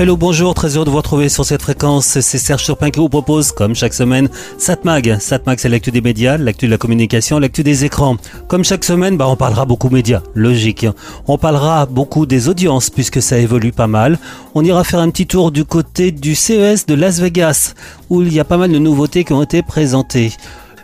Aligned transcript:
Hello, 0.00 0.16
bonjour, 0.16 0.54
très 0.54 0.76
heureux 0.76 0.84
de 0.84 0.90
vous 0.90 0.98
retrouver 0.98 1.28
sur 1.28 1.44
cette 1.44 1.60
fréquence. 1.60 2.06
C'est 2.06 2.38
Serge 2.38 2.62
Surpin 2.62 2.90
qui 2.90 3.00
vous 3.00 3.08
propose, 3.08 3.50
comme 3.50 3.74
chaque 3.74 3.94
semaine, 3.94 4.28
Satmag. 4.56 5.18
Satmag, 5.18 5.58
c'est 5.58 5.68
l'actu 5.68 5.90
des 5.90 6.00
médias, 6.00 6.38
l'actu 6.38 6.66
de 6.66 6.70
la 6.70 6.78
communication, 6.78 7.40
l'actu 7.40 7.64
des 7.64 7.84
écrans. 7.84 8.16
Comme 8.46 8.62
chaque 8.62 8.84
semaine, 8.84 9.16
bah, 9.16 9.26
on 9.26 9.34
parlera 9.34 9.64
beaucoup 9.64 9.90
médias, 9.90 10.22
logique. 10.36 10.86
On 11.26 11.36
parlera 11.36 11.84
beaucoup 11.86 12.26
des 12.26 12.48
audiences, 12.48 12.90
puisque 12.90 13.20
ça 13.20 13.38
évolue 13.38 13.72
pas 13.72 13.88
mal. 13.88 14.20
On 14.54 14.64
ira 14.64 14.84
faire 14.84 15.00
un 15.00 15.10
petit 15.10 15.26
tour 15.26 15.50
du 15.50 15.64
côté 15.64 16.12
du 16.12 16.36
CES 16.36 16.86
de 16.86 16.94
Las 16.94 17.18
Vegas, 17.18 17.74
où 18.08 18.22
il 18.22 18.32
y 18.32 18.38
a 18.38 18.44
pas 18.44 18.56
mal 18.56 18.70
de 18.70 18.78
nouveautés 18.78 19.24
qui 19.24 19.32
ont 19.32 19.42
été 19.42 19.64
présentées. 19.64 20.30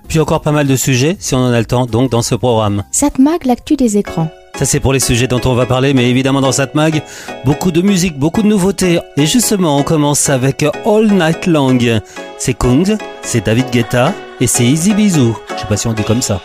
Puis 0.09 0.18
encore 0.18 0.40
pas 0.40 0.51
mal 0.51 0.66
de 0.66 0.74
sujets, 0.74 1.16
si 1.20 1.37
on 1.37 1.38
en 1.38 1.52
a 1.52 1.60
le 1.60 1.66
temps, 1.66 1.87
donc 1.87 2.10
dans 2.10 2.23
ce 2.23 2.34
programme. 2.34 2.82
Satmag, 2.90 3.46
l'actu 3.46 3.76
des 3.76 3.96
écrans. 3.96 4.28
Ça 4.56 4.64
c'est 4.64 4.80
pour 4.80 4.92
les 4.92 5.00
sujets 5.00 5.26
dont 5.26 5.40
on 5.46 5.54
va 5.54 5.66
parler, 5.66 5.94
mais 5.94 6.08
évidemment 6.08 6.40
dans 6.40 6.52
cette 6.52 6.74
mag, 6.74 7.02
beaucoup 7.45 7.72
de 7.72 7.82
musique, 7.82 8.16
beaucoup 8.18 8.42
de 8.42 8.46
nouveautés. 8.46 9.00
Et 9.16 9.26
justement, 9.26 9.78
on 9.78 9.82
commence 9.82 10.28
avec 10.28 10.64
All 10.86 11.08
Night 11.08 11.46
Long. 11.46 11.78
C'est 12.38 12.54
Kung, 12.54 12.96
c'est 13.22 13.46
David 13.46 13.70
Guetta 13.70 14.12
et 14.40 14.46
c'est 14.46 14.64
Easy 14.64 14.95
Bisou. 14.95 15.36
Je 15.56 15.60
sais 15.60 15.66
pas 15.66 15.76
si 15.76 15.88
on 15.88 15.92
dit 15.92 16.04
comme 16.04 16.22
ça. 16.22 16.40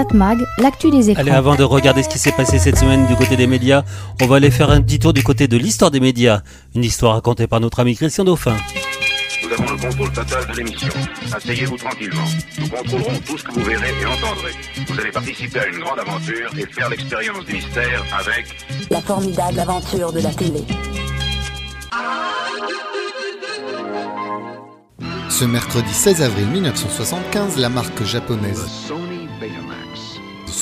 Satmag, 0.00 0.46
l'actu 0.56 0.90
des 0.90 1.10
écrans. 1.10 1.20
Allez, 1.20 1.30
avant 1.30 1.56
de 1.56 1.62
regarder 1.62 2.02
ce 2.02 2.08
qui 2.08 2.18
s'est 2.18 2.32
passé 2.32 2.58
cette 2.58 2.78
semaine 2.78 3.06
du 3.06 3.14
côté 3.16 3.36
des 3.36 3.46
médias, 3.46 3.82
on 4.22 4.26
va 4.26 4.36
aller 4.36 4.50
faire 4.50 4.70
un 4.70 4.80
petit 4.80 4.98
tour 4.98 5.12
du 5.12 5.22
côté 5.22 5.46
de 5.46 5.58
l'histoire 5.58 5.90
des 5.90 6.00
médias. 6.00 6.40
Une 6.74 6.84
histoire 6.84 7.12
racontée 7.16 7.46
par 7.46 7.60
notre 7.60 7.80
ami 7.80 7.94
Christian 7.94 8.24
Dauphin. 8.24 8.56
Nous 9.42 9.52
avons 9.52 9.70
le 9.70 9.76
contrôle 9.76 10.10
total 10.12 10.46
de 10.46 10.56
l'émission. 10.56 10.88
Asseyez-vous 11.36 11.76
tranquillement. 11.76 12.24
Nous 12.58 12.68
contrôlerons 12.68 13.18
tout 13.26 13.36
ce 13.36 13.44
que 13.44 13.52
vous 13.52 13.62
verrez 13.62 13.88
et 14.00 14.06
entendrez. 14.06 14.52
Vous 14.88 15.00
allez 15.00 15.10
participer 15.10 15.58
à 15.58 15.66
une 15.66 15.80
grande 15.80 15.98
aventure 15.98 16.50
et 16.56 16.64
faire 16.72 16.88
l'expérience 16.88 17.44
du 17.44 17.52
mystère 17.52 18.02
avec 18.18 18.46
La 18.90 19.02
formidable 19.02 19.60
aventure 19.60 20.14
de 20.14 20.20
la 20.20 20.32
télé. 20.32 20.64
Ce 25.28 25.44
mercredi 25.44 25.92
16 25.92 26.22
avril 26.22 26.46
1975, 26.46 27.58
la 27.58 27.68
marque 27.68 28.02
japonaise 28.04 28.90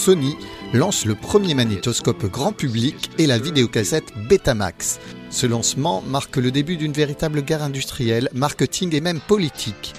Sony 0.09 0.39
lance 0.73 1.05
le 1.05 1.15
premier 1.15 1.53
magnétoscope 1.53 2.25
grand 2.33 2.53
public 2.53 3.11
et 3.19 3.27
la 3.27 3.37
vidéocassette 3.37 4.11
Betamax. 4.27 5.01
Ce 5.29 5.45
lancement 5.45 6.03
marque 6.07 6.39
le 6.39 6.51
début 6.51 6.79
d'une 6.79 6.95
véritable 6.95 7.43
guerre 7.43 7.63
industrielle, 7.63 8.31
marketing 8.33 8.95
et 8.95 9.03
même 9.03 9.21
politique. 9.21 9.93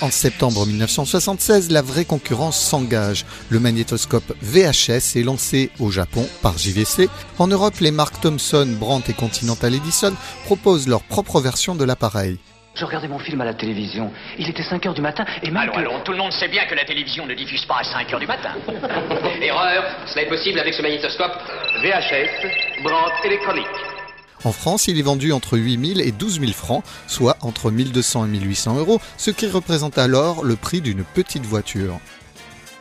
En 0.00 0.10
septembre 0.10 0.64
1976, 0.64 1.70
la 1.70 1.82
vraie 1.82 2.06
concurrence 2.06 2.58
s'engage. 2.58 3.26
Le 3.50 3.60
magnétoscope 3.60 4.32
VHS 4.40 5.16
est 5.16 5.24
lancé 5.24 5.70
au 5.78 5.90
Japon 5.90 6.26
par 6.40 6.56
JVC. 6.56 7.10
En 7.38 7.46
Europe, 7.46 7.80
les 7.80 7.90
marques 7.90 8.18
Thomson, 8.22 8.66
Brandt 8.80 9.10
et 9.10 9.14
Continental 9.14 9.74
Edison 9.74 10.14
proposent 10.46 10.88
leur 10.88 11.02
propre 11.02 11.38
version 11.38 11.74
de 11.74 11.84
l'appareil. 11.84 12.38
Je 12.74 12.84
regardais 12.84 13.08
mon 13.08 13.18
film 13.18 13.40
à 13.40 13.44
la 13.44 13.54
télévision. 13.54 14.12
Il 14.38 14.48
était 14.48 14.62
5 14.62 14.86
heures 14.86 14.94
du 14.94 15.00
matin 15.02 15.24
et 15.42 15.50
que- 15.50 15.78
allons, 15.78 16.00
tout 16.04 16.12
le 16.12 16.18
monde 16.18 16.32
sait 16.32 16.48
bien 16.48 16.64
que 16.66 16.74
la 16.74 16.84
télévision 16.84 17.26
ne 17.26 17.34
diffuse 17.34 17.64
pas 17.66 17.78
à 17.80 17.84
5 17.84 18.12
heures 18.12 18.20
du 18.20 18.26
matin. 18.26 18.54
Erreur, 19.42 19.84
cela 20.06 20.22
est 20.22 20.28
possible 20.28 20.58
avec 20.60 20.72
ce 20.74 20.82
magnétoscope. 20.82 21.32
VHS, 21.82 22.82
Brandt 22.82 23.12
électronique. 23.26 23.66
En 24.44 24.52
France, 24.52 24.88
il 24.88 24.98
est 24.98 25.02
vendu 25.02 25.32
entre 25.32 25.58
8000 25.58 26.00
et 26.00 26.12
12 26.12 26.40
000 26.40 26.52
francs, 26.52 26.82
soit 27.06 27.36
entre 27.42 27.70
1200 27.70 28.24
et 28.24 28.28
1800 28.28 28.78
euros, 28.78 28.98
ce 29.18 29.30
qui 29.30 29.46
représente 29.46 29.98
alors 29.98 30.44
le 30.44 30.56
prix 30.56 30.80
d'une 30.80 31.04
petite 31.04 31.44
voiture. 31.44 31.98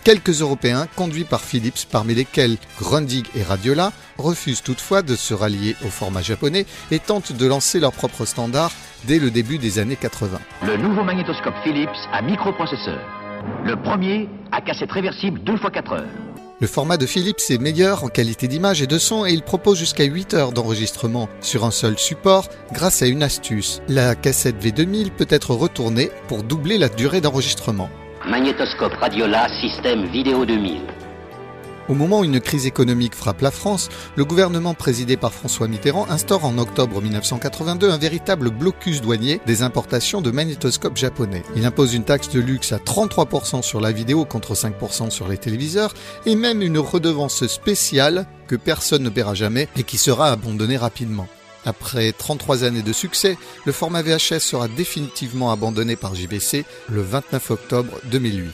Quelques 0.04 0.42
Européens, 0.42 0.88
conduits 0.96 1.26
par 1.26 1.42
Philips, 1.42 1.86
parmi 1.92 2.16
lesquels 2.16 2.58
Grundig 2.80 3.26
et 3.36 3.44
Radiola, 3.44 3.92
refusent 4.18 4.64
toutefois 4.64 5.02
de 5.02 5.16
se 5.16 5.34
rallier 5.34 5.76
au 5.86 5.90
format 5.90 6.22
japonais 6.22 6.66
et 6.90 7.00
tentent 7.00 7.34
de 7.34 7.46
lancer 7.46 7.80
leur 7.80 7.92
propre 7.92 8.26
standard 8.26 8.72
dès 9.06 9.20
le 9.20 9.30
début 9.30 9.58
des 9.58 9.78
années 9.78 9.98
80. 9.98 10.40
Le 10.66 10.78
nouveau 10.78 11.04
magnétoscope 11.04 11.56
Philips 11.64 11.90
à 12.14 12.22
microprocesseur. 12.22 13.02
Le 13.66 13.76
premier 13.76 14.30
à 14.52 14.62
cassette 14.62 14.92
réversible 14.92 15.42
2 15.44 15.54
x 15.54 15.62
4 15.74 15.92
heures. 15.94 16.08
Le 16.62 16.68
format 16.68 16.98
de 16.98 17.06
Philips 17.06 17.50
est 17.50 17.58
meilleur 17.58 18.04
en 18.04 18.10
qualité 18.10 18.48
d'image 18.48 18.82
et 18.82 18.88
de 18.88 18.98
son 18.98 19.26
et 19.26 19.32
il 19.32 19.44
propose 19.44 19.78
jusqu'à 19.78 20.04
8 20.04 20.34
heures 20.34 20.52
d'enregistrement 20.52 21.30
sur 21.40 21.64
un 21.64 21.72
seul 21.72 21.98
support 21.98 22.50
grâce 22.74 23.02
à 23.02 23.08
une 23.08 23.24
astuce. 23.24 23.82
La 23.88 24.16
cassette 24.16 24.62
V2000 24.62 25.12
peut 25.12 25.28
être 25.30 25.54
retournée 25.54 26.10
pour 26.28 26.44
doubler 26.44 26.78
la 26.78 26.90
durée 26.90 27.22
d'enregistrement. 27.22 27.90
Magnétoscope 28.30 28.94
Radiola 28.94 29.48
Système 29.60 30.06
Vidéo 30.06 30.46
2000. 30.46 30.82
Au 31.88 31.96
moment 31.96 32.20
où 32.20 32.24
une 32.24 32.40
crise 32.40 32.68
économique 32.68 33.16
frappe 33.16 33.42
la 33.42 33.50
France, 33.50 33.90
le 34.16 34.24
gouvernement 34.24 34.76
présidé 34.76 35.18
par 35.18 35.34
François 35.34 35.68
Mitterrand 35.68 36.06
instaure 36.12 36.46
en 36.46 36.60
octobre 36.60 37.02
1982 37.02 37.90
un 37.90 37.98
véritable 37.98 38.52
blocus 38.52 39.02
douanier 39.02 39.42
des 39.48 39.64
importations 39.64 40.22
de 40.22 40.30
magnétoscopes 40.30 40.98
japonais. 40.98 41.42
Il 41.56 41.66
impose 41.66 41.96
une 41.96 42.04
taxe 42.04 42.30
de 42.30 42.40
luxe 42.40 42.72
à 42.72 42.78
33% 42.78 43.64
sur 43.64 43.82
la 43.82 43.92
vidéo 43.92 44.26
contre 44.26 44.54
5% 44.54 45.10
sur 45.10 45.28
les 45.28 45.40
téléviseurs 45.40 45.96
et 46.28 46.36
même 46.36 46.62
une 46.62 46.78
redevance 46.78 47.48
spéciale 47.48 48.28
que 48.48 48.56
personne 48.56 49.02
ne 49.02 49.10
paiera 49.10 49.34
jamais 49.34 49.68
et 49.76 49.82
qui 49.82 49.98
sera 49.98 50.30
abandonnée 50.30 50.78
rapidement. 50.78 51.28
Après 51.66 52.12
33 52.12 52.64
années 52.64 52.82
de 52.82 52.94
succès, 52.94 53.38
le 53.66 53.72
format 53.72 54.02
VHS 54.02 54.40
sera 54.40 54.68
définitivement 54.68 55.52
abandonné 55.52 55.96
par 55.96 56.16
JVC 56.16 56.66
le 56.90 57.02
29 57.02 57.52
octobre 57.52 58.00
2008. 58.06 58.54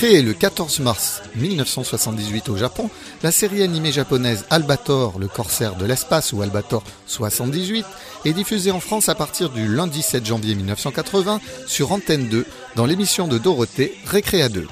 Créée 0.00 0.22
le 0.22 0.32
14 0.32 0.80
mars 0.80 1.20
1978 1.36 2.48
au 2.48 2.56
Japon, 2.56 2.88
la 3.22 3.30
série 3.30 3.62
animée 3.62 3.92
japonaise 3.92 4.46
Albator, 4.48 5.18
le 5.18 5.28
corsaire 5.28 5.76
de 5.76 5.84
l'espace 5.84 6.32
ou 6.32 6.40
Albator 6.40 6.82
78 7.06 7.84
est 8.24 8.32
diffusée 8.32 8.70
en 8.70 8.80
France 8.80 9.10
à 9.10 9.14
partir 9.14 9.50
du 9.50 9.68
lundi 9.68 10.00
7 10.00 10.24
janvier 10.24 10.54
1980 10.54 11.40
sur 11.66 11.92
Antenne 11.92 12.28
2 12.28 12.46
dans 12.76 12.86
l'émission 12.86 13.28
de 13.28 13.36
Dorothée 13.36 13.94
Récréa 14.06 14.48
2. 14.48 14.66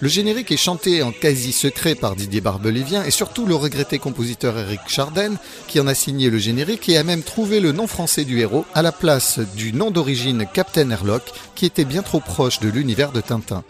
Le 0.00 0.08
générique 0.08 0.52
est 0.52 0.58
chanté 0.58 1.02
en 1.02 1.10
quasi 1.10 1.52
secret 1.52 1.94
par 1.94 2.16
Didier 2.16 2.42
Barbelivien 2.42 3.04
et 3.04 3.10
surtout 3.10 3.46
le 3.46 3.54
regretté 3.54 3.98
compositeur 3.98 4.58
Eric 4.58 4.80
Charden 4.88 5.36
qui 5.68 5.80
en 5.80 5.86
a 5.86 5.94
signé 5.94 6.28
le 6.28 6.36
générique 6.36 6.88
et 6.90 6.98
a 6.98 7.02
même 7.02 7.22
trouvé 7.22 7.60
le 7.60 7.72
nom 7.72 7.86
français 7.86 8.24
du 8.24 8.40
héros 8.40 8.66
à 8.74 8.82
la 8.82 8.92
place 8.92 9.38
du 9.38 9.72
nom 9.72 9.90
d'origine 9.90 10.46
Captain 10.52 10.90
Airlock 10.90 11.22
qui 11.54 11.64
était 11.64 11.86
bien 11.86 12.02
trop 12.02 12.20
proche 12.20 12.60
de 12.60 12.68
l'univers 12.68 13.10
de 13.10 13.22
Tintin. 13.22 13.64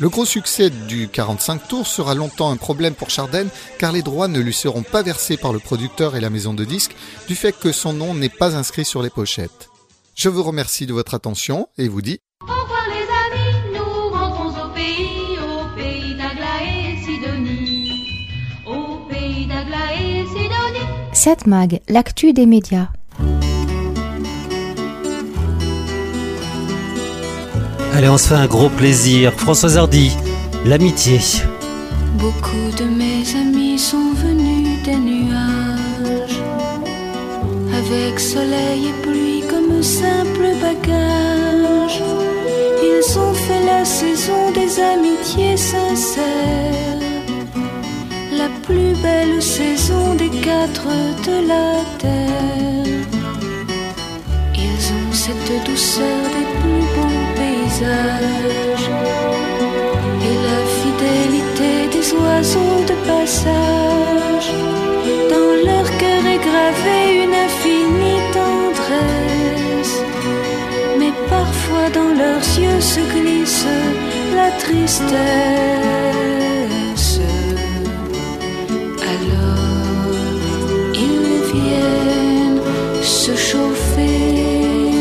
Le 0.00 0.08
gros 0.08 0.24
succès 0.24 0.68
du 0.68 1.08
45 1.08 1.68
tours 1.68 1.86
sera 1.86 2.16
longtemps 2.16 2.50
un 2.50 2.56
problème 2.56 2.94
pour 2.94 3.10
Charden 3.10 3.48
car 3.78 3.92
les 3.92 4.02
droits 4.02 4.28
ne 4.28 4.40
lui 4.40 4.52
seront 4.52 4.82
pas 4.82 5.02
versés 5.02 5.36
par 5.36 5.52
le 5.52 5.60
producteur 5.60 6.16
et 6.16 6.20
la 6.20 6.28
maison 6.28 6.54
de 6.54 6.64
disques 6.64 6.96
du 7.28 7.36
fait 7.36 7.56
que 7.56 7.70
son 7.70 7.92
nom 7.92 8.14
n'est 8.14 8.28
pas 8.28 8.56
inscrit 8.56 8.84
sur 8.84 9.00
les 9.00 9.10
pochettes. 9.10 9.70
Je 10.16 10.28
vous 10.28 10.42
remercie 10.42 10.86
de 10.86 10.92
votre 10.92 11.14
attention 11.14 11.68
et 11.78 11.86
vous 11.86 12.02
dis 12.02 12.18
Mag, 21.46 21.80
l'actu 21.88 22.32
des 22.32 22.46
médias. 22.46 22.88
Allez, 27.94 28.08
on 28.08 28.16
se 28.16 28.28
fait 28.28 28.34
un 28.34 28.46
gros 28.46 28.68
plaisir. 28.68 29.32
Françoise 29.32 29.76
Hardy, 29.76 30.12
l'amitié. 30.64 31.18
Beaucoup 32.18 32.70
de 32.78 32.84
mes 32.84 33.24
amis 33.40 33.78
sont 33.78 34.12
venus 34.14 34.82
des 34.84 34.94
nuages, 34.94 36.40
avec 37.74 38.20
soleil 38.20 38.88
et 38.90 39.02
pluie 39.02 39.42
comme 39.50 39.82
simple 39.82 40.48
bagage. 40.62 42.02
Ils 42.82 43.18
ont 43.18 43.34
fait 43.34 43.64
la 43.66 43.84
saison 43.84 44.52
des 44.54 44.80
amitiés 44.80 45.56
sincères, 45.56 47.00
la 48.38 48.48
plus 48.64 48.94
belle 49.02 49.42
saison 49.42 50.14
des 50.14 50.25
de 50.46 51.48
la 51.48 51.82
terre. 51.98 53.06
Ils 54.54 54.84
ont 54.98 55.12
cette 55.12 55.64
douceur 55.68 56.22
des 56.34 56.46
plus 56.60 56.84
beaux 56.94 57.24
paysages 57.34 58.90
et 60.26 60.36
la 60.48 60.60
fidélité 60.78 61.72
des 61.94 62.12
oiseaux 62.12 62.80
de 62.90 62.94
passage. 63.10 64.50
Dans 65.32 65.52
leur 65.68 65.86
cœur 65.98 66.22
est 66.34 66.42
gravée 66.48 67.24
une 67.24 67.34
infinie 67.46 68.22
tendresse, 68.32 69.96
mais 70.98 71.12
parfois 71.28 71.88
dans 71.92 72.12
leurs 72.22 72.48
yeux 72.56 72.80
se 72.80 73.00
glisse 73.00 73.66
la 74.36 74.50
tristesse. 74.62 76.15
Se 83.26 83.34
chauffer 83.34 84.92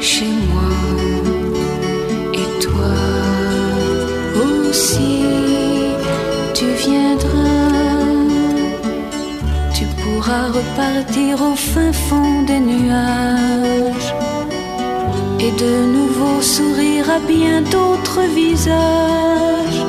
chez 0.00 0.32
moi. 0.50 0.72
Et 2.42 2.48
toi 2.64 2.96
aussi, 4.44 5.22
tu 6.54 6.66
viendras. 6.86 7.78
Tu 9.76 9.84
pourras 10.00 10.46
repartir 10.58 11.32
au 11.50 11.54
fin 11.54 11.92
fond 12.06 12.42
des 12.50 12.62
nuages 12.72 14.12
et 15.44 15.52
de 15.64 15.72
nouveau 15.96 16.36
sourire 16.56 17.06
à 17.18 17.20
bien 17.34 17.62
d'autres 17.72 18.24
visages. 18.42 19.82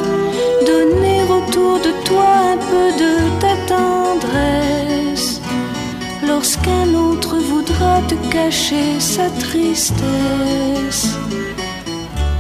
Donner 0.72 1.22
autour 1.38 1.76
de 1.88 1.92
toi 2.08 2.32
un 2.54 2.60
peu 2.72 2.88
de 3.04 3.14
ta 3.44 3.54
tendresse 3.74 5.42
lorsqu'un 6.28 6.88
autre 6.94 7.43
te 8.08 8.16
cacher 8.32 9.00
sa 9.00 9.28
tristesse. 9.46 11.06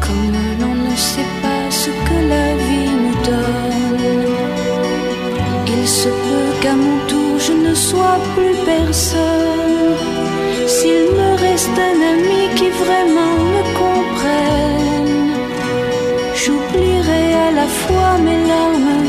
Comme 0.03 0.35
l'on 0.59 0.75
ne 0.89 0.95
sait 0.95 1.31
pas 1.41 1.65
ce 1.81 1.89
que 2.07 2.17
la 2.33 2.47
vie 2.65 2.91
nous 3.03 3.17
donne, 3.31 4.33
il 5.75 5.88
se 5.88 6.09
peut 6.09 6.51
qu'à 6.62 6.75
mon 6.83 6.97
tour 7.07 7.33
je 7.47 7.53
ne 7.67 7.73
sois 7.73 8.19
plus 8.35 8.55
personne. 8.73 9.95
S'il 10.75 11.05
me 11.19 11.29
reste 11.45 11.77
un 11.89 12.00
ami 12.13 12.43
qui 12.57 12.69
vraiment 12.83 13.35
me 13.53 13.63
comprenne, 13.81 15.33
j'oublierai 16.41 17.25
à 17.47 17.51
la 17.59 17.67
fois 17.81 18.12
mes 18.25 18.39
larmes 18.51 19.02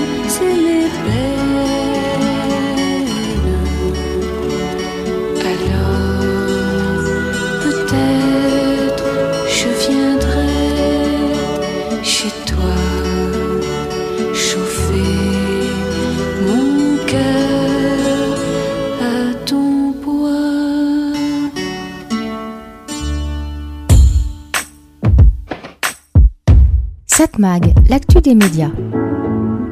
L'actu 27.91 28.23
des 28.23 28.35
médias. 28.35 28.71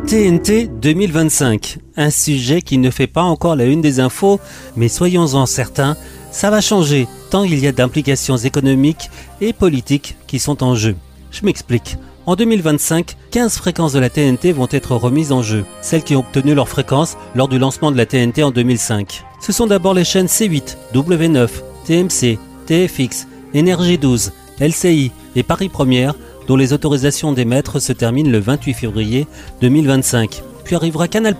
TNT 0.07 0.69
2025, 0.83 1.79
un 1.97 2.11
sujet 2.11 2.61
qui 2.61 2.77
ne 2.77 2.91
fait 2.91 3.07
pas 3.07 3.23
encore 3.23 3.57
la 3.57 3.65
une 3.65 3.81
des 3.81 3.99
infos, 3.99 4.41
mais 4.77 4.89
soyons-en 4.89 5.47
certains, 5.47 5.97
ça 6.31 6.51
va 6.51 6.61
changer 6.61 7.09
tant 7.31 7.45
il 7.45 7.59
y 7.59 7.67
a 7.67 7.73
d'implications 7.73 8.37
économiques 8.37 9.09
et 9.41 9.55
politiques 9.55 10.17
qui 10.27 10.39
sont 10.39 10.63
en 10.63 10.75
jeu. 10.75 10.97
Je 11.31 11.47
m'explique. 11.47 11.97
En 12.27 12.37
2025, 12.37 13.17
15 13.31 13.57
fréquences 13.57 13.95
de 13.95 14.01
la 14.01 14.11
TNT 14.11 14.53
vont 14.53 14.69
être 14.71 14.95
remises 14.95 15.33
en 15.33 15.41
jeu, 15.41 15.65
celles 15.81 16.05
qui 16.05 16.15
ont 16.15 16.21
obtenu 16.21 16.55
leur 16.55 16.69
fréquence 16.69 17.17
lors 17.35 17.49
du 17.49 17.59
lancement 17.59 17.91
de 17.91 17.97
la 17.97 18.05
TNT 18.05 18.43
en 18.43 18.51
2005. 18.51 19.25
Ce 19.41 19.53
sont 19.53 19.67
d'abord 19.67 19.95
les 19.95 20.05
chaînes 20.05 20.27
C8, 20.27 20.77
W9, 20.93 21.49
TMC, 21.87 22.39
TFX, 22.67 23.29
Énergie 23.55 23.97
12, 23.97 24.33
LCI 24.61 25.11
et 25.37 25.43
Paris 25.43 25.71
Première 25.71 26.15
dont 26.47 26.57
les 26.57 26.73
autorisations 26.73 27.33
d'émettre 27.33 27.81
se 27.81 27.93
terminent 27.93 28.31
le 28.31 28.39
28 28.39 28.75
février 28.75 29.27
2025. 29.61 30.43
Puis 30.65 30.77
arrivera 30.77 31.09
Canal+, 31.09 31.35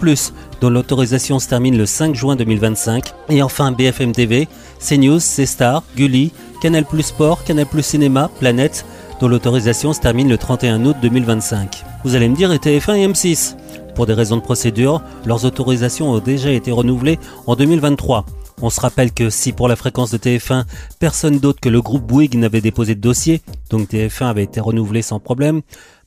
dont 0.61 0.71
l'autorisation 0.71 1.39
se 1.39 1.49
termine 1.49 1.79
le 1.79 1.87
5 1.87 2.15
juin 2.15 2.37
2025. 2.37 3.13
Et 3.29 3.43
enfin 3.43 3.73
BFM 3.73 4.13
TV, 4.13 4.49
CNews, 4.81 5.21
C-Star, 5.21 5.83
Gulli, 5.97 6.33
Canal 6.61 6.85
Sport, 7.01 7.45
Canal 7.45 7.67
Cinéma, 7.81 8.31
Planète, 8.39 8.85
dont 9.21 9.29
l'autorisation 9.29 9.93
se 9.93 10.01
termine 10.01 10.29
le 10.29 10.39
31 10.39 10.85
août 10.85 10.97
2025. 11.01 11.85
Vous 12.05 12.17
allez 12.17 12.29
me 12.29 12.35
dire 12.35 12.53
et 12.53 12.59
TF1 12.59 12.97
et 12.97 13.07
M6 13.07 13.55
Pour 13.95 14.07
des 14.07 14.15
raisons 14.15 14.37
de 14.37 14.43
procédure, 14.43 15.03
leurs 15.25 15.45
autorisations 15.45 16.11
ont 16.11 16.19
déjà 16.19 16.51
été 16.51 16.73
renouvelées 16.73 17.19
en 17.47 17.55
2023. 17.55 18.25
On 18.61 18.71
se 18.71 18.81
rappelle 18.81 19.13
que 19.13 19.31
si 19.31 19.53
pour 19.53 19.69
la 19.69 19.77
fréquence 19.77 20.11
de 20.11 20.19
TF1, 20.19 20.65
personne 20.99 21.39
d'autre 21.39 21.61
que 21.61 21.69
le 21.69 21.81
groupe 21.81 22.03
Bouygues 22.03 22.37
n'avait 22.37 22.61
déposé 22.61 22.95
de 22.95 23.01
dossier, 23.01 23.41
donc 23.71 23.91
TF1 23.91 24.27
avait 24.27 24.45
été 24.45 24.61
renouvelé 24.61 25.03
sans 25.03 25.21
problème, 25.21 25.63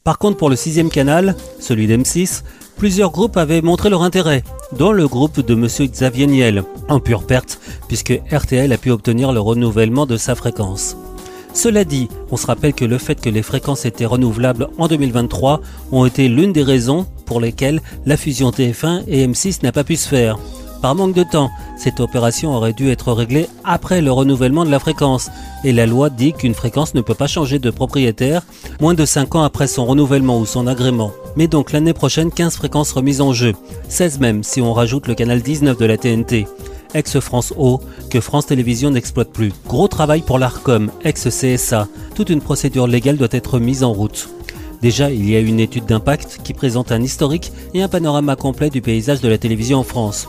par 0.06 0.20
contre, 0.20 0.38
pour 0.38 0.52
le 0.52 0.56
sixième 0.56 0.90
canal, 0.90 1.36
celui 1.60 1.88
d'M6, 1.88 2.44
plusieurs 2.78 3.10
groupes 3.10 3.38
avaient 3.38 3.64
montré 3.64 3.90
leur 3.90 4.04
intérêt, 4.04 4.44
dont 4.72 4.92
le 4.92 5.08
groupe 5.08 5.44
de 5.44 5.56
M. 5.56 5.68
Xavier 5.90 6.28
Niel, 6.28 6.64
en 6.90 7.00
pure 7.00 7.26
perte, 7.26 7.60
puisque 7.88 8.22
RTL 8.32 8.72
a 8.72 8.78
pu 8.78 8.92
obtenir 8.92 9.34
le 9.34 9.40
renouvellement 9.40 10.06
de 10.06 10.16
sa 10.16 10.36
fréquence. 10.36 10.96
Cela 11.56 11.86
dit, 11.86 12.08
on 12.30 12.38
se 12.38 12.46
rappelle 12.46 12.76
que 12.76 12.86
le 12.86 13.00
fait 13.00 13.20
que 13.20 13.32
les 13.32 13.42
fréquences 13.42 13.86
étaient 13.86 14.06
renouvelables 14.06 14.68
en 14.78 14.88
2023 14.88 15.62
ont 15.92 16.06
été 16.06 16.28
l'une 16.28 16.54
des 16.54 16.62
raisons 16.62 17.08
pour 17.26 17.42
lesquelles 17.42 17.82
la 18.06 18.16
fusion 18.16 18.52
TF1 18.52 19.06
et 19.08 19.26
M6 19.26 19.64
n'a 19.64 19.72
pas 19.72 19.84
pu 19.84 19.96
se 19.96 20.08
faire. 20.08 20.38
Par 20.86 20.94
manque 20.94 21.16
de 21.16 21.24
temps, 21.24 21.50
cette 21.76 22.00
opération 22.00 22.54
aurait 22.54 22.72
dû 22.72 22.92
être 22.92 23.12
réglée 23.12 23.48
après 23.64 24.02
le 24.02 24.12
renouvellement 24.12 24.66
de 24.66 24.70
la 24.70 24.78
fréquence. 24.78 25.32
Et 25.64 25.72
la 25.72 25.88
loi 25.88 26.12
dit 26.12 26.32
qu'une 26.32 26.54
fréquence 26.54 26.94
ne 26.94 27.02
peut 27.02 27.16
pas 27.16 27.26
changer 27.26 27.58
de 27.58 27.72
propriétaire 27.72 28.44
moins 28.80 28.94
de 28.94 29.04
5 29.04 29.34
ans 29.34 29.42
après 29.42 29.66
son 29.66 29.88
renouvellement 29.88 30.38
ou 30.40 30.46
son 30.46 30.68
agrément. 30.68 31.12
Mais 31.38 31.48
donc 31.48 31.72
l'année 31.72 31.94
prochaine, 31.94 32.30
15 32.30 32.58
fréquences 32.58 32.92
remises 32.92 33.20
en 33.20 33.34
jeu. 33.34 33.54
16 33.90 34.20
même 34.20 34.44
si 34.44 34.62
on 34.62 34.74
rajoute 34.74 35.08
le 35.08 35.16
canal 35.16 35.42
19 35.42 35.76
de 35.76 35.86
la 35.86 35.98
TNT 35.98 36.46
ex-France 36.94 37.56
O, 37.58 37.82
que 38.12 38.22
France 38.22 38.46
Télévisions 38.46 38.92
n'exploite 38.92 39.32
plus. 39.32 39.54
Gros 39.68 39.88
travail 39.88 40.22
pour 40.22 40.38
l'ARCOM, 40.38 40.92
ex-CSA. 41.04 41.88
Toute 42.14 42.30
une 42.30 42.42
procédure 42.42 42.86
légale 42.86 43.18
doit 43.18 43.28
être 43.32 43.58
mise 43.58 43.84
en 43.84 43.92
route. 43.92 44.30
Déjà, 44.84 45.10
il 45.10 45.28
y 45.28 45.36
a 45.36 45.40
une 45.40 45.60
étude 45.60 45.88
d'impact 45.88 46.42
qui 46.44 46.54
présente 46.54 46.92
un 46.92 47.02
historique 47.02 47.52
et 47.74 47.82
un 47.82 47.88
panorama 47.88 48.36
complet 48.36 48.70
du 48.70 48.84
paysage 48.84 49.20
de 49.20 49.28
la 49.28 49.40
télévision 49.40 49.80
en 49.80 49.84
France. 49.84 50.28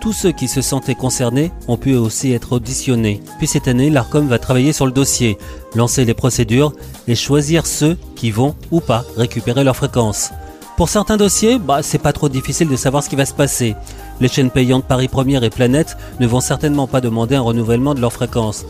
Tous 0.00 0.12
ceux 0.12 0.30
qui 0.30 0.46
se 0.46 0.62
sentaient 0.62 0.94
concernés 0.94 1.50
ont 1.66 1.76
pu 1.76 1.94
aussi 1.96 2.32
être 2.32 2.52
auditionnés. 2.52 3.20
Puis 3.38 3.48
cette 3.48 3.66
année, 3.66 3.90
l'ARCOM 3.90 4.28
va 4.28 4.38
travailler 4.38 4.72
sur 4.72 4.86
le 4.86 4.92
dossier, 4.92 5.38
lancer 5.74 6.04
les 6.04 6.14
procédures 6.14 6.72
et 7.08 7.16
choisir 7.16 7.66
ceux 7.66 7.96
qui 8.14 8.30
vont 8.30 8.54
ou 8.70 8.80
pas 8.80 9.04
récupérer 9.16 9.64
leur 9.64 9.76
fréquence. 9.76 10.30
Pour 10.76 10.88
certains 10.88 11.16
dossiers, 11.16 11.58
bah, 11.58 11.82
c'est 11.82 11.98
pas 11.98 12.12
trop 12.12 12.28
difficile 12.28 12.68
de 12.68 12.76
savoir 12.76 13.02
ce 13.02 13.08
qui 13.08 13.16
va 13.16 13.26
se 13.26 13.34
passer. 13.34 13.74
Les 14.20 14.28
chaînes 14.28 14.50
payantes 14.50 14.84
Paris 14.84 15.08
Première 15.08 15.42
et 15.42 15.50
Planète 15.50 15.96
ne 16.20 16.26
vont 16.28 16.40
certainement 16.40 16.86
pas 16.86 17.00
demander 17.00 17.34
un 17.34 17.40
renouvellement 17.40 17.94
de 17.94 18.00
leur 18.00 18.12
fréquence. 18.12 18.64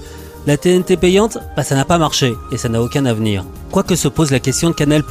La 0.47 0.57
TNT 0.57 0.97
payante, 0.97 1.37
bah, 1.55 1.63
ça 1.63 1.75
n'a 1.75 1.85
pas 1.85 1.99
marché 1.99 2.33
et 2.51 2.57
ça 2.57 2.71
n'a 2.71 2.81
aucun 2.81 3.05
avenir. 3.05 3.45
Quoique 3.71 3.97
se 3.97 4.09
pose 4.09 4.31
la 4.31 4.41
question 4.41 4.71
de 4.71 4.75
Canal+. 4.75 5.03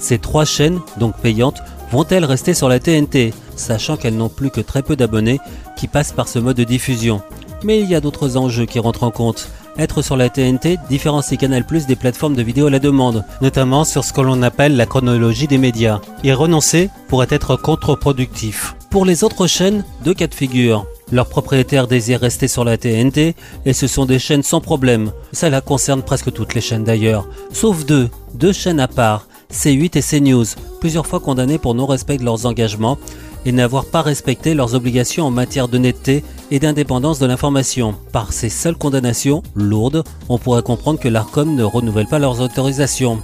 Ces 0.00 0.18
trois 0.18 0.44
chaînes, 0.44 0.80
donc 0.98 1.16
payantes, 1.18 1.62
vont-elles 1.90 2.24
rester 2.24 2.54
sur 2.54 2.68
la 2.68 2.78
TNT 2.78 3.32
sachant 3.56 3.96
qu'elles 3.96 4.16
n'ont 4.16 4.28
plus 4.28 4.50
que 4.50 4.60
très 4.60 4.82
peu 4.82 4.96
d'abonnés 4.96 5.40
qui 5.76 5.88
passent 5.88 6.12
par 6.12 6.28
ce 6.28 6.38
mode 6.38 6.56
de 6.56 6.64
diffusion? 6.64 7.22
Mais 7.62 7.80
il 7.80 7.88
y 7.88 7.94
a 7.94 8.00
d'autres 8.00 8.36
enjeux 8.36 8.66
qui 8.66 8.78
rentrent 8.78 9.04
en 9.04 9.10
compte. 9.10 9.48
Être 9.76 10.02
sur 10.02 10.16
la 10.16 10.28
TNT 10.28 10.78
différencie 10.88 11.38
Canal 11.38 11.64
Plus 11.64 11.86
des 11.86 11.96
plateformes 11.96 12.36
de 12.36 12.42
vidéo 12.42 12.66
à 12.66 12.70
la 12.70 12.78
demande, 12.78 13.24
notamment 13.40 13.84
sur 13.84 14.04
ce 14.04 14.12
que 14.12 14.20
l'on 14.20 14.42
appelle 14.42 14.76
la 14.76 14.86
chronologie 14.86 15.48
des 15.48 15.58
médias. 15.58 16.00
Y 16.22 16.32
renoncer 16.32 16.90
pourrait 17.08 17.26
être 17.30 17.56
contre-productif. 17.56 18.76
Pour 18.90 19.04
les 19.04 19.24
autres 19.24 19.48
chaînes, 19.48 19.84
deux 20.04 20.14
cas 20.14 20.28
de 20.28 20.34
figure. 20.34 20.86
Leurs 21.10 21.28
propriétaires 21.28 21.88
désirent 21.88 22.20
rester 22.20 22.48
sur 22.48 22.64
la 22.64 22.76
TNT 22.76 23.34
et 23.66 23.72
ce 23.72 23.86
sont 23.86 24.06
des 24.06 24.18
chaînes 24.18 24.42
sans 24.42 24.60
problème. 24.60 25.10
Cela 25.32 25.60
concerne 25.60 26.02
presque 26.02 26.32
toutes 26.32 26.54
les 26.54 26.60
chaînes 26.60 26.84
d'ailleurs. 26.84 27.26
Sauf 27.52 27.84
deux, 27.84 28.08
deux 28.34 28.52
chaînes 28.52 28.80
à 28.80 28.88
part, 28.88 29.26
C8 29.54 29.96
et 29.96 30.02
CNews, 30.02 30.44
plusieurs 30.80 31.06
fois 31.06 31.20
condamnées 31.20 31.58
pour 31.58 31.74
non-respect 31.74 32.18
de 32.18 32.24
leurs 32.24 32.44
engagements 32.44 32.98
et 33.46 33.52
n'avoir 33.52 33.84
pas 33.86 34.02
respecté 34.02 34.54
leurs 34.54 34.74
obligations 34.74 35.26
en 35.26 35.30
matière 35.30 35.68
d'honnêteté 35.68 36.24
et 36.50 36.58
d'indépendance 36.58 37.18
de 37.18 37.26
l'information. 37.26 37.94
Par 38.12 38.32
ces 38.32 38.48
seules 38.48 38.76
condamnations, 38.76 39.42
lourdes, 39.54 40.04
on 40.28 40.38
pourrait 40.38 40.62
comprendre 40.62 40.98
que 40.98 41.08
l'ARCOM 41.08 41.54
ne 41.54 41.62
renouvelle 41.62 42.06
pas 42.06 42.18
leurs 42.18 42.40
autorisations. 42.40 43.20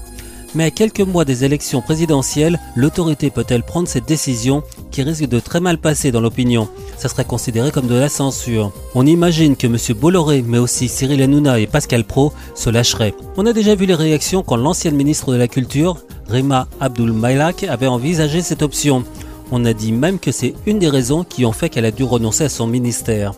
Mais 0.55 0.65
à 0.65 0.71
quelques 0.71 1.01
mois 1.01 1.25
des 1.25 1.45
élections 1.45 1.81
présidentielles, 1.81 2.59
l'autorité 2.75 3.31
peut-elle 3.31 3.63
prendre 3.63 3.87
cette 3.87 4.07
décision 4.07 4.65
qui 4.91 5.03
risque 5.03 5.27
de 5.27 5.39
très 5.39 5.61
mal 5.61 5.79
passer 5.79 6.11
dans 6.11 6.21
l'opinion? 6.21 6.69
Ça 6.99 7.09
serait 7.09 7.25
considéré 7.25 7.71
comme 7.71 7.87
de 7.87 7.95
la 7.95 8.09
censure. 8.09 8.73
On 8.97 9.07
imagine 9.07 9.55
que 9.55 9.69
M. 9.69 9.77
Bolloré, 9.97 10.43
mais 10.45 10.59
aussi 10.59 10.89
Cyril 10.89 11.23
Hanouna 11.23 11.61
et 11.61 11.69
Pascal 11.69 12.03
Pro 12.03 12.33
se 12.57 12.69
lâcheraient. 12.69 13.15
On 13.37 13.47
a 13.47 13.53
déjà 13.53 13.77
vu 13.77 13.87
les 13.87 13.95
réactions 13.95 14.43
quand 14.43 14.57
l'ancienne 14.57 14.97
ministre 14.97 15.33
de 15.33 15.39
la 15.39 15.47
Culture, 15.47 15.99
Rima 16.29 16.67
Abdul 16.81 17.13
Mailak, 17.13 17.63
avait 17.63 17.87
envisagé 17.87 18.43
cette 18.43 18.63
option. 18.63 19.05
On 19.53 19.65
a 19.65 19.73
dit 19.73 19.93
même 19.93 20.19
que 20.19 20.33
c'est 20.33 20.55
une 20.67 20.81
des 20.81 20.89
raisons 20.89 21.23
qui 21.23 21.45
ont 21.45 21.53
fait 21.53 21.69
qu'elle 21.69 21.85
a 21.85 21.93
dû 21.93 22.03
renoncer 22.03 22.45
à 22.45 22.49
son 22.49 22.67
ministère. 22.67 23.35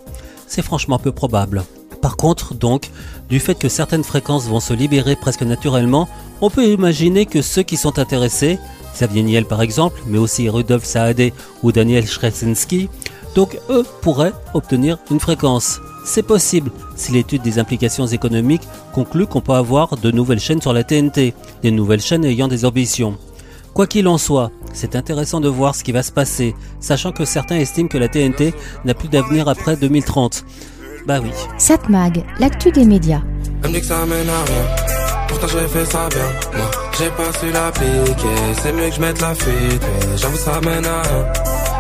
C'est 0.47 0.63
franchement 0.63 0.99
peu 0.99 1.13
probable. 1.13 1.65
Par 2.01 2.17
contre, 2.17 2.55
donc, 2.55 2.91
du 3.29 3.39
fait 3.39 3.55
que 3.55 3.69
certaines 3.69 4.03
fréquences 4.03 4.47
vont 4.47 4.61
se 4.61 4.75
libérer 4.75 5.15
presque 5.15 5.43
naturellement, 5.43 6.09
on 6.43 6.51
peut 6.51 6.67
imaginer 6.67 7.25
que 7.25 7.41
ceux 7.41 7.63
qui 7.63 7.79
sont 7.79 7.99
intéressés, 7.99 8.59
Xavier 8.95 9.23
Niel 9.23 9.47
par 9.47 9.63
exemple, 9.63 10.03
mais 10.07 10.19
aussi 10.19 10.49
Rudolf 10.49 10.85
Saadé 10.85 11.33
ou 11.63 11.73
Daniel 11.73 12.07
Schresinski, 12.07 12.91
donc 13.35 13.59
eux 13.71 13.85
pourraient 14.03 14.35
obtenir 14.53 14.99
une 15.11 15.21
fréquence. 15.21 15.81
C'est 16.05 16.25
possible 16.25 16.71
si 16.97 17.13
l'étude 17.13 17.43
des 17.43 17.61
implications 17.61 18.07
économiques 18.07 18.67
conclut 18.93 19.27
qu'on 19.27 19.41
peut 19.41 19.53
avoir 19.53 19.97
de 19.97 20.11
nouvelles 20.11 20.41
chaînes 20.41 20.61
sur 20.61 20.73
la 20.73 20.83
TNT, 20.83 21.33
des 21.63 21.71
nouvelles 21.71 22.03
chaînes 22.03 22.25
ayant 22.25 22.49
des 22.49 22.65
ambitions. 22.65 23.17
Quoi 23.73 23.87
qu'il 23.87 24.09
en 24.09 24.19
soit, 24.19 24.51
c'est 24.75 24.97
intéressant 24.97 25.41
de 25.41 25.49
voir 25.49 25.75
ce 25.75 25.85
qui 25.85 25.93
va 25.93 26.03
se 26.03 26.13
passer, 26.13 26.55
sachant 26.81 27.13
que 27.13 27.25
certains 27.25 27.57
estiment 27.57 27.89
que 27.89 27.99
la 27.99 28.09
TNT 28.09 28.53
n'a 28.85 28.95
plus 28.95 29.09
d'avenir 29.09 29.49
après 29.49 29.77
2030. 29.77 30.45
Bah 31.07 31.21
oui. 31.23 31.31
Satmag, 31.57 32.25
l'actu 32.39 32.71
des 32.73 32.85
médias. 32.85 33.23
Pourtant 35.33 35.47
j'ai 35.49 35.69
fait 35.69 35.85
ça 35.87 36.09
bien. 36.09 36.59
Moi, 36.59 36.71
j'ai 36.99 37.11
pas 37.11 37.33
su 37.41 37.51
l'appliquer. 37.51 38.39
C'est 38.63 38.73
mieux 38.73 38.89
que 38.91 38.95
je 38.97 39.01
mette 39.01 39.21
la 39.21 39.35
fuite. 39.35 39.83
Mais 39.83 40.17
j'avoue 40.19 40.37
ça 40.37 40.61
mène 40.61 40.85
à 40.87 41.03
rien. 41.03 41.25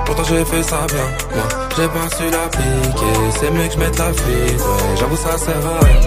Pourtant 0.06 0.25
j'ai 0.25 0.44
fait 0.44 0.62
ça 0.62 0.80
bien. 0.88 1.09
Moi, 1.37 1.49
j'ai 1.76 1.88
pas 1.88 2.16
su 2.16 2.25
l'appliquer. 2.30 3.14
C'est 3.38 3.50
mieux 3.50 3.66
que 3.68 3.75
je 3.75 3.78
mette 3.78 3.99
la 3.99 4.12
fuite. 4.12 4.61
Ouais, 4.61 4.97
j'avoue 4.99 5.16
ça 5.16 5.38
sert 5.38 5.66
à 5.66 5.85
rien. 5.85 6.00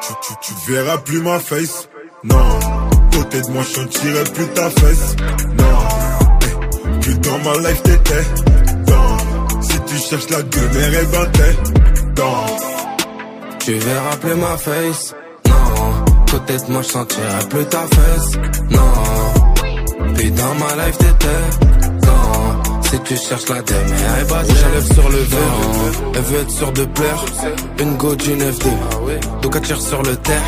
Tu, 0.00 0.12
tu, 0.22 0.32
tu 0.64 0.72
verras 0.72 0.98
plus 0.98 1.20
ma 1.20 1.38
face. 1.38 1.88
Non. 2.24 2.58
Côté 3.12 3.42
de 3.42 3.50
moi, 3.50 3.62
je 3.62 3.74
sentirai 3.80 4.24
plus 4.34 4.48
ta 4.48 4.70
fesse. 4.70 5.16
Non. 5.58 5.78
Eh, 6.42 7.00
Plus 7.00 7.18
dans 7.18 7.38
ma 7.38 7.68
life 7.68 7.82
t'étais. 7.82 8.24
Non. 8.88 9.60
Si 9.60 9.80
tu 9.86 9.96
cherches 9.96 10.30
la 10.30 10.42
demeure, 10.42 11.00
eh 11.02 11.06
ben 11.06 11.26
t'es. 11.32 11.56
Dans. 12.16 12.46
Tu 13.60 13.74
verras 13.74 14.16
plus 14.16 14.34
ma 14.34 14.56
face. 14.56 15.14
De 16.32 16.72
moi, 16.72 16.80
je 16.80 16.88
sentirai 16.88 17.48
plus 17.50 17.66
ta 17.66 17.80
fesse. 17.80 18.38
Non. 18.70 20.14
Puis 20.14 20.30
dans 20.30 20.54
ma 20.54 20.82
life 20.82 20.96
t'étais. 20.96 22.06
Non. 22.06 22.80
Si 22.80 22.98
tu 23.00 23.16
cherches 23.16 23.48
la 23.50 23.60
demeure, 23.60 24.16
eh 24.18 24.24
ben 24.24 24.42
j'enlève 24.42 24.92
sur 24.94 25.08
le 25.10 25.18
verre. 25.18 26.12
Elle 26.14 26.22
veut 26.22 26.40
être 26.40 26.50
sûre 26.50 26.72
de 26.72 26.84
plaire. 26.86 27.24
Une 27.80 27.96
go 27.98 28.14
d'une 28.14 28.40
FD. 28.40 28.66
Donc 29.42 29.56
elle 29.56 29.62
tire 29.62 29.80
sur 29.82 30.02
le 30.02 30.16
terre. 30.16 30.42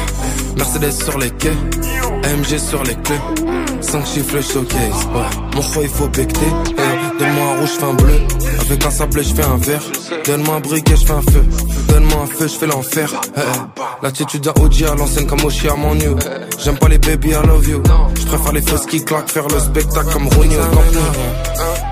Mercedes 0.57 0.91
sur 0.91 1.19
les 1.19 1.31
quais. 1.33 1.53
AMG 2.25 2.59
sur 2.59 2.83
les 2.83 2.95
clés. 2.95 3.21
5 3.83 4.07
chiffres 4.07 4.41
showcase. 4.41 4.79
Ouais. 4.79 5.55
Mon 5.55 5.61
choix 5.61 5.83
il 5.83 5.89
faut 5.91 6.09
becter. 6.09 6.47
Donne-moi 7.25 7.45
un 7.45 7.59
rouge, 7.59 7.71
je 7.73 7.79
fais 7.79 7.85
un 7.85 7.95
bleu. 7.95 8.21
Avec 8.61 8.85
un 8.85 8.91
sablé, 8.91 9.23
je 9.23 9.35
fais 9.35 9.45
un 9.45 9.57
vert. 9.57 9.81
Donne-moi 10.27 10.57
un 10.57 10.61
briquet, 10.61 10.95
je 10.97 11.07
fais 11.07 11.13
un 11.13 11.23
feu. 11.23 11.43
Donne-moi 11.89 12.23
un 12.23 12.27
feu, 12.27 12.49
je 12.49 12.59
fais 12.59 12.67
l'enfer. 12.67 13.11
Eh, 13.35 13.41
eh. 13.41 13.81
L'attitude 14.03 14.43
d'un 14.43 14.53
OG 14.61 14.83
à 14.83 14.95
l'ancienne 14.95 15.27
comme 15.27 15.43
Oshi 15.43 15.69
à 15.69 15.75
mon 15.75 15.95
new. 15.95 16.17
J'aime 16.63 16.77
pas 16.77 16.89
les 16.89 16.99
baby, 16.99 17.31
I 17.31 17.47
love 17.47 17.67
you. 17.67 17.83
Je 18.15 18.27
préfère 18.27 18.53
les 18.53 18.61
fausses 18.61 18.85
qui 18.85 19.03
claquent, 19.03 19.31
faire 19.31 19.49
le 19.49 19.59
spectacle 19.59 20.13
comme 20.13 20.29
Rooney 20.29 20.55
au 20.55 20.75
Nou. 20.75 21.01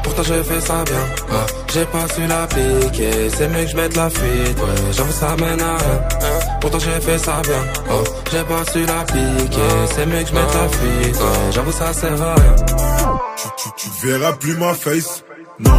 Pourtant 0.03 0.23
j'ai 0.23 0.43
fait 0.43 0.61
ça 0.61 0.85
bien. 0.85 1.39
J'ai 1.73 1.87
pas 1.87 2.07
su 2.15 2.27
l'appliquer. 2.27 3.31
C'est 3.35 3.49
mieux 3.49 3.65
que 3.65 3.71
je 3.71 3.77
mette 3.77 3.97
la 3.97 4.11
fuite. 4.11 4.59
J'avoue 4.93 5.13
ça 5.13 5.35
mène 5.41 5.63
à 5.63 5.77
rien. 5.79 6.59
Pourtant 6.61 6.79
j'ai 6.79 7.01
fait 7.01 7.19
ça 7.19 7.41
bien. 7.43 7.95
J'ai 8.31 8.45
pas 8.45 8.71
su 8.71 8.85
l'appliquer. 8.85 9.71
C'est 9.95 10.05
mieux 10.05 10.23
que 10.23 10.29
je 10.29 10.35
mette 10.35 10.55
la 10.55 10.69
fuite. 10.69 11.19
J'avoue 11.53 11.73
ça 11.73 11.93
sert 11.95 12.21
à 12.21 12.35
rien. 12.35 13.02
Tu, 13.43 13.49
tu, 13.57 13.71
tu 13.77 14.07
verras 14.07 14.33
plus 14.35 14.57
ma 14.57 14.73
face. 14.73 15.25
Non. 15.59 15.73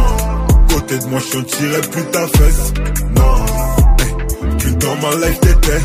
Côté 0.68 0.98
de 0.98 1.06
moi, 1.06 1.18
je 1.18 1.32
sentirai 1.32 1.80
plus 1.80 2.04
ta 2.04 2.26
fesse. 2.26 2.74
Non. 3.16 4.58
Plus 4.58 4.76
dans 4.76 4.96
ma 4.96 5.14
life 5.14 5.40
t'étais. 5.40 5.80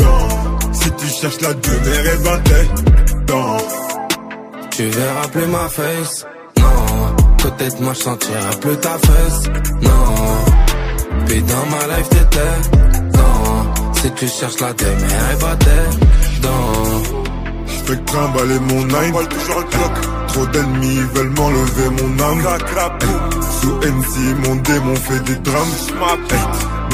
Non. 0.00 0.72
Si 0.72 0.90
tu 0.92 1.06
cherches 1.08 1.40
la 1.40 1.54
demeure, 1.54 2.04
eh 2.14 2.22
ben 2.22 2.40
t'es. 2.44 3.24
Dans. 3.26 3.56
Tu 4.70 4.86
verras 4.90 5.28
plus 5.32 5.46
ma 5.46 5.68
face. 5.68 6.24
Non. 6.56 7.16
Côté 7.42 7.68
de 7.68 7.82
moi, 7.82 7.94
je 7.94 7.98
sentirai 7.98 8.56
plus 8.60 8.76
ta 8.76 8.96
fesse. 8.98 9.42
Non. 9.82 11.24
Puis 11.26 11.42
dans 11.42 11.66
ma 11.66 11.96
life 11.96 12.08
t'étais. 12.10 13.18
Non. 13.18 13.92
Si 13.94 14.10
tu 14.12 14.28
cherches 14.28 14.60
la 14.60 14.72
demeure, 14.72 15.38
va 15.40 15.56
dedans. 15.56 17.02
J'fais 17.66 18.04
trimballer 18.04 18.60
mon 18.60 18.84
nine, 18.84 19.28
toujours 19.28 19.58
un 19.58 20.17
Trop 20.38 20.46
d'ennemis 20.46 21.00
veulent 21.14 21.30
m'enlever 21.30 21.88
mon 21.98 22.22
âme. 22.22 22.42
Sous 23.60 23.74
MC, 23.74 24.46
mon 24.46 24.54
démon 24.54 24.94
fait 24.94 25.18
des 25.24 25.34
drames. 25.34 25.66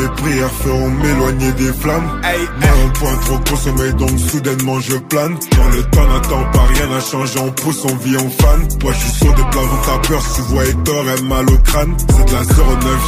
Mes 0.01 0.09
prières 0.09 0.51
feront 0.63 0.89
m'éloigner 0.89 1.53
des 1.53 1.73
flammes. 1.75 2.23
un 2.25 2.89
point 2.99 3.15
trop 3.27 3.39
consommé, 3.51 3.93
donc 3.93 4.19
soudainement 4.19 4.81
je 4.81 4.97
plane. 4.97 5.37
Dans 5.59 5.69
le 5.69 5.83
temps 5.91 6.09
n'attend 6.09 6.45
pas, 6.53 6.65
rien 6.73 6.87
n'a 6.87 7.01
changé, 7.01 7.39
on 7.39 7.51
pousse, 7.51 7.85
on 7.85 7.95
vit, 7.97 8.17
on 8.17 8.31
fan. 8.31 8.67
Moi 8.83 8.93
je 8.95 8.99
suis 8.99 9.11
sur 9.11 9.35
des 9.35 9.43
plans, 9.43 9.69
t'as 9.85 10.09
peur, 10.09 10.23
si 10.23 10.37
tu 10.37 10.41
vois 10.41 10.65
Hector, 10.65 11.05
elle 11.15 11.25
mal 11.25 11.51
au 11.51 11.59
crâne. 11.59 11.95
C'est 11.99 12.25
de 12.25 12.33
la 12.33 12.41
09, 12.41 12.49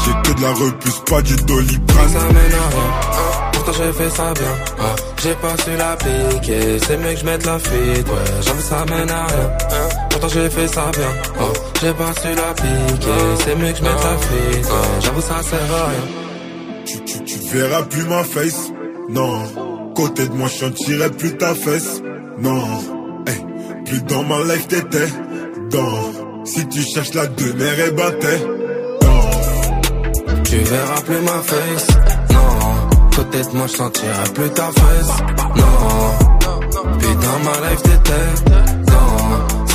j'ai 0.04 0.30
que 0.30 0.36
de 0.36 0.42
la 0.42 0.52
repuce, 0.52 1.02
pas 1.08 1.22
du 1.22 1.36
doliprane. 1.36 2.08
Ça 2.10 2.20
mène 2.20 2.36
à 2.36 2.68
rien, 2.68 3.50
pourtant 3.52 3.72
j'ai 3.72 3.92
fait 3.94 4.10
ça 4.10 4.34
bien. 4.34 4.54
Ah, 4.80 4.96
j'ai 5.22 5.34
pas 5.34 5.56
su 5.64 5.70
l'appliquer, 5.78 6.78
c'est 6.86 6.98
mieux 6.98 7.14
que 7.14 7.20
je 7.20 7.24
mette 7.24 7.46
la 7.46 7.58
fuite, 7.58 8.06
ouais, 8.06 8.42
j'avoue 8.42 8.60
ça 8.60 8.84
mène 8.84 9.10
à 9.10 9.26
rien. 9.26 10.05
Pourtant 10.18 10.28
j'ai 10.32 10.48
fait 10.48 10.66
ça 10.66 10.90
bien, 10.96 11.10
ah, 11.38 11.42
j'ai 11.78 11.92
pas 11.92 12.10
su 12.14 12.28
l'appliquer, 12.34 13.20
c'est 13.44 13.54
mieux 13.54 13.70
que 13.70 13.76
je 13.76 13.82
mette 13.82 14.02
la 14.02 14.16
fuite, 14.16 14.64
ouais, 14.64 15.00
j'avoue 15.00 15.20
ça 15.20 15.42
sert 15.42 15.74
à 15.74 15.88
rien. 15.88 17.26
Tu, 17.26 17.38
verras 17.52 17.82
plus 17.82 18.04
ma 18.04 18.24
face, 18.24 18.72
non. 19.10 19.92
Côté 19.94 20.26
de 20.26 20.32
moi, 20.32 20.48
je 20.48 20.54
sentirai 20.64 21.10
plus 21.10 21.36
ta 21.36 21.54
fesse, 21.54 22.00
non. 22.38 22.64
Hey, 23.26 23.44
plus 23.84 24.00
dans 24.04 24.22
ma 24.22 24.38
life 24.44 24.66
t'étais, 24.68 25.08
dans. 25.70 26.46
Si 26.46 26.66
tu 26.66 26.80
cherches 26.80 27.12
la 27.12 27.26
demeure 27.26 27.78
et 27.86 27.90
battais, 27.90 28.40
non. 29.02 30.40
Tu 30.44 30.56
verras 30.56 31.00
plus 31.02 31.20
ma 31.20 31.42
face, 31.42 31.88
non. 32.30 33.16
Côté 33.16 33.42
de 33.42 33.54
moi, 33.54 33.66
je 33.66 33.76
sentirai 33.76 34.32
plus 34.34 34.48
ta 34.48 34.70
fesse, 34.70 35.12
non. 35.56 36.98
Plus 37.00 37.14
dans 37.16 37.38
ma 37.44 37.68
life 37.68 37.82
t'étais. 37.82 38.85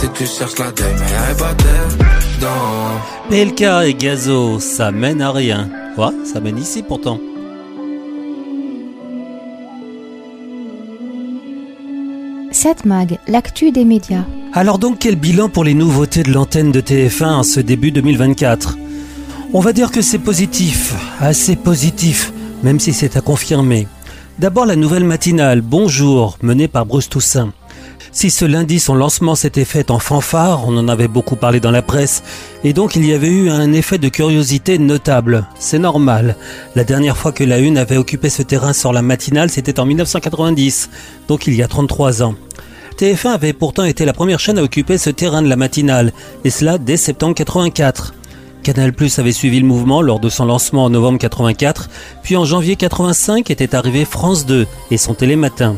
Si 0.01 0.10
tu 0.15 0.25
cherches 0.25 0.58
la 0.58 0.72
demeure 0.72 1.29
et 1.29 1.39
battais, 1.39 1.96
non. 2.41 3.29
PLK 3.29 3.62
et 3.86 3.93
Gazo, 3.93 4.60
ça 4.60 4.89
mène 4.89 5.22
à 5.22 5.31
rien. 5.31 5.70
Ouais, 5.96 6.08
ça 6.25 6.39
mène 6.39 6.58
ici 6.58 6.81
pourtant. 6.81 7.20
Cette 12.50 12.84
mag, 12.84 13.20
l'actu 13.27 13.72
des 13.72 13.86
médias. 13.86 14.24
Alors 14.53 14.79
donc 14.79 14.98
quel 14.98 15.17
bilan 15.17 15.50
pour 15.50 15.63
les 15.63 15.75
nouveautés 15.75 16.24
de 16.24 16.31
l'antenne 16.31 16.72
de 16.72 16.81
TF1 16.81 17.34
en 17.34 17.43
ce 17.43 17.60
début 17.60 17.91
2024 17.91 18.79
On 19.53 19.60
va 19.60 19.72
dire 19.72 19.91
que 19.91 20.01
c'est 20.01 20.17
positif, 20.17 20.96
assez 21.20 21.55
positif, 21.55 22.34
même 22.63 22.79
si 22.79 22.91
c'est 22.91 23.17
à 23.17 23.22
confirmer. 23.22 23.88
D'abord 24.39 24.65
la 24.65 24.75
nouvelle 24.75 25.03
matinale 25.03 25.62
Bonjour, 25.62 26.39
menée 26.41 26.67
par 26.67 26.88
Bruce 26.88 27.08
Toussaint. 27.08 27.53
Si 28.13 28.30
ce 28.30 28.44
lundi 28.44 28.82
son 28.82 28.94
lancement 28.94 29.36
s'était 29.36 29.63
fait 29.63 29.89
en 29.89 29.98
fanfare, 29.98 30.68
on 30.68 30.75
en 30.77 30.89
avait 30.89 31.08
beaucoup 31.08 31.38
parlé 31.38 31.62
dans 31.62 31.72
la 31.72 31.82
presse, 31.82 32.24
et 32.65 32.74
donc 32.74 32.98
il 32.98 33.06
y 33.06 33.13
avait 33.13 33.30
eu 33.30 33.50
un 33.50 33.72
effet 33.72 34.00
de 34.00 34.10
curiosité 34.10 34.77
notable. 34.77 35.46
C'est 35.58 35.80
normal. 35.80 36.36
La 36.75 36.84
dernière 36.84 37.15
fois 37.15 37.32
que 37.32 37.46
la 37.46 37.60
Une 37.60 37.77
avait 37.77 37.96
occupé 37.96 38.30
ce 38.30 38.41
terrain 38.41 38.74
sur 38.74 38.91
la 38.91 39.01
matinale, 39.01 39.50
c'était 39.50 39.80
en 39.80 39.86
1990, 39.86 40.89
donc 41.30 41.48
il 41.48 41.56
y 41.56 41.63
a 41.63 41.70
33 41.70 42.22
ans. 42.22 42.36
TF1 42.98 43.30
avait 43.30 43.53
pourtant 43.53 43.86
été 43.86 44.03
la 44.03 44.12
première 44.12 44.41
chaîne 44.41 44.60
à 44.60 44.63
occuper 44.63 44.98
ce 44.98 45.10
terrain 45.10 45.41
de 45.41 45.48
la 45.48 45.56
matinale, 45.56 46.12
et 46.44 46.50
cela 46.50 46.77
dès 46.77 46.98
septembre 46.98 47.34
84. 47.34 48.13
Canal 48.62 48.91
Plus 48.91 49.20
avait 49.20 49.32
suivi 49.32 49.62
le 49.62 49.65
mouvement 49.65 50.01
lors 50.01 50.20
de 50.20 50.30
son 50.30 50.46
lancement 50.46 50.84
en 50.84 50.89
novembre 50.89 51.18
84, 51.18 51.89
puis 52.24 52.36
en 52.36 52.44
janvier 52.44 52.75
85 52.75 53.50
était 53.50 53.74
arrivé 53.74 54.03
France 54.03 54.46
2 54.46 54.68
et 54.91 54.98
son 54.98 55.13
télématin. 55.13 55.77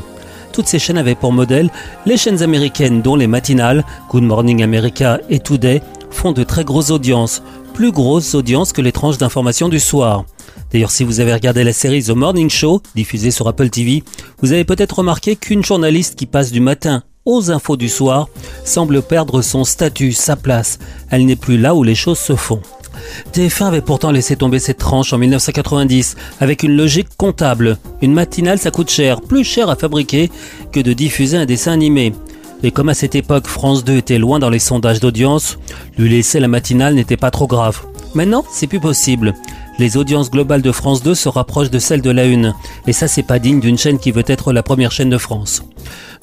Toutes 0.54 0.68
ces 0.68 0.78
chaînes 0.78 1.00
avaient 1.00 1.16
pour 1.16 1.34
modèle 1.34 1.72
les 2.06 2.16
chaînes 2.16 2.44
américaines 2.44 3.02
dont 3.02 3.16
les 3.16 3.26
matinales, 3.26 3.84
Good 4.10 4.22
Morning 4.22 4.62
America 4.62 5.20
et 5.28 5.40
Today, 5.40 5.82
font 6.12 6.32
de 6.32 6.44
très 6.44 6.64
grosses 6.64 6.92
audiences, 6.92 7.42
plus 7.74 7.92
grosses 7.92 8.36
audiences 8.36 8.72
que 8.72 8.82
les 8.82 8.92
tranches 8.92 9.18
d'information 9.18 9.68
du 9.68 9.80
soir. 9.80 10.26
D'ailleurs, 10.72 10.92
si 10.92 11.04
vous 11.04 11.20
avez 11.20 11.34
regardé 11.34 11.64
la 11.64 11.74
série 11.74 12.04
The 12.04 12.12
Morning 12.12 12.52
Show, 12.52 12.84
diffusée 12.96 13.32
sur 13.32 13.48
Apple 13.48 13.70
TV, 13.70 14.04
vous 14.42 14.52
avez 14.52 14.64
peut-être 14.64 15.00
remarqué 15.00 15.36
qu'une 15.36 15.66
journaliste 15.66 16.16
qui 16.16 16.28
passe 16.28 16.52
du 16.52 16.60
matin 16.60 17.02
aux 17.26 17.50
infos 17.50 17.76
du 17.76 17.90
soir 17.90 18.28
semble 18.64 19.02
perdre 19.02 19.42
son 19.42 19.64
statut, 19.64 20.12
sa 20.12 20.36
place. 20.36 20.78
Elle 21.10 21.26
n'est 21.26 21.36
plus 21.36 21.58
là 21.58 21.74
où 21.74 21.82
les 21.82 21.96
choses 21.96 22.20
se 22.20 22.36
font. 22.36 22.62
TF1 23.34 23.66
avait 23.66 23.82
pourtant 23.82 24.12
laissé 24.12 24.36
tomber 24.36 24.60
cette 24.60 24.78
tranche 24.78 25.14
en 25.14 25.18
1990 25.18 26.16
avec 26.40 26.64
une 26.64 26.76
logique 26.76 27.10
comptable. 27.18 27.78
Une 28.02 28.14
matinale 28.14 28.60
ça 28.60 28.72
coûte 28.72 28.90
cher, 28.90 29.22
plus 29.22 29.44
cher 29.44 29.70
à 29.70 29.76
fabriquer 29.76 30.30
que 30.72 30.80
de 30.80 30.94
diffuser 30.94 31.38
un 31.38 31.46
dessin 31.46 31.72
animé. 31.72 32.14
Et 32.64 32.72
comme 32.72 32.90
à 32.90 32.94
cette 32.94 33.16
époque 33.16 33.48
France 33.48 33.84
2 33.84 33.98
était 33.98 34.18
loin 34.18 34.40
dans 34.40 34.50
les 34.50 34.60
sondages 34.60 35.02
d'audience, 35.02 35.58
lui 35.98 36.10
laisser 36.10 36.40
la 36.40 36.48
matinale 36.48 36.96
n'était 36.96 37.18
pas 37.18 37.32
trop 37.32 37.48
grave. 37.48 37.82
Maintenant, 38.16 38.46
c'est 38.52 38.68
plus 38.68 38.80
possible. 38.80 39.34
Les 39.80 39.98
audiences 39.98 40.30
globales 40.30 40.62
de 40.62 40.72
France 40.72 41.02
2 41.02 41.16
se 41.16 41.30
rapprochent 41.30 41.72
de 41.72 41.80
celles 41.80 42.02
de 42.02 42.12
la 42.12 42.26
Une. 42.26 42.54
Et 42.88 42.94
ça, 42.94 43.08
c'est 43.08 43.24
pas 43.24 43.40
digne 43.40 43.60
d'une 43.60 43.78
chaîne 43.78 44.00
qui 44.00 44.12
veut 44.12 44.24
être 44.28 44.54
la 44.54 44.64
première 44.64 44.92
chaîne 44.92 45.10
de 45.10 45.18
France. 45.18 45.64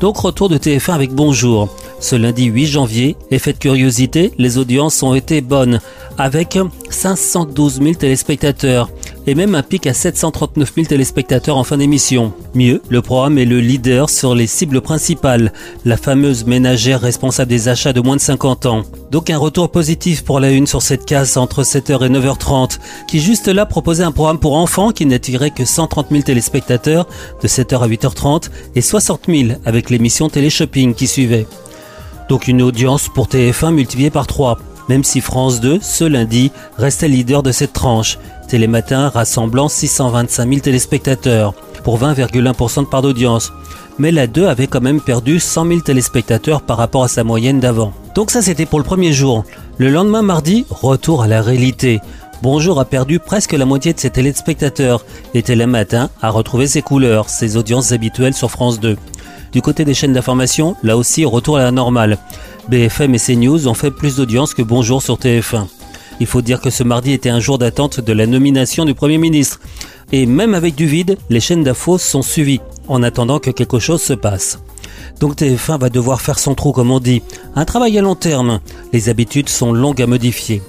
Donc 0.01 0.17
retour 0.17 0.49
de 0.49 0.57
TF1 0.57 0.93
avec 0.93 1.13
Bonjour. 1.13 1.69
Ce 1.99 2.17
lundi 2.17 2.45
8 2.45 2.67
janvier, 2.67 3.17
effet 3.31 3.53
de 3.53 3.59
curiosité, 3.59 4.33
les 4.39 4.57
audiences 4.57 5.03
ont 5.03 5.15
été 5.15 5.41
bonnes, 5.41 5.81
avec 6.17 6.59
512 6.89 7.81
000 7.83 7.95
téléspectateurs 7.95 8.89
et 9.27 9.35
même 9.35 9.55
un 9.55 9.63
pic 9.63 9.87
à 9.87 9.95
739 9.95 10.73
000 10.75 10.87
téléspectateurs 10.87 11.57
en 11.57 11.65
fin 11.65 11.77
d'émission. 11.77 12.33
Mieux, 12.55 12.83
le 12.89 13.03
programme 13.03 13.39
est 13.39 13.45
le 13.45 13.61
leader 13.61 14.11
sur 14.11 14.35
les 14.35 14.47
cibles 14.47 14.81
principales, 14.81 15.53
la 15.85 15.97
fameuse 15.97 16.47
ménagère 16.47 17.01
responsable 17.01 17.51
des 17.51 17.69
achats 17.69 17.93
de 17.93 18.01
moins 18.01 18.17
de 18.17 18.21
50 18.21 18.67
ans. 18.67 18.83
Donc 19.11 19.31
un 19.31 19.39
retour 19.39 19.71
positif 19.71 20.25
pour 20.25 20.41
la 20.41 20.51
une 20.51 20.67
sur 20.67 20.83
cette 20.83 21.05
case 21.05 21.37
entre 21.37 21.63
7h 21.63 22.07
et 22.07 22.11
9h30, 22.11 22.79
qui 23.09 23.21
juste 23.21 23.49
là 23.49 23.67
proposait 23.67 24.05
un 24.05 24.13
programme 24.13 24.39
pour 24.39 24.57
enfants 24.57 24.91
qui 24.91 25.07
n'attirait 25.07 25.51
que 25.51 25.65
130 25.65 26.09
000 26.11 26.23
téléspectateurs 26.23 27.07
de 27.43 27.49
7h 27.49 27.81
à 27.81 27.89
8h30 27.89 28.51
et 28.75 28.81
60 28.81 29.23
000 29.29 29.59
avec 29.65 29.91
l'émission 29.91 30.29
Télé-Shopping 30.29 30.95
qui 30.95 31.07
suivait. 31.07 31.47
Donc 32.29 32.47
une 32.47 32.63
audience 32.63 33.09
pour 33.09 33.27
TF1 33.27 33.73
multipliée 33.73 34.11
par 34.11 34.29
3, 34.29 34.57
même 34.91 35.05
si 35.05 35.21
France 35.21 35.61
2, 35.61 35.79
ce 35.81 36.03
lundi, 36.03 36.51
restait 36.77 37.07
leader 37.07 37.45
de 37.45 37.53
cette 37.53 37.73
tranche. 37.73 38.19
Télématin 38.49 39.09
rassemblant 39.09 39.69
625 39.69 40.49
000 40.49 40.61
téléspectateurs 40.61 41.55
pour 41.85 42.01
20,1% 42.01 42.81
de 42.81 42.87
part 42.87 43.01
d'audience. 43.01 43.53
Mais 44.01 44.11
la 44.11 44.27
2 44.27 44.49
avait 44.49 44.67
quand 44.67 44.81
même 44.81 45.01
perdu 45.01 45.39
100 45.39 45.67
000 45.69 45.81
téléspectateurs 45.83 46.63
par 46.63 46.77
rapport 46.77 47.05
à 47.05 47.09
sa 47.09 47.23
moyenne 47.23 47.61
d'avant. 47.61 47.93
Donc 48.17 48.33
ça 48.33 48.43
c'était 48.43 48.67
pour 48.67 48.81
le 48.81 48.85
premier 48.85 49.13
jour. 49.13 49.45
Le 49.79 49.91
lendemain 49.91 50.23
mardi, 50.23 50.67
retour 50.71 51.23
à 51.23 51.29
la 51.29 51.41
réalité. 51.41 52.01
Bonjour 52.43 52.81
a 52.81 52.85
perdu 52.85 53.21
presque 53.21 53.53
la 53.53 53.67
moitié 53.67 53.93
de 53.93 54.01
ses 54.01 54.11
téléspectateurs 54.11 55.05
et 55.35 55.43
Télématin 55.43 56.11
a 56.21 56.31
retrouvé 56.31 56.67
ses 56.67 56.83
couleurs, 56.83 57.29
ses 57.29 57.57
audiences 57.57 57.93
habituelles 57.93 58.35
sur 58.35 58.51
France 58.51 58.81
2. 58.81 58.97
Du 59.53 59.63
côté 59.63 59.85
des 59.85 59.95
chaînes 59.95 60.13
d'information, 60.13 60.77
là 60.83 60.97
aussi, 60.97 61.25
retour 61.25 61.59
à 61.59 61.63
la 61.63 61.71
normale. 61.71 62.19
BFM 62.71 63.17
et 63.17 63.19
CNews 63.19 63.67
ont 63.67 63.75
fait 63.75 63.91
plus 63.91 64.15
d'audience 64.15 64.55
que 64.55 64.63
Bonjour 64.63 65.03
sur 65.03 65.17
TF1. 65.17 65.67
Il 66.21 66.27
faut 66.27 66.41
dire 66.41 66.61
que 66.61 66.71
ce 66.71 66.85
mardi 66.85 67.11
était 67.11 67.29
un 67.29 67.41
jour 67.41 67.59
d'attente 67.59 67.99
de 67.99 68.13
la 68.13 68.29
nomination 68.29 68.85
du 68.85 68.95
Premier 68.95 69.19
ministre. 69.19 69.59
Et 70.13 70.25
même 70.25 70.55
avec 70.55 70.77
du 70.77 70.87
vide, 70.87 71.19
les 71.31 71.41
chaînes 71.41 71.65
d'infos 71.65 71.99
sont 71.99 72.23
suivies, 72.23 72.61
en 72.87 73.03
attendant 73.03 73.41
que 73.41 73.51
quelque 73.51 73.81
chose 73.81 74.01
se 74.01 74.13
passe. 74.13 74.61
Donc 75.19 75.37
TF1 75.37 75.81
va 75.81 75.91
devoir 75.91 76.21
faire 76.21 76.39
son 76.39 76.55
trou, 76.55 76.71
comme 76.71 76.93
on 76.93 77.01
dit. 77.01 77.23
Un 77.57 77.65
travail 77.65 77.99
à 77.99 78.03
long 78.03 78.15
terme. 78.15 78.61
Les 78.93 79.09
habitudes 79.09 79.49
sont 79.49 79.73
longues 79.73 80.01
à 80.01 80.07
modifier. 80.07 80.63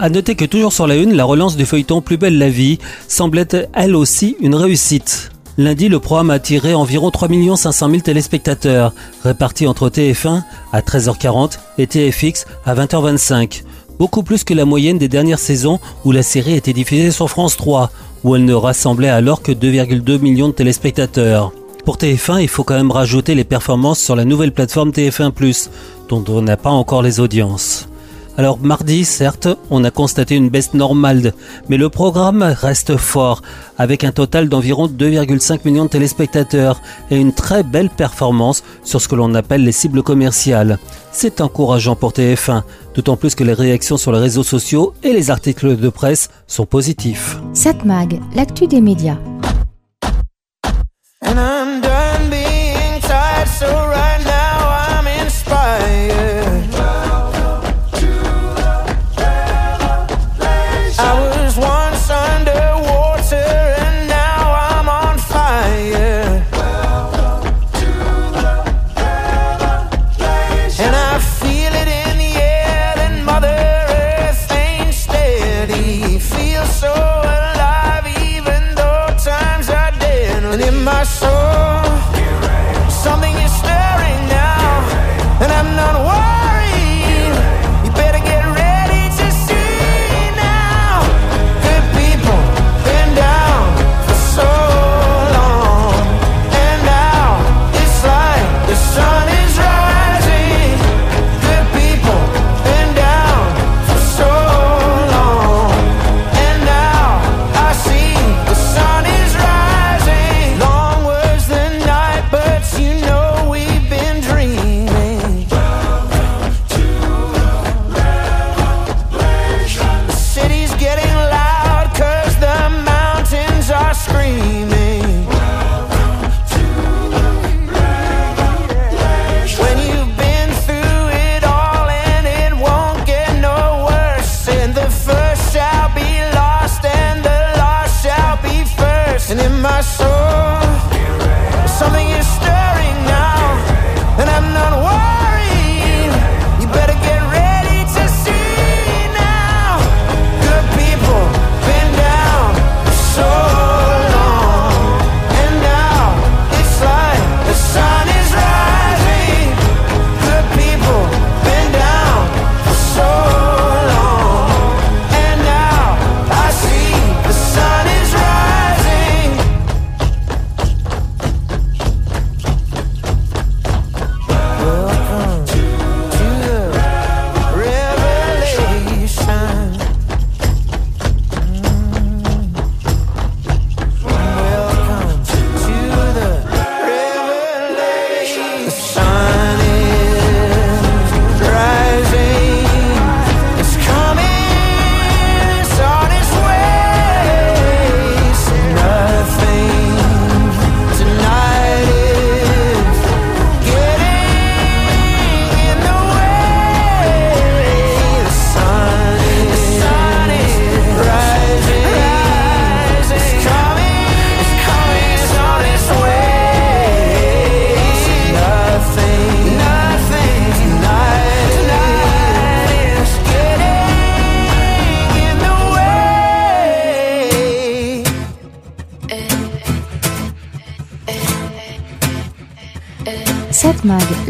À 0.00 0.10
noter 0.10 0.34
que 0.34 0.46
toujours 0.46 0.72
sur 0.72 0.88
la 0.88 0.96
une, 0.96 1.14
la 1.14 1.24
relance 1.24 1.56
du 1.56 1.66
feuilleton 1.66 2.00
Plus 2.00 2.16
belle 2.16 2.36
la 2.36 2.50
vie 2.50 2.80
semble 3.06 3.38
être 3.38 3.68
elle 3.74 3.94
aussi 3.94 4.36
une 4.40 4.56
réussite. 4.56 5.30
Lundi, 5.56 5.88
le 5.88 6.00
programme 6.00 6.30
a 6.30 6.34
attiré 6.34 6.74
environ 6.74 7.12
3 7.12 7.28
500 7.56 7.88
000 7.88 8.00
téléspectateurs, 8.00 8.92
répartis 9.22 9.68
entre 9.68 9.88
TF1 9.88 10.42
à 10.72 10.80
13h40 10.80 11.58
et 11.78 11.86
TFX 11.86 12.46
à 12.66 12.74
20h25. 12.74 13.62
Beaucoup 14.00 14.24
plus 14.24 14.42
que 14.42 14.52
la 14.52 14.64
moyenne 14.64 14.98
des 14.98 15.06
dernières 15.06 15.38
saisons 15.38 15.78
où 16.04 16.10
la 16.10 16.24
série 16.24 16.54
était 16.54 16.72
diffusée 16.72 17.12
sur 17.12 17.30
France 17.30 17.56
3, 17.56 17.92
où 18.24 18.34
elle 18.34 18.44
ne 18.44 18.54
rassemblait 18.54 19.08
alors 19.08 19.42
que 19.42 19.52
2,2 19.52 20.18
millions 20.18 20.48
de 20.48 20.54
téléspectateurs. 20.54 21.52
Pour 21.84 21.98
TF1, 21.98 22.42
il 22.42 22.48
faut 22.48 22.64
quand 22.64 22.74
même 22.74 22.90
rajouter 22.90 23.36
les 23.36 23.44
performances 23.44 24.00
sur 24.00 24.16
la 24.16 24.24
nouvelle 24.24 24.52
plateforme 24.52 24.90
TF1+, 24.90 25.68
dont 26.08 26.24
on 26.26 26.42
n'a 26.42 26.56
pas 26.56 26.70
encore 26.70 27.02
les 27.02 27.20
audiences. 27.20 27.88
Alors 28.36 28.58
mardi, 28.58 29.04
certes, 29.04 29.48
on 29.70 29.84
a 29.84 29.92
constaté 29.92 30.34
une 30.34 30.48
baisse 30.48 30.74
normale, 30.74 31.34
mais 31.68 31.76
le 31.76 31.88
programme 31.88 32.42
reste 32.42 32.96
fort, 32.96 33.42
avec 33.78 34.02
un 34.02 34.10
total 34.10 34.48
d'environ 34.48 34.88
2,5 34.88 35.60
millions 35.64 35.84
de 35.84 35.90
téléspectateurs 35.90 36.82
et 37.12 37.16
une 37.16 37.32
très 37.32 37.62
belle 37.62 37.90
performance 37.90 38.64
sur 38.82 39.00
ce 39.00 39.06
que 39.06 39.14
l'on 39.14 39.34
appelle 39.34 39.62
les 39.62 39.72
cibles 39.72 40.02
commerciales. 40.02 40.78
C'est 41.12 41.40
encourageant 41.40 41.94
pour 41.94 42.10
TF1, 42.10 42.62
d'autant 42.96 43.16
plus 43.16 43.36
que 43.36 43.44
les 43.44 43.52
réactions 43.52 43.96
sur 43.96 44.10
les 44.10 44.18
réseaux 44.18 44.42
sociaux 44.42 44.94
et 45.04 45.12
les 45.12 45.30
articles 45.30 45.76
de 45.76 45.88
presse 45.88 46.28
sont 46.48 46.66
positifs. 46.66 47.38
Cette 47.52 47.84
mag, 47.84 48.20
l'actu 48.34 48.66
des 48.66 48.80
médias. 48.80 49.18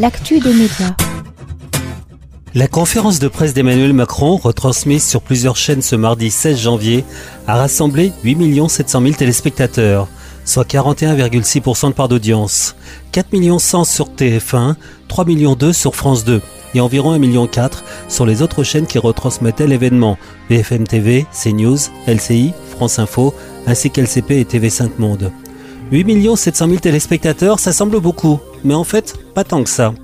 L'actu 0.05 0.39
des 0.39 0.53
médias. 0.53 0.95
La 2.55 2.69
conférence 2.69 3.21
de 3.21 3.27
presse 3.27 3.55
d'Emmanuel 3.55 3.95
Macron, 3.95 4.37
retransmise 4.37 5.03
sur 5.03 5.23
plusieurs 5.23 5.57
chaînes 5.57 5.81
ce 5.81 5.97
mardi 5.97 6.31
16 6.31 6.61
janvier, 6.61 7.07
a 7.47 7.55
rassemblé 7.55 8.13
8 8.23 8.69
700 8.69 9.01
000 9.01 9.15
téléspectateurs, 9.15 10.07
soit 10.45 10.69
41,6% 10.69 11.89
de 11.89 11.93
part 11.95 12.09
d'audience, 12.09 12.77
4 13.13 13.59
100 13.59 13.85
sur 13.85 14.11
TF1, 14.11 14.75
3 15.09 15.25
2 15.25 15.73
sur 15.73 15.97
France 15.97 16.27
2 16.27 16.43
et 16.75 16.83
environ 16.83 17.15
1,4 17.15 17.19
million 17.19 17.49
sur 18.11 18.27
les 18.27 18.43
autres 18.43 18.63
chaînes 18.63 18.87
qui 18.87 18.99
retransmettaient 18.99 19.67
l'événement, 19.67 20.19
BFM 20.51 20.87
TV, 20.87 21.25
CNews, 21.33 21.79
LCI, 22.07 22.53
France 22.77 22.99
Info, 22.99 23.33
ainsi 23.67 23.89
qu'LCP 23.89 24.33
et 24.33 24.45
TV5 24.45 24.91
Monde. 24.99 25.33
8 25.93 26.37
700 26.37 26.67
000 26.67 26.79
téléspectateurs, 26.81 27.59
ça 27.59 27.73
semble 27.73 28.01
beaucoup, 28.01 28.39
mais 28.65 28.75
en 28.75 28.85
fait, 28.85 29.17
pas 29.35 29.45
tant 29.45 29.63
que 29.63 29.71
ça. 29.71 29.95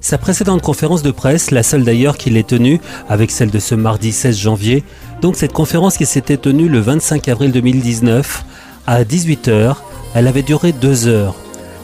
Sa 0.00 0.16
précédente 0.16 0.62
conférence 0.62 1.02
de 1.02 1.10
presse, 1.10 1.50
la 1.50 1.62
seule 1.62 1.84
d'ailleurs 1.84 2.16
qu'il 2.16 2.36
ait 2.36 2.44
tenue, 2.44 2.80
avec 3.08 3.30
celle 3.30 3.50
de 3.50 3.58
ce 3.58 3.74
mardi 3.74 4.12
16 4.12 4.38
janvier, 4.38 4.84
donc 5.20 5.36
cette 5.36 5.52
conférence 5.52 5.96
qui 5.96 6.06
s'était 6.06 6.36
tenue 6.36 6.68
le 6.68 6.78
25 6.78 7.28
avril 7.28 7.52
2019, 7.52 8.44
à 8.86 9.02
18h, 9.02 9.74
elle 10.14 10.28
avait 10.28 10.42
duré 10.42 10.72
deux 10.72 11.08
heures. 11.08 11.34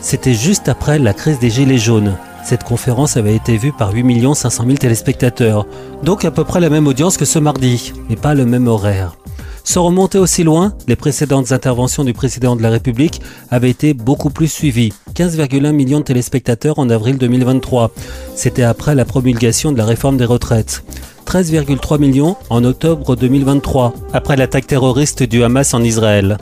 C'était 0.00 0.34
juste 0.34 0.68
après 0.68 0.98
la 0.98 1.12
crise 1.12 1.38
des 1.38 1.50
Gilets 1.50 1.78
jaunes. 1.78 2.16
Cette 2.44 2.62
conférence 2.62 3.16
avait 3.16 3.34
été 3.34 3.56
vue 3.56 3.72
par 3.72 3.92
8 3.92 4.34
500 4.34 4.64
000 4.64 4.76
téléspectateurs, 4.76 5.66
donc 6.02 6.24
à 6.24 6.30
peu 6.30 6.44
près 6.44 6.60
la 6.60 6.70
même 6.70 6.86
audience 6.86 7.16
que 7.16 7.24
ce 7.24 7.38
mardi, 7.38 7.92
mais 8.08 8.16
pas 8.16 8.34
le 8.34 8.44
même 8.44 8.68
horaire. 8.68 9.16
Sans 9.66 9.82
remonter 9.82 10.18
aussi 10.18 10.44
loin, 10.44 10.74
les 10.86 10.94
précédentes 10.94 11.50
interventions 11.50 12.04
du 12.04 12.12
président 12.12 12.54
de 12.54 12.62
la 12.62 12.68
République 12.68 13.22
avaient 13.50 13.70
été 13.70 13.94
beaucoup 13.94 14.28
plus 14.28 14.46
suivies. 14.46 14.92
15,1 15.14 15.72
millions 15.72 16.00
de 16.00 16.04
téléspectateurs 16.04 16.78
en 16.78 16.90
avril 16.90 17.16
2023. 17.16 17.90
C'était 18.36 18.62
après 18.62 18.94
la 18.94 19.06
promulgation 19.06 19.72
de 19.72 19.78
la 19.78 19.86
réforme 19.86 20.18
des 20.18 20.26
retraites. 20.26 20.84
13,3 21.26 21.98
millions 21.98 22.36
en 22.50 22.62
octobre 22.62 23.16
2023, 23.16 23.94
après 24.12 24.36
l'attaque 24.36 24.66
terroriste 24.66 25.22
du 25.22 25.42
Hamas 25.42 25.72
en 25.72 25.82
Israël 25.82 26.36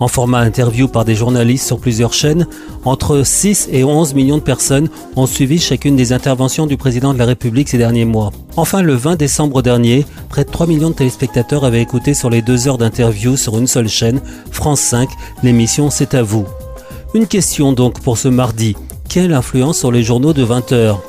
en 0.00 0.08
format 0.08 0.40
interview 0.40 0.88
par 0.88 1.04
des 1.04 1.14
journalistes 1.14 1.66
sur 1.66 1.78
plusieurs 1.78 2.12
chaînes, 2.12 2.46
entre 2.84 3.22
6 3.24 3.68
et 3.72 3.84
11 3.84 4.14
millions 4.14 4.38
de 4.38 4.42
personnes 4.42 4.88
ont 5.16 5.26
suivi 5.26 5.58
chacune 5.58 5.96
des 5.96 6.12
interventions 6.12 6.66
du 6.66 6.76
président 6.76 7.14
de 7.14 7.18
la 7.18 7.26
République 7.26 7.68
ces 7.68 7.78
derniers 7.78 8.04
mois. 8.04 8.32
Enfin, 8.56 8.82
le 8.82 8.94
20 8.94 9.16
décembre 9.16 9.62
dernier, 9.62 10.06
près 10.28 10.44
de 10.44 10.50
3 10.50 10.66
millions 10.66 10.90
de 10.90 10.94
téléspectateurs 10.94 11.64
avaient 11.64 11.82
écouté 11.82 12.14
sur 12.14 12.30
les 12.30 12.42
deux 12.42 12.68
heures 12.68 12.78
d'interview 12.78 13.36
sur 13.36 13.58
une 13.58 13.66
seule 13.66 13.88
chaîne, 13.88 14.20
France 14.50 14.80
5, 14.80 15.08
l'émission 15.42 15.90
C'est 15.90 16.14
à 16.14 16.22
vous. 16.22 16.46
Une 17.14 17.26
question 17.26 17.72
donc 17.72 18.00
pour 18.00 18.18
ce 18.18 18.28
mardi. 18.28 18.76
Quelle 19.08 19.32
influence 19.32 19.78
sur 19.78 19.92
les 19.92 20.02
journaux 20.02 20.32
de 20.32 20.42
20 20.42 20.72
heures? 20.72 21.02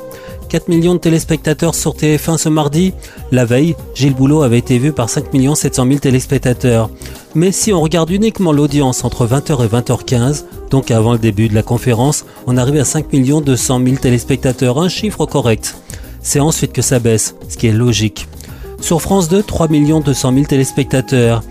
4 0.48 0.68
millions 0.68 0.94
de 0.94 0.98
téléspectateurs 0.98 1.74
sur 1.74 1.94
TF1 1.94 2.38
ce 2.38 2.48
mardi. 2.48 2.94
La 3.32 3.44
veille, 3.44 3.76
Gilles 3.94 4.14
Boulot 4.14 4.42
avait 4.42 4.58
été 4.58 4.78
vu 4.78 4.92
par 4.92 5.10
5 5.10 5.26
700 5.54 5.86
000 5.86 5.98
téléspectateurs. 5.98 6.88
Mais 7.34 7.52
si 7.52 7.72
on 7.72 7.80
regarde 7.80 8.10
uniquement 8.10 8.52
l'audience 8.52 9.04
entre 9.04 9.26
20h 9.26 9.64
et 9.64 9.68
20h15, 9.68 10.44
donc 10.70 10.90
avant 10.90 11.12
le 11.12 11.18
début 11.18 11.48
de 11.48 11.54
la 11.54 11.62
conférence, 11.62 12.24
on 12.46 12.56
arrive 12.56 12.80
à 12.80 12.84
5 12.84 13.10
200 13.10 13.80
000 13.84 13.96
téléspectateurs, 13.96 14.78
un 14.78 14.88
chiffre 14.88 15.26
correct. 15.26 15.76
C'est 16.22 16.40
ensuite 16.40 16.72
que 16.72 16.82
ça 16.82 16.98
baisse, 16.98 17.34
ce 17.48 17.56
qui 17.56 17.66
est 17.66 17.72
logique. 17.72 18.26
Sur 18.80 19.02
France 19.02 19.28
2, 19.28 19.42
3 19.42 19.68
200 19.68 20.32
000 20.32 20.46
téléspectateurs, 20.46 21.42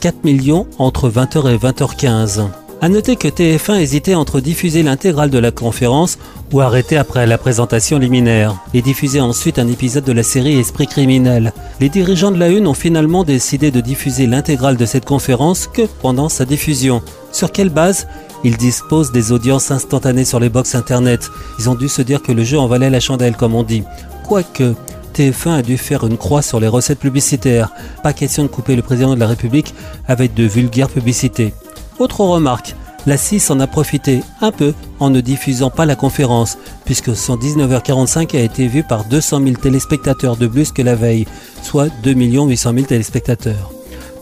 4 0.00 0.24
millions 0.24 0.66
entre 0.78 1.10
20h 1.10 1.52
et 1.52 1.58
20h15. 1.58 2.46
À 2.82 2.90
noter 2.90 3.16
que 3.16 3.28
TF1 3.28 3.80
hésitait 3.80 4.14
entre 4.14 4.38
diffuser 4.38 4.82
l'intégrale 4.82 5.30
de 5.30 5.38
la 5.38 5.50
conférence 5.50 6.18
ou 6.52 6.60
arrêter 6.60 6.98
après 6.98 7.26
la 7.26 7.38
présentation 7.38 7.98
liminaire 7.98 8.54
et 8.74 8.82
diffuser 8.82 9.18
ensuite 9.18 9.58
un 9.58 9.66
épisode 9.66 10.04
de 10.04 10.12
la 10.12 10.22
série 10.22 10.58
Esprit 10.58 10.86
criminel. 10.86 11.54
Les 11.80 11.88
dirigeants 11.88 12.30
de 12.30 12.38
la 12.38 12.48
Une 12.48 12.66
ont 12.66 12.74
finalement 12.74 13.24
décidé 13.24 13.70
de 13.70 13.80
diffuser 13.80 14.26
l'intégrale 14.26 14.76
de 14.76 14.84
cette 14.84 15.06
conférence 15.06 15.66
que 15.66 15.86
pendant 16.02 16.28
sa 16.28 16.44
diffusion. 16.44 17.00
Sur 17.32 17.50
quelle 17.50 17.70
base? 17.70 18.06
Ils 18.44 18.58
disposent 18.58 19.10
des 19.10 19.32
audiences 19.32 19.70
instantanées 19.70 20.26
sur 20.26 20.38
les 20.38 20.50
box 20.50 20.74
internet. 20.74 21.30
Ils 21.58 21.70
ont 21.70 21.74
dû 21.76 21.88
se 21.88 22.02
dire 22.02 22.22
que 22.22 22.32
le 22.32 22.44
jeu 22.44 22.58
en 22.58 22.66
valait 22.66 22.90
la 22.90 23.00
chandelle 23.00 23.36
comme 23.36 23.54
on 23.54 23.62
dit. 23.62 23.84
Quoique, 24.28 24.74
TF1 25.14 25.50
a 25.50 25.62
dû 25.62 25.78
faire 25.78 26.06
une 26.06 26.18
croix 26.18 26.42
sur 26.42 26.60
les 26.60 26.68
recettes 26.68 26.98
publicitaires. 26.98 27.72
Pas 28.02 28.12
question 28.12 28.42
de 28.42 28.48
couper 28.48 28.76
le 28.76 28.82
président 28.82 29.14
de 29.14 29.20
la 29.20 29.28
République 29.28 29.74
avec 30.06 30.34
de 30.34 30.44
vulgaires 30.44 30.90
publicités. 30.90 31.54
Autre 31.98 32.20
remarque, 32.20 32.74
la 33.06 33.16
6 33.16 33.50
en 33.50 33.60
a 33.60 33.66
profité 33.66 34.22
un 34.40 34.50
peu 34.50 34.74
en 35.00 35.10
ne 35.10 35.20
diffusant 35.20 35.70
pas 35.70 35.86
la 35.86 35.96
conférence, 35.96 36.58
puisque 36.84 37.16
son 37.16 37.36
19h45 37.36 38.36
a 38.36 38.40
été 38.40 38.66
vu 38.66 38.82
par 38.82 39.04
200 39.04 39.42
000 39.42 39.56
téléspectateurs 39.56 40.36
de 40.36 40.46
plus 40.46 40.72
que 40.72 40.82
la 40.82 40.94
veille, 40.94 41.26
soit 41.62 41.88
2 42.02 42.12
800 42.12 42.72
000 42.74 42.86
téléspectateurs. 42.86 43.70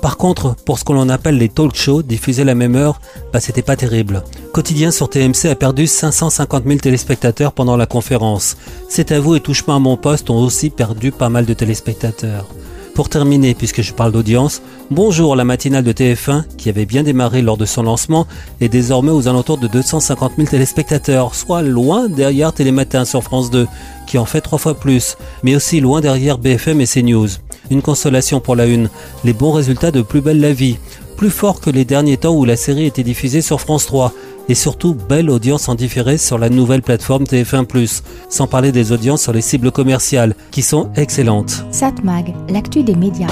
Par 0.03 0.19
contre, 0.19 0.55
pour 0.55 0.79
ce 0.79 0.85
qu'on 0.85 1.09
appelle 1.09 1.39
les 1.39 1.49
talk 1.49 1.75
shows 1.75 2.03
diffusés 2.03 2.45
la 2.45 2.55
même 2.55 2.77
heure, 2.77 3.01
bah 3.33 3.41
c'était 3.41 3.63
pas 3.63 3.75
terrible. 3.75 4.23
Quotidien 4.53 4.91
sur 4.91 5.09
TMC 5.09 5.47
a 5.51 5.55
perdu 5.55 5.87
550 5.87 6.65
000 6.67 6.79
téléspectateurs 6.79 7.55
pendant 7.55 7.79
la 7.79 7.87
conférence. 7.87 8.59
C'est 8.91 9.13
à 9.13 9.19
vous 9.19 9.35
et 9.35 9.41
Touche-moi 9.41 9.77
à 9.77 9.79
mon 9.79 9.97
poste 9.97 10.29
ont 10.29 10.39
aussi 10.39 10.69
perdu 10.69 11.11
pas 11.11 11.31
mal 11.31 11.47
de 11.47 11.55
téléspectateurs. 11.55 12.47
Pour 12.95 13.09
terminer, 13.09 13.55
puisque 13.55 13.83
je 13.83 13.93
parle 13.93 14.13
d'audience, 14.13 14.63
bonjour 14.93 15.35
la 15.35 15.43
matinale 15.45 15.83
de 15.83 15.93
TF1, 15.93 16.45
qui 16.57 16.69
avait 16.69 16.87
bien 16.87 17.03
démarré 17.03 17.43
lors 17.43 17.57
de 17.57 17.65
son 17.65 17.83
lancement, 17.83 18.25
est 18.61 18.69
désormais 18.69 19.11
aux 19.11 19.27
alentours 19.27 19.59
de 19.59 19.67
250 19.67 20.35
000 20.37 20.49
téléspectateurs, 20.49 21.35
soit 21.35 21.63
loin 21.63 22.09
derrière 22.09 22.53
Télématin 22.53 23.05
sur 23.05 23.25
France 23.25 23.51
2, 23.51 23.67
qui 24.07 24.17
en 24.17 24.25
fait 24.25 24.41
trois 24.41 24.61
fois 24.61 24.75
plus, 24.75 25.17
mais 25.43 25.57
aussi 25.57 25.81
loin 25.81 26.01
derrière 26.01 26.39
BFM 26.39 26.81
et 26.81 26.87
CNews. 26.87 27.31
Une 27.69 27.83
consolation 27.83 28.39
pour 28.39 28.55
la 28.55 28.67
une, 28.67 28.89
les 29.25 29.33
bons 29.33 29.51
résultats 29.51 29.91
de 29.91 30.01
Plus 30.01 30.21
belle 30.21 30.41
la 30.41 30.53
vie, 30.53 30.77
plus 31.17 31.31
fort 31.31 31.61
que 31.61 31.71
les 31.71 31.85
derniers 31.85 32.17
temps 32.17 32.37
où 32.37 32.45
la 32.45 32.57
série 32.57 32.87
était 32.87 33.03
diffusée 33.03 33.43
sur 33.43 33.61
France 33.61 33.87
3, 33.87 34.13
et 34.49 34.55
surtout 34.55 34.95
belle 34.95 35.31
audience 35.31 35.69
en 35.69 35.75
différé 35.75 36.19
sur 36.19 36.39
la 36.39 36.49
nouvelle 36.49 36.83
plateforme 36.83 37.25
TF1+, 37.25 38.03
sans 38.29 38.47
parler 38.47 38.73
des 38.73 38.93
audiences 38.93 39.23
sur 39.23 39.33
les 39.33 39.41
cibles 39.41 39.71
commerciales, 39.71 40.35
qui 40.51 40.63
sont 40.63 40.91
excellentes. 40.97 41.65
Satmag, 41.71 42.35
l'actu 42.49 42.83
des 42.83 42.95
médias. 42.95 43.29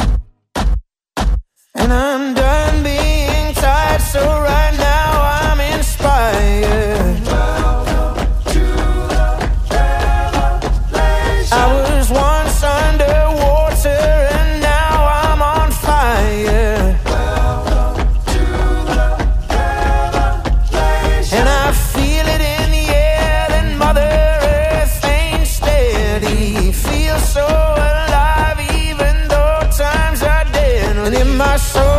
Mag, 31.53 31.92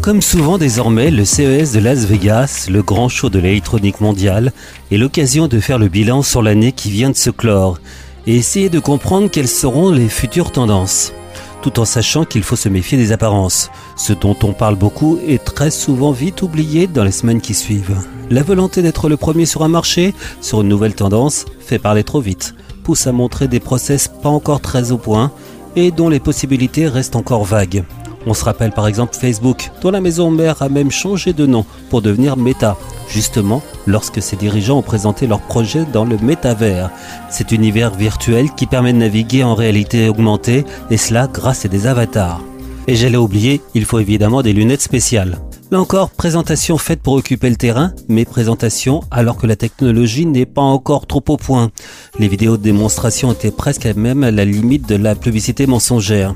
Comme 0.00 0.22
souvent 0.22 0.56
désormais, 0.56 1.10
le 1.10 1.24
CES 1.24 1.72
de 1.72 1.80
Las 1.80 2.04
Vegas, 2.04 2.68
le 2.70 2.82
grand 2.82 3.08
show 3.08 3.28
de 3.28 3.40
l'électronique 3.40 4.00
mondiale, 4.00 4.52
est 4.92 4.98
l'occasion 4.98 5.48
de 5.48 5.58
faire 5.58 5.78
le 5.78 5.88
bilan 5.88 6.22
sur 6.22 6.42
l'année 6.42 6.70
qui 6.70 6.90
vient 6.90 7.10
de 7.10 7.16
se 7.16 7.30
clore 7.30 7.78
et 8.26 8.36
essayer 8.36 8.68
de 8.68 8.78
comprendre 8.78 9.30
quelles 9.30 9.48
seront 9.48 9.90
les 9.90 10.08
futures 10.08 10.52
tendances. 10.52 11.12
Tout 11.60 11.80
en 11.80 11.84
sachant 11.84 12.24
qu'il 12.24 12.44
faut 12.44 12.56
se 12.56 12.68
méfier 12.68 12.98
des 12.98 13.10
apparences, 13.10 13.70
ce 13.96 14.12
dont 14.12 14.36
on 14.44 14.52
parle 14.52 14.76
beaucoup 14.76 15.18
est 15.26 15.42
très 15.42 15.72
souvent 15.72 16.12
vite 16.12 16.42
oublié 16.42 16.86
dans 16.86 17.04
les 17.04 17.12
semaines 17.12 17.40
qui 17.40 17.54
suivent. 17.54 17.96
La 18.30 18.42
volonté 18.42 18.82
d'être 18.82 19.08
le 19.08 19.16
premier 19.16 19.46
sur 19.46 19.64
un 19.64 19.68
marché, 19.68 20.14
sur 20.40 20.60
une 20.60 20.68
nouvelle 20.68 20.94
tendance, 20.94 21.46
fait 21.58 21.78
parler 21.80 22.04
trop 22.04 22.20
vite 22.20 22.54
pousse 22.82 23.06
à 23.06 23.12
montrer 23.12 23.48
des 23.48 23.60
process 23.60 24.08
pas 24.08 24.28
encore 24.28 24.60
très 24.60 24.92
au 24.92 24.98
point 24.98 25.32
et 25.76 25.90
dont 25.90 26.08
les 26.08 26.20
possibilités 26.20 26.88
restent 26.88 27.16
encore 27.16 27.44
vagues. 27.44 27.84
On 28.26 28.34
se 28.34 28.44
rappelle 28.44 28.70
par 28.70 28.86
exemple 28.86 29.16
Facebook, 29.16 29.70
dont 29.80 29.90
la 29.90 30.00
maison 30.00 30.30
mère 30.30 30.62
a 30.62 30.68
même 30.68 30.90
changé 30.90 31.32
de 31.32 31.46
nom 31.46 31.64
pour 31.90 32.02
devenir 32.02 32.36
Meta, 32.36 32.76
justement 33.08 33.62
lorsque 33.86 34.22
ses 34.22 34.36
dirigeants 34.36 34.78
ont 34.78 34.82
présenté 34.82 35.26
leur 35.26 35.40
projet 35.40 35.84
dans 35.92 36.04
le 36.04 36.16
métavers, 36.18 36.90
cet 37.30 37.52
univers 37.52 37.90
virtuel 37.94 38.50
qui 38.54 38.66
permet 38.66 38.92
de 38.92 38.98
naviguer 38.98 39.42
en 39.42 39.54
réalité 39.54 40.08
augmentée, 40.08 40.64
et 40.90 40.96
cela 40.96 41.26
grâce 41.26 41.64
à 41.64 41.68
des 41.68 41.86
avatars. 41.86 42.40
Et 42.86 42.94
j'allais 42.94 43.16
oublier, 43.16 43.60
il 43.74 43.84
faut 43.84 43.98
évidemment 43.98 44.42
des 44.42 44.52
lunettes 44.52 44.82
spéciales. 44.82 45.38
Là 45.72 45.80
encore, 45.80 46.10
présentation 46.10 46.76
faite 46.76 47.00
pour 47.00 47.14
occuper 47.14 47.48
le 47.48 47.56
terrain, 47.56 47.94
mais 48.06 48.26
présentation 48.26 49.00
alors 49.10 49.38
que 49.38 49.46
la 49.46 49.56
technologie 49.56 50.26
n'est 50.26 50.44
pas 50.44 50.60
encore 50.60 51.06
trop 51.06 51.24
au 51.28 51.38
point. 51.38 51.70
Les 52.18 52.28
vidéos 52.28 52.58
de 52.58 52.62
démonstration 52.62 53.32
étaient 53.32 53.50
presque 53.50 53.86
même 53.86 54.22
à 54.22 54.30
la 54.30 54.44
limite 54.44 54.86
de 54.86 54.96
la 54.96 55.14
publicité 55.14 55.66
mensongère. 55.66 56.34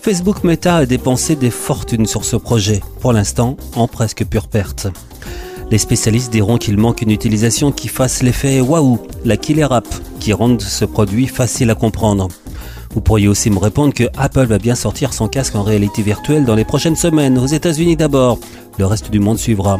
Facebook 0.00 0.44
Meta 0.44 0.76
a 0.76 0.86
dépensé 0.86 1.36
des 1.36 1.50
fortunes 1.50 2.06
sur 2.06 2.24
ce 2.24 2.36
projet, 2.36 2.80
pour 3.00 3.12
l'instant 3.12 3.58
en 3.76 3.86
presque 3.86 4.24
pure 4.24 4.48
perte. 4.48 4.86
Les 5.70 5.76
spécialistes 5.76 6.32
diront 6.32 6.56
qu'il 6.56 6.78
manque 6.78 7.02
une 7.02 7.10
utilisation 7.10 7.72
qui 7.72 7.88
fasse 7.88 8.22
l'effet 8.22 8.62
waouh, 8.62 8.98
la 9.26 9.36
killer 9.36 9.68
app, 9.70 9.88
qui 10.20 10.32
rende 10.32 10.62
ce 10.62 10.86
produit 10.86 11.26
facile 11.26 11.68
à 11.68 11.74
comprendre. 11.74 12.28
Vous 12.92 13.00
pourriez 13.00 13.28
aussi 13.28 13.50
me 13.50 13.58
répondre 13.58 13.94
que 13.94 14.04
Apple 14.16 14.46
va 14.46 14.58
bien 14.58 14.74
sortir 14.74 15.12
son 15.12 15.28
casque 15.28 15.54
en 15.54 15.62
réalité 15.62 16.02
virtuelle 16.02 16.44
dans 16.44 16.56
les 16.56 16.64
prochaines 16.64 16.96
semaines, 16.96 17.38
aux 17.38 17.46
États-Unis 17.46 17.96
d'abord. 17.96 18.38
Le 18.78 18.86
reste 18.86 19.10
du 19.10 19.20
monde 19.20 19.38
suivra. 19.38 19.78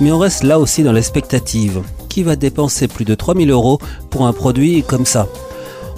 Mais 0.00 0.12
on 0.12 0.18
reste 0.18 0.44
là 0.44 0.58
aussi 0.58 0.82
dans 0.82 0.92
l'expectative. 0.92 1.82
Qui 2.08 2.22
va 2.22 2.36
dépenser 2.36 2.88
plus 2.88 3.04
de 3.04 3.14
3000 3.14 3.50
euros 3.50 3.78
pour 4.08 4.26
un 4.26 4.32
produit 4.32 4.82
comme 4.82 5.04
ça? 5.04 5.28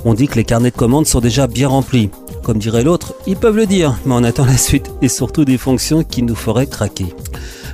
On 0.05 0.15
dit 0.15 0.27
que 0.27 0.37
les 0.37 0.45
carnets 0.45 0.71
de 0.71 0.77
commandes 0.77 1.07
sont 1.07 1.21
déjà 1.21 1.47
bien 1.47 1.69
remplis. 1.69 2.11
Comme 2.43 2.59
dirait 2.59 2.83
l'autre, 2.83 3.15
ils 3.27 3.37
peuvent 3.37 3.57
le 3.57 3.67
dire, 3.67 3.99
mais 4.05 4.15
on 4.15 4.25
attend 4.25 4.47
la 4.47 4.57
suite 4.57 4.91
et 5.03 5.09
surtout 5.09 5.45
des 5.45 5.59
fonctions 5.59 6.03
qui 6.03 6.23
nous 6.23 6.35
feraient 6.35 6.67
craquer. 6.67 7.15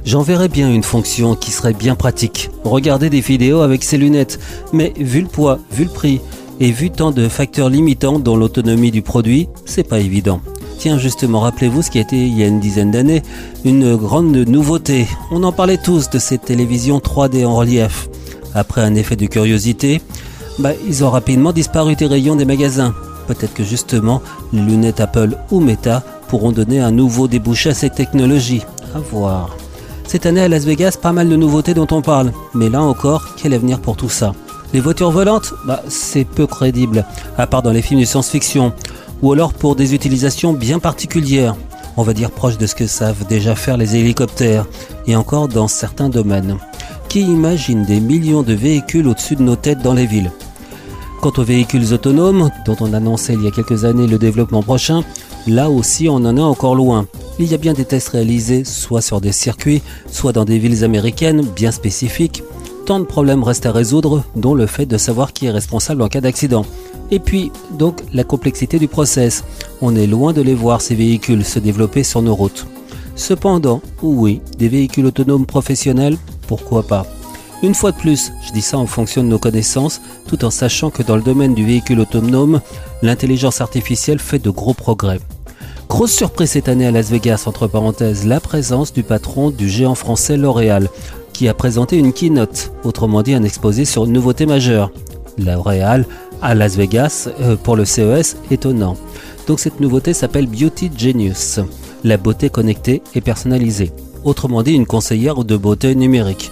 J'enverrais 0.04 0.48
bien 0.48 0.70
une 0.70 0.82
fonction 0.82 1.34
qui 1.34 1.50
serait 1.50 1.72
bien 1.72 1.94
pratique. 1.94 2.50
Regarder 2.62 3.10
des 3.10 3.20
vidéos 3.20 3.62
avec 3.62 3.82
ses 3.82 3.96
lunettes. 3.96 4.38
Mais 4.72 4.92
vu 4.96 5.22
le 5.22 5.28
poids, 5.28 5.58
vu 5.72 5.84
le 5.84 5.90
prix, 5.90 6.20
et 6.60 6.70
vu 6.70 6.90
tant 6.90 7.10
de 7.10 7.28
facteurs 7.28 7.68
limitants 7.68 8.18
dans 8.18 8.36
l'autonomie 8.36 8.90
du 8.90 9.02
produit, 9.02 9.48
c'est 9.64 9.88
pas 9.88 10.00
évident. 10.00 10.40
Tiens, 10.78 10.98
justement, 10.98 11.40
rappelez-vous 11.40 11.82
ce 11.82 11.90
qui 11.90 11.98
a 11.98 12.02
été 12.02 12.16
il 12.16 12.36
y 12.38 12.42
a 12.42 12.46
une 12.46 12.60
dizaine 12.60 12.90
d'années 12.90 13.22
une 13.64 13.96
grande 13.96 14.36
nouveauté. 14.36 15.06
On 15.30 15.42
en 15.42 15.52
parlait 15.52 15.78
tous 15.78 16.10
de 16.10 16.18
ces 16.18 16.38
télévisions 16.38 16.98
3D 16.98 17.46
en 17.46 17.56
relief. 17.56 18.08
Après 18.54 18.82
un 18.82 18.94
effet 18.94 19.16
de 19.16 19.26
curiosité, 19.26 20.00
bah, 20.58 20.70
ils 20.86 21.04
ont 21.04 21.10
rapidement 21.10 21.52
disparu 21.52 21.96
des 21.96 22.06
rayons 22.06 22.36
des 22.36 22.44
magasins. 22.44 22.94
Peut-être 23.26 23.54
que 23.54 23.64
justement, 23.64 24.22
les 24.52 24.62
lunettes 24.62 25.00
Apple 25.00 25.36
ou 25.50 25.60
Meta 25.60 26.02
pourront 26.28 26.52
donner 26.52 26.80
un 26.80 26.90
nouveau 26.90 27.28
débouché 27.28 27.70
à 27.70 27.74
cette 27.74 27.94
technologie. 27.94 28.62
À 28.94 28.98
voir. 28.98 29.56
Cette 30.06 30.26
année 30.26 30.40
à 30.40 30.48
Las 30.48 30.64
Vegas, 30.64 30.96
pas 31.00 31.12
mal 31.12 31.28
de 31.28 31.36
nouveautés 31.36 31.74
dont 31.74 31.88
on 31.90 32.02
parle. 32.02 32.32
Mais 32.54 32.68
là 32.68 32.80
encore, 32.82 33.34
quel 33.36 33.54
avenir 33.54 33.80
pour 33.80 33.96
tout 33.96 34.08
ça? 34.08 34.32
Les 34.72 34.80
voitures 34.80 35.10
volantes, 35.10 35.54
bah, 35.64 35.82
c'est 35.88 36.24
peu 36.24 36.46
crédible, 36.46 37.04
à 37.38 37.46
part 37.46 37.62
dans 37.62 37.72
les 37.72 37.82
films 37.82 38.00
de 38.00 38.04
science-fiction, 38.04 38.72
ou 39.22 39.32
alors 39.32 39.54
pour 39.54 39.76
des 39.76 39.94
utilisations 39.94 40.52
bien 40.52 40.78
particulières, 40.78 41.56
on 41.96 42.02
va 42.02 42.12
dire 42.12 42.30
proches 42.30 42.58
de 42.58 42.66
ce 42.66 42.74
que 42.74 42.86
savent 42.86 43.26
déjà 43.26 43.54
faire 43.54 43.76
les 43.76 43.96
hélicoptères, 43.96 44.66
et 45.06 45.16
encore 45.16 45.48
dans 45.48 45.68
certains 45.68 46.08
domaines. 46.08 46.58
Qui 47.08 47.22
imagine 47.22 47.84
des 47.84 48.00
millions 48.00 48.42
de 48.42 48.52
véhicules 48.52 49.06
au-dessus 49.06 49.36
de 49.36 49.42
nos 49.42 49.56
têtes 49.56 49.82
dans 49.82 49.94
les 49.94 50.06
villes? 50.06 50.32
Quant 51.22 51.32
aux 51.38 51.44
véhicules 51.44 51.94
autonomes, 51.94 52.50
dont 52.66 52.76
on 52.80 52.92
annonçait 52.92 53.34
il 53.34 53.42
y 53.42 53.48
a 53.48 53.50
quelques 53.50 53.84
années 53.84 54.06
le 54.06 54.18
développement 54.18 54.62
prochain, 54.62 55.02
là 55.46 55.70
aussi 55.70 56.08
on 56.08 56.16
en 56.16 56.36
est 56.36 56.40
encore 56.40 56.74
loin. 56.74 57.06
Il 57.38 57.46
y 57.46 57.54
a 57.54 57.58
bien 57.58 57.72
des 57.72 57.84
tests 57.84 58.08
réalisés 58.08 58.64
soit 58.64 59.00
sur 59.00 59.20
des 59.20 59.32
circuits, 59.32 59.82
soit 60.10 60.32
dans 60.32 60.44
des 60.44 60.58
villes 60.58 60.84
américaines 60.84 61.42
bien 61.42 61.70
spécifiques, 61.70 62.42
tant 62.86 63.00
de 63.00 63.04
problèmes 63.04 63.42
restent 63.42 63.66
à 63.66 63.72
résoudre, 63.72 64.22
dont 64.36 64.54
le 64.54 64.66
fait 64.66 64.86
de 64.86 64.96
savoir 64.96 65.32
qui 65.32 65.46
est 65.46 65.50
responsable 65.50 66.02
en 66.02 66.08
cas 66.08 66.20
d'accident. 66.20 66.64
Et 67.10 67.18
puis, 67.18 67.50
donc, 67.72 68.00
la 68.14 68.22
complexité 68.22 68.78
du 68.78 68.86
process. 68.86 69.44
On 69.82 69.96
est 69.96 70.06
loin 70.06 70.32
de 70.32 70.40
les 70.40 70.54
voir, 70.54 70.80
ces 70.80 70.94
véhicules, 70.94 71.44
se 71.44 71.58
développer 71.58 72.04
sur 72.04 72.22
nos 72.22 72.34
routes. 72.34 72.66
Cependant, 73.16 73.82
oui, 74.02 74.40
des 74.56 74.68
véhicules 74.68 75.06
autonomes 75.06 75.46
professionnels, 75.46 76.16
pourquoi 76.46 76.84
pas? 76.84 77.06
Une 77.62 77.74
fois 77.74 77.90
de 77.90 77.96
plus, 77.96 78.32
je 78.46 78.52
dis 78.52 78.62
ça 78.62 78.78
en 78.78 78.86
fonction 78.86 79.24
de 79.24 79.28
nos 79.28 79.38
connaissances, 79.38 80.00
tout 80.28 80.44
en 80.44 80.50
sachant 80.50 80.90
que 80.90 81.02
dans 81.02 81.16
le 81.16 81.22
domaine 81.22 81.54
du 81.54 81.66
véhicule 81.66 82.00
autonome, 82.00 82.60
l'intelligence 83.02 83.60
artificielle 83.60 84.20
fait 84.20 84.38
de 84.38 84.50
gros 84.50 84.74
progrès. 84.74 85.18
Grosse 85.88 86.12
surprise 86.12 86.50
cette 86.50 86.68
année 86.68 86.86
à 86.86 86.90
Las 86.90 87.10
Vegas, 87.10 87.44
entre 87.46 87.68
parenthèses, 87.68 88.26
la 88.26 88.40
présence 88.40 88.92
du 88.92 89.02
patron 89.02 89.50
du 89.50 89.68
géant 89.68 89.94
français 89.94 90.36
L'Oréal, 90.36 90.88
qui 91.36 91.48
a 91.48 91.54
présenté 91.54 91.98
une 91.98 92.14
keynote, 92.14 92.72
autrement 92.82 93.22
dit 93.22 93.34
un 93.34 93.42
exposé 93.42 93.84
sur 93.84 94.06
une 94.06 94.12
nouveauté 94.12 94.46
majeure. 94.46 94.90
L'Oréal 95.36 96.06
à 96.40 96.54
Las 96.54 96.76
Vegas 96.76 97.28
euh, 97.42 97.56
pour 97.56 97.76
le 97.76 97.84
CES, 97.84 98.38
étonnant. 98.50 98.96
Donc 99.46 99.60
cette 99.60 99.78
nouveauté 99.78 100.14
s'appelle 100.14 100.46
Beauty 100.46 100.90
Genius, 100.96 101.60
la 102.04 102.16
beauté 102.16 102.48
connectée 102.48 103.02
et 103.14 103.20
personnalisée. 103.20 103.92
Autrement 104.24 104.62
dit 104.62 104.72
une 104.72 104.86
conseillère 104.86 105.44
de 105.44 105.58
beauté 105.58 105.94
numérique. 105.94 106.50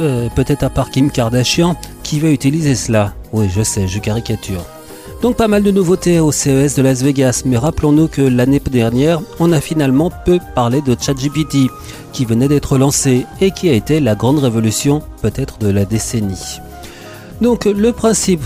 Euh, 0.00 0.30
peut-être 0.34 0.62
à 0.62 0.70
part 0.70 0.90
Kim 0.90 1.10
Kardashian 1.10 1.76
qui 2.02 2.18
va 2.18 2.30
utiliser 2.30 2.74
cela. 2.74 3.12
Oui, 3.34 3.50
je 3.54 3.62
sais, 3.62 3.86
je 3.86 3.98
caricature. 3.98 4.64
Donc 5.22 5.36
pas 5.36 5.46
mal 5.46 5.62
de 5.62 5.70
nouveautés 5.70 6.18
au 6.18 6.32
CES 6.32 6.74
de 6.74 6.82
Las 6.82 7.00
Vegas, 7.04 7.42
mais 7.46 7.56
rappelons-nous 7.56 8.08
que 8.08 8.22
l'année 8.22 8.58
dernière, 8.58 9.20
on 9.38 9.52
a 9.52 9.60
finalement 9.60 10.10
peu 10.24 10.40
parlé 10.56 10.80
de 10.80 10.96
ChatGPT, 11.00 11.70
qui 12.12 12.24
venait 12.24 12.48
d'être 12.48 12.76
lancé 12.76 13.24
et 13.40 13.52
qui 13.52 13.68
a 13.68 13.72
été 13.72 14.00
la 14.00 14.16
grande 14.16 14.40
révolution 14.40 15.00
peut-être 15.22 15.58
de 15.58 15.70
la 15.70 15.84
décennie. 15.84 16.58
Donc 17.40 17.66
le 17.66 17.92
principe, 17.92 18.42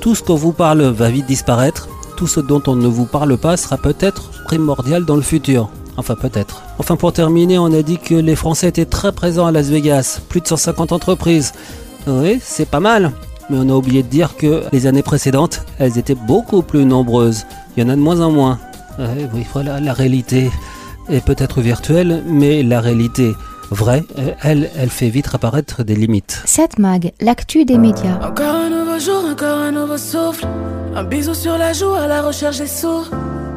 tout 0.00 0.14
ce 0.14 0.22
qu'on 0.22 0.36
vous 0.36 0.52
parle 0.52 0.82
va 0.82 1.10
vite 1.10 1.26
disparaître, 1.26 1.88
tout 2.16 2.28
ce 2.28 2.38
dont 2.38 2.62
on 2.68 2.76
ne 2.76 2.86
vous 2.86 3.06
parle 3.06 3.36
pas 3.36 3.56
sera 3.56 3.76
peut-être 3.76 4.30
primordial 4.44 5.04
dans 5.04 5.16
le 5.16 5.22
futur. 5.22 5.68
Enfin 5.96 6.14
peut-être. 6.14 6.62
Enfin 6.78 6.94
pour 6.94 7.12
terminer, 7.12 7.58
on 7.58 7.72
a 7.72 7.82
dit 7.82 7.98
que 7.98 8.14
les 8.14 8.36
Français 8.36 8.68
étaient 8.68 8.84
très 8.84 9.10
présents 9.10 9.46
à 9.46 9.52
Las 9.52 9.66
Vegas, 9.66 10.20
plus 10.28 10.40
de 10.40 10.46
150 10.46 10.92
entreprises. 10.92 11.54
Oui, 12.06 12.38
c'est 12.40 12.68
pas 12.68 12.78
mal 12.78 13.10
mais 13.50 13.58
on 13.58 13.68
a 13.68 13.74
oublié 13.74 14.02
de 14.02 14.08
dire 14.08 14.36
que 14.36 14.62
les 14.72 14.86
années 14.86 15.02
précédentes, 15.02 15.64
elles 15.78 15.98
étaient 15.98 16.14
beaucoup 16.14 16.62
plus 16.62 16.84
nombreuses. 16.84 17.44
Il 17.76 17.82
y 17.82 17.86
en 17.86 17.90
a 17.90 17.96
de 17.96 18.00
moins 18.00 18.20
en 18.20 18.30
moins. 18.30 18.58
oui, 18.98 19.44
voilà, 19.52 19.80
la 19.80 19.92
réalité 19.92 20.50
est 21.08 21.24
peut-être 21.24 21.60
virtuelle, 21.60 22.22
mais 22.26 22.62
la 22.62 22.80
réalité 22.80 23.34
vraie, 23.70 24.04
euh, 24.18 24.32
elle, 24.42 24.70
elle 24.76 24.90
fait 24.90 25.08
vite 25.08 25.28
apparaître 25.32 25.82
des 25.84 25.94
limites. 25.94 26.42
Cette 26.44 26.78
mag, 26.78 27.12
l'actu 27.20 27.64
des 27.64 27.78
médias. 27.78 28.18
Encore 28.22 28.54
un 28.54 28.70
nouveau 28.70 28.98
jour, 28.98 29.24
encore 29.30 29.58
un 29.58 29.72
nouveau 29.72 29.96
souffle. 29.96 30.46
Un 30.94 31.04
bisou 31.04 31.34
sur 31.34 31.56
la 31.56 31.72
joue 31.72 31.94
à 31.94 32.06
la 32.06 32.22
recherche 32.22 32.58
des 32.58 32.66
sous. 32.66 33.04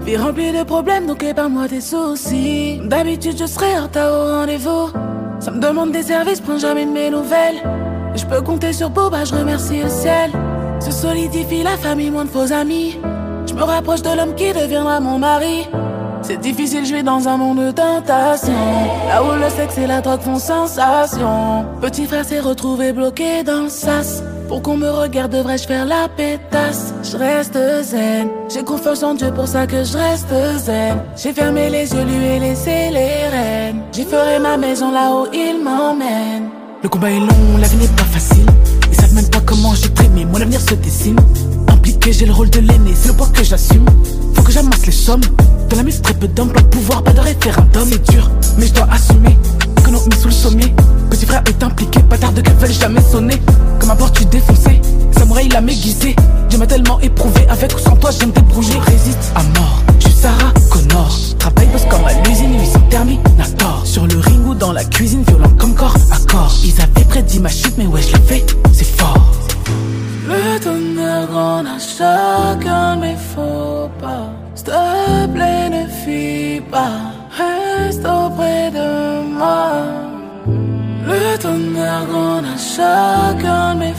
Vie 0.05 0.17
remplie 0.17 0.51
de 0.51 0.63
problèmes, 0.63 1.07
donc 1.07 1.23
épargne-moi 1.23 1.67
tes 1.67 1.81
soucis. 1.81 2.79
D'habitude, 2.83 3.37
je 3.39 3.45
serais 3.45 3.77
en 3.77 3.83
retard 3.83 4.11
au 4.11 4.39
rendez-vous. 4.39 4.89
Ça 5.39 5.51
me 5.51 5.59
demande 5.59 5.91
des 5.91 6.03
services, 6.03 6.41
prends 6.41 6.59
jamais 6.59 6.85
de 6.85 6.91
mes 6.91 7.09
nouvelles. 7.09 7.61
Je 8.15 8.25
peux 8.25 8.41
compter 8.41 8.73
sur 8.73 8.89
Boba, 8.89 9.25
je 9.25 9.33
remercie 9.33 9.81
le 9.81 9.89
ciel. 9.89 10.31
Se 10.79 10.91
solidifie 10.91 11.63
la 11.63 11.77
famille, 11.77 12.11
moins 12.11 12.25
de 12.25 12.29
faux 12.29 12.51
amis. 12.51 12.97
Je 13.47 13.53
me 13.53 13.63
rapproche 13.63 14.01
de 14.01 14.15
l'homme 14.15 14.35
qui 14.35 14.53
deviendra 14.53 14.99
mon 14.99 15.17
mari. 15.17 15.67
C'est 16.21 16.39
difficile, 16.39 16.85
je 16.85 16.95
vis 16.95 17.03
dans 17.03 17.27
un 17.27 17.35
monde 17.35 17.59
de 17.59 17.71
tentation. 17.71 18.53
Là 19.09 19.21
où 19.23 19.35
le 19.37 19.49
sexe 19.49 19.77
et 19.77 19.87
la 19.87 19.99
drogue 19.99 20.21
font 20.21 20.39
sensation. 20.39 21.65
Petit 21.81 22.05
frère 22.05 22.23
s'est 22.23 22.39
retrouvé 22.39 22.93
bloqué 22.93 23.43
dans 23.43 23.63
le 23.63 23.69
sas. 23.69 24.23
Pour 24.47 24.61
qu'on 24.61 24.77
me 24.77 24.89
regarde, 24.89 25.31
devrais-je 25.31 25.67
faire 25.67 25.85
la 25.85 26.07
pétasse? 26.07 26.93
Je 27.03 27.17
reste 27.17 27.57
zen. 27.81 28.29
J'ai 28.49 28.63
confiance 28.63 29.03
en 29.03 29.15
Dieu 29.15 29.31
pour 29.31 29.47
ça 29.47 29.67
que 29.67 29.83
je 29.83 29.97
reste 29.97 30.33
zen. 30.59 30.97
J'ai 31.17 31.33
fermé 31.33 31.69
les 31.69 31.91
yeux, 31.93 32.03
lui 32.03 32.25
et 32.25 32.39
laissé 32.39 32.89
les 32.91 33.27
rênes. 33.29 33.81
J'y 33.91 34.03
ferai 34.03 34.39
ma 34.39 34.55
maison 34.55 34.91
là 34.91 35.11
où 35.11 35.27
il 35.33 35.61
m'emmène. 35.61 36.49
Le 36.83 36.89
combat 36.89 37.11
est 37.11 37.19
long, 37.21 37.57
la 37.61 37.67
vie 37.69 37.77
n'est 37.77 37.87
pas 37.87 38.03
facile. 38.03 38.45
Ils 38.91 38.95
savent 38.99 39.13
même 39.13 39.29
pas 39.29 39.39
comment 39.39 39.73
j'ai 39.73 39.87
trémé, 39.87 40.25
mon 40.25 40.35
avenir 40.35 40.59
se 40.59 40.75
dessine. 40.75 41.15
Impliqué, 41.69 42.11
j'ai 42.11 42.25
le 42.25 42.33
rôle 42.33 42.49
de 42.49 42.59
l'aîné, 42.59 42.91
c'est 42.93 43.07
le 43.07 43.13
poids 43.13 43.29
que 43.33 43.41
j'assume. 43.41 43.85
Faut 44.33 44.41
que 44.41 44.51
j'amasse 44.51 44.85
les 44.85 44.91
sommes. 44.91 45.21
Dans 45.69 45.77
la 45.77 45.83
mise, 45.83 46.01
très 46.01 46.13
peu 46.13 46.27
d'hommes, 46.27 46.51
pas 46.51 46.59
de 46.59 46.67
pouvoir, 46.67 47.01
pas 47.01 47.13
de 47.13 47.21
référendum. 47.21 47.87
C'est 47.89 48.11
dur, 48.11 48.29
mais 48.57 48.67
je 48.67 48.73
dois 48.73 48.89
assumer. 48.91 49.37
Économie 49.79 50.15
sous 50.19 50.27
le 50.27 50.33
sommet. 50.33 50.75
Petit 51.09 51.25
frère 51.25 51.43
est 51.47 51.63
impliqué, 51.63 52.01
pas 52.01 52.17
tard 52.17 52.33
de 52.33 52.43
veulent 52.59 52.73
jamais 52.73 53.01
sonner. 53.01 53.41
Comme 53.79 53.91
un 53.91 53.95
tu 54.13 54.25
défoncé. 54.25 54.81
Samouraï 55.17 55.47
l'a 55.47 55.61
m'aiguisé. 55.61 56.17
Dieu 56.49 56.59
m'a 56.59 56.67
tellement 56.67 56.99
éprouvé, 56.99 57.47
avec 57.47 57.73
ou 57.77 57.79
sans 57.79 57.95
toi, 57.95 58.11
j'aime 58.11 58.31
débrouiller. 58.31 58.77
Résiste 58.79 59.31
à 59.35 59.43
mort, 59.57 59.83
Sarah 60.23 60.53
Connor. 60.71 61.11
Travaille 61.37 61.67
bosse 61.67 61.85
comme 61.89 62.05
à 62.05 62.13
l'usine, 62.23 62.57
lui 62.57 62.65
sont 62.65 62.79
terminator 62.89 63.81
Sur 63.83 64.07
le 64.07 64.17
ring 64.19 64.47
ou 64.47 64.55
dans 64.55 64.71
la 64.71 64.85
cuisine, 64.85 65.21
violent 65.27 65.53
comme 65.59 65.75
corps 65.75 65.97
à 66.11 66.31
corps. 66.31 66.55
Ils 66.63 66.81
avaient 66.81 67.03
prédit 67.03 67.41
ma 67.41 67.49
chute, 67.49 67.77
mais 67.77 67.87
ouais 67.87 68.01
je 68.01 68.13
l'ai 68.13 68.21
fait, 68.21 68.45
c'est 68.71 68.85
fort. 68.85 69.33
Le 70.25 70.57
tonnerre 70.61 71.27
gronde 71.27 71.67
à 71.67 71.77
chacun 71.77 72.95
de 72.95 73.01
mes 73.01 73.17
pas. 73.99 74.29
S'il 74.55 75.33
plaît 75.33 75.69
ne 75.69 75.87
fuis 75.89 76.61
pas, 76.71 77.01
reste 77.37 78.05
auprès 78.05 78.71
de 78.71 79.27
moi. 79.27 79.73
Le 81.05 81.37
tonnerre 81.37 82.05
gronde 82.09 82.45
à 82.45 82.57
chacun 82.57 83.75
de 83.75 83.79
mes 83.79 83.93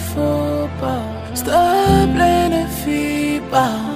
pas. 0.81 1.03
S'il 1.35 2.15
plaît 2.15 2.49
ne 2.49 2.67
fuis 2.83 3.43
pas. 3.51 3.94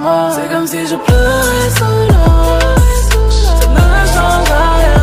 Moi. 0.00 0.30
C'est 0.34 0.48
comme 0.48 0.66
si 0.66 0.86
je 0.86 0.94
pleurais 0.94 1.70
l'eau. 2.08 2.58
Ça 3.32 3.66
ne 3.68 4.06
change 4.06 4.48
rien. 4.48 4.97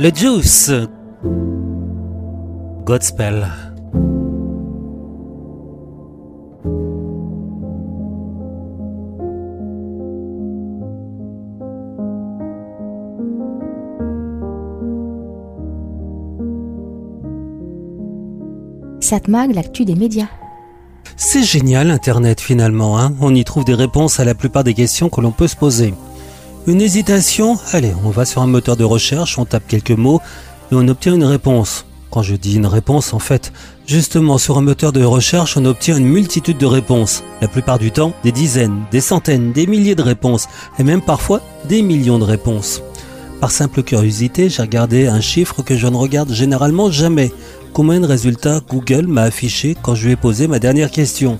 Le 0.00 0.10
Juice. 0.14 0.70
Godspell. 2.84 3.48
Satmag, 19.00 19.52
l'actu 19.52 19.84
des 19.84 19.96
médias. 19.96 20.28
C'est 21.16 21.42
génial 21.42 21.90
Internet 21.90 22.40
finalement, 22.40 23.00
hein 23.00 23.14
on 23.20 23.34
y 23.34 23.42
trouve 23.42 23.64
des 23.64 23.74
réponses 23.74 24.20
à 24.20 24.24
la 24.24 24.36
plupart 24.36 24.62
des 24.62 24.74
questions 24.74 25.08
que 25.08 25.20
l'on 25.20 25.32
peut 25.32 25.48
se 25.48 25.56
poser. 25.56 25.92
Une 26.68 26.82
hésitation 26.82 27.56
Allez, 27.72 27.94
on 28.04 28.10
va 28.10 28.26
sur 28.26 28.42
un 28.42 28.46
moteur 28.46 28.76
de 28.76 28.84
recherche, 28.84 29.38
on 29.38 29.46
tape 29.46 29.66
quelques 29.66 29.90
mots 29.90 30.20
et 30.70 30.74
on 30.74 30.86
obtient 30.88 31.14
une 31.14 31.24
réponse. 31.24 31.86
Quand 32.10 32.20
je 32.20 32.34
dis 32.34 32.56
une 32.56 32.66
réponse, 32.66 33.14
en 33.14 33.18
fait, 33.18 33.54
justement 33.86 34.36
sur 34.36 34.58
un 34.58 34.60
moteur 34.60 34.92
de 34.92 35.02
recherche, 35.02 35.56
on 35.56 35.64
obtient 35.64 35.96
une 35.96 36.04
multitude 36.04 36.58
de 36.58 36.66
réponses. 36.66 37.24
La 37.40 37.48
plupart 37.48 37.78
du 37.78 37.90
temps, 37.90 38.12
des 38.22 38.32
dizaines, 38.32 38.82
des 38.90 39.00
centaines, 39.00 39.52
des 39.52 39.66
milliers 39.66 39.94
de 39.94 40.02
réponses 40.02 40.46
et 40.78 40.82
même 40.84 41.00
parfois 41.00 41.40
des 41.70 41.80
millions 41.80 42.18
de 42.18 42.24
réponses. 42.24 42.82
Par 43.40 43.50
simple 43.50 43.82
curiosité, 43.82 44.50
j'ai 44.50 44.60
regardé 44.60 45.06
un 45.06 45.22
chiffre 45.22 45.62
que 45.62 45.74
je 45.74 45.86
ne 45.86 45.96
regarde 45.96 46.34
généralement 46.34 46.90
jamais. 46.90 47.32
Combien 47.72 48.00
de 48.00 48.06
résultats 48.06 48.60
Google 48.68 49.06
m'a 49.06 49.22
affiché 49.22 49.74
quand 49.80 49.94
je 49.94 50.04
lui 50.04 50.12
ai 50.12 50.16
posé 50.16 50.46
ma 50.46 50.58
dernière 50.58 50.90
question? 50.90 51.38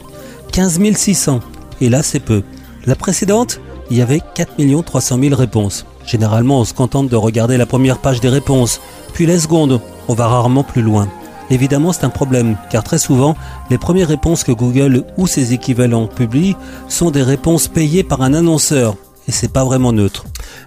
15 0.52 0.80
600. 0.96 1.40
Et 1.82 1.90
là, 1.90 2.02
c'est 2.02 2.20
peu. 2.20 2.42
La 2.86 2.94
précédente, 2.94 3.60
il 3.90 3.96
y 3.96 4.02
avait 4.02 4.20
4 4.34 4.82
300 4.82 5.18
000 5.20 5.34
réponses. 5.34 5.86
Généralement, 6.06 6.60
on 6.60 6.64
se 6.64 6.74
contente 6.74 7.08
de 7.08 7.16
regarder 7.16 7.56
la 7.56 7.66
première 7.66 7.98
page 7.98 8.20
des 8.20 8.28
réponses, 8.28 8.80
puis 9.12 9.26
la 9.26 9.38
seconde, 9.38 9.80
on 10.08 10.14
va 10.14 10.26
rarement 10.26 10.62
plus 10.62 10.82
loin. 10.82 11.08
Évidemment, 11.50 11.92
c'est 11.92 12.04
un 12.04 12.10
problème, 12.10 12.56
car 12.70 12.84
très 12.84 12.98
souvent, 12.98 13.36
les 13.70 13.78
premières 13.78 14.08
réponses 14.08 14.44
que 14.44 14.52
Google 14.52 15.04
ou 15.16 15.26
ses 15.26 15.54
équivalents 15.54 16.06
publient 16.06 16.56
sont 16.88 17.10
des 17.10 17.22
réponses 17.22 17.68
payées 17.68 18.04
par 18.04 18.22
un 18.22 18.34
annonceur, 18.34 18.96
et 19.26 19.32
c'est 19.32 19.52
pas 19.52 19.64
vraiment 19.64 19.92
neutre. 19.92 20.24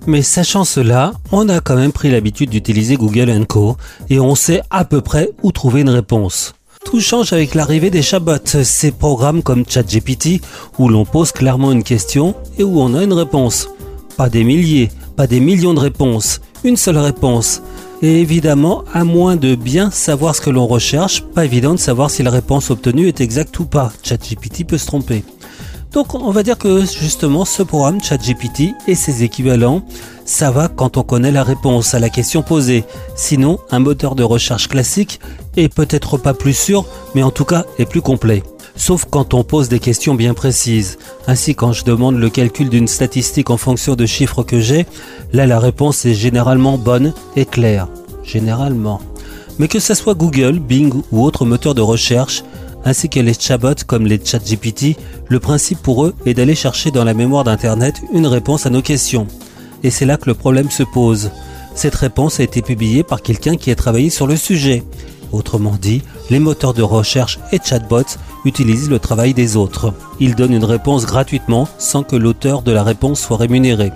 Mais 0.08 0.22
sachant 0.22 0.64
cela, 0.64 1.14
on 1.32 1.50
a 1.50 1.60
quand 1.60 1.76
même 1.76 1.92
pris 1.92 2.10
l'habitude 2.10 2.50
d'utiliser 2.50 2.96
Google 2.96 3.46
Co 3.48 3.78
et 4.10 4.20
on 4.20 4.36
sait 4.36 4.62
à 4.70 4.86
peu 4.86 5.02
près 5.02 5.30
où 5.44 5.52
trouver 5.52 5.82
une 5.82 5.90
réponse. 5.90 6.54
Tout 6.86 7.00
change 7.00 7.32
avec 7.32 7.56
l'arrivée 7.56 7.90
des 7.90 8.02
chatbots, 8.02 8.64
ces 8.64 8.92
programmes 8.92 9.44
comme 9.44 9.64
ChatGPT 9.68 10.42
où 10.78 10.90
l'on 10.90 11.06
pose 11.06 11.32
clairement 11.32 11.72
une 11.72 11.84
question 11.84 12.36
et 12.58 12.64
où 12.64 12.82
on 12.82 12.96
a 12.96 13.04
une 13.04 13.14
réponse. 13.14 13.70
Pas 14.18 14.30
des 14.30 14.44
milliers, 14.44 14.90
pas 15.16 15.28
des 15.28 15.40
millions 15.40 15.74
de 15.74 15.80
réponses, 15.80 16.42
une 16.64 16.78
seule 16.78 16.98
réponse. 16.98 17.62
Et 18.02 18.20
évidemment, 18.20 18.84
à 18.94 19.04
moins 19.04 19.36
de 19.36 19.56
bien 19.56 19.92
savoir 19.92 20.36
ce 20.36 20.42
que 20.42 20.50
l'on 20.50 20.66
recherche, 20.66 21.22
pas 21.22 21.46
évident 21.46 21.74
de 21.74 21.80
savoir 21.80 22.10
si 22.10 22.24
la 22.24 22.32
réponse 22.32 22.72
obtenue 22.72 23.08
est 23.08 23.22
exacte 23.22 23.58
ou 23.60 23.66
pas. 23.66 23.94
ChatGPT 24.04 24.66
peut 24.66 24.80
se 24.80 24.88
tromper. 24.88 25.24
Donc 25.94 26.16
on 26.16 26.32
va 26.32 26.42
dire 26.42 26.58
que 26.58 26.86
justement 26.86 27.44
ce 27.44 27.64
programme 27.64 28.02
ChatGPT 28.02 28.76
et 28.88 28.96
ses 28.96 29.24
équivalents, 29.24 29.82
ça 30.24 30.50
va 30.50 30.70
quand 30.70 30.96
on 30.96 31.04
connaît 31.04 31.32
la 31.32 31.44
réponse 31.44 31.94
à 31.94 32.00
la 32.00 32.10
question 32.10 32.44
posée. 32.44 32.86
Sinon, 33.16 33.60
un 33.72 33.80
moteur 33.80 34.16
de 34.16 34.24
recherche 34.24 34.70
classique 34.70 35.20
est 35.58 35.74
peut-être 35.74 36.18
pas 36.18 36.34
plus 36.34 36.54
sûr, 36.54 36.86
mais 37.14 37.24
en 37.24 37.32
tout 37.32 37.44
cas 37.44 37.66
est 37.78 37.86
plus 37.86 38.02
complet. 38.02 38.42
Sauf 38.78 39.06
quand 39.10 39.34
on 39.34 39.44
pose 39.44 39.68
des 39.68 39.80
questions 39.80 40.16
bien 40.16 40.34
précises. 40.34 40.98
Ainsi, 41.28 41.56
quand 41.56 41.74
je 41.74 41.84
demande 41.84 42.18
le 42.18 42.30
calcul 42.30 42.70
d'une 42.70 42.88
statistique 42.88 43.50
en 43.50 43.58
fonction 43.58 43.96
de 43.96 44.06
chiffres 44.06 44.44
que 44.44 44.62
j'ai, 44.62 44.86
là 45.34 45.46
la 45.46 45.60
réponse 45.60 46.06
est 46.06 46.14
généralement 46.14 46.78
bonne 46.78 47.14
et 47.36 47.46
claire. 47.46 47.90
Généralement. 48.24 49.02
Mais 49.60 49.68
que 49.68 49.80
ce 49.80 49.94
soit 49.94 50.16
Google, 50.16 50.60
Bing 50.60 50.94
ou 51.12 51.26
autre 51.26 51.44
moteur 51.44 51.76
de 51.76 51.82
recherche, 51.82 52.44
ainsi 52.86 53.10
que 53.10 53.20
les 53.20 53.34
chatbots 53.34 53.84
comme 53.86 54.08
les 54.08 54.20
ChatGPT, 54.24 54.98
le 55.28 55.40
principe 55.40 55.82
pour 55.82 56.06
eux 56.06 56.16
est 56.26 56.34
d'aller 56.34 56.56
chercher 56.56 56.92
dans 56.92 57.04
la 57.04 57.14
mémoire 57.14 57.44
d'Internet 57.44 58.02
une 58.14 58.28
réponse 58.28 58.66
à 58.66 58.70
nos 58.70 58.82
questions. 58.82 59.28
Et 59.84 59.90
c'est 59.90 60.06
là 60.06 60.18
que 60.18 60.30
le 60.30 60.36
problème 60.36 60.70
se 60.70 60.84
pose. 60.84 61.32
Cette 61.76 61.96
réponse 61.96 62.40
a 62.40 62.44
été 62.44 62.62
publiée 62.62 63.04
par 63.04 63.22
quelqu'un 63.22 63.56
qui 63.56 63.72
a 63.72 63.76
travaillé 63.76 64.10
sur 64.10 64.28
le 64.28 64.36
sujet. 64.36 64.84
Autrement 65.32 65.78
dit, 65.82 66.02
les 66.30 66.40
moteurs 66.40 66.74
de 66.74 66.82
recherche 66.82 67.40
et 67.52 67.60
chatbots 67.64 68.18
utilisent 68.44 68.90
le 68.90 69.00
travail 69.00 69.34
des 69.34 69.56
autres. 69.56 69.94
Ils 70.20 70.36
donnent 70.36 70.54
une 70.54 70.66
réponse 70.66 71.06
gratuitement 71.06 71.68
sans 71.78 72.04
que 72.04 72.16
l'auteur 72.16 72.62
de 72.62 72.72
la 72.72 72.84
réponse 72.84 73.22
soit 73.22 73.38
rémunéré. 73.38 73.92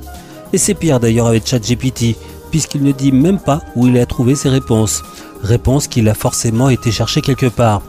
Et 0.53 0.57
c'est 0.57 0.73
pire 0.73 0.99
d'ailleurs 0.99 1.27
avec 1.27 1.45
ChatGPT, 1.45 2.15
puisqu'il 2.51 2.83
ne 2.83 2.93
dit 2.93 3.11
même 3.11 3.39
pas 3.39 3.61
où 3.75 3.87
il 3.87 3.97
a 3.97 4.05
trouvé 4.05 4.35
ses 4.35 4.49
réponses. 4.49 5.03
Réponses 5.43 5.87
qu'il 5.87 6.07
a 6.07 6.13
forcément 6.13 6.69
été 6.69 6.91
chercher 6.91 7.21
quelque 7.21 7.47
part. 7.47 7.81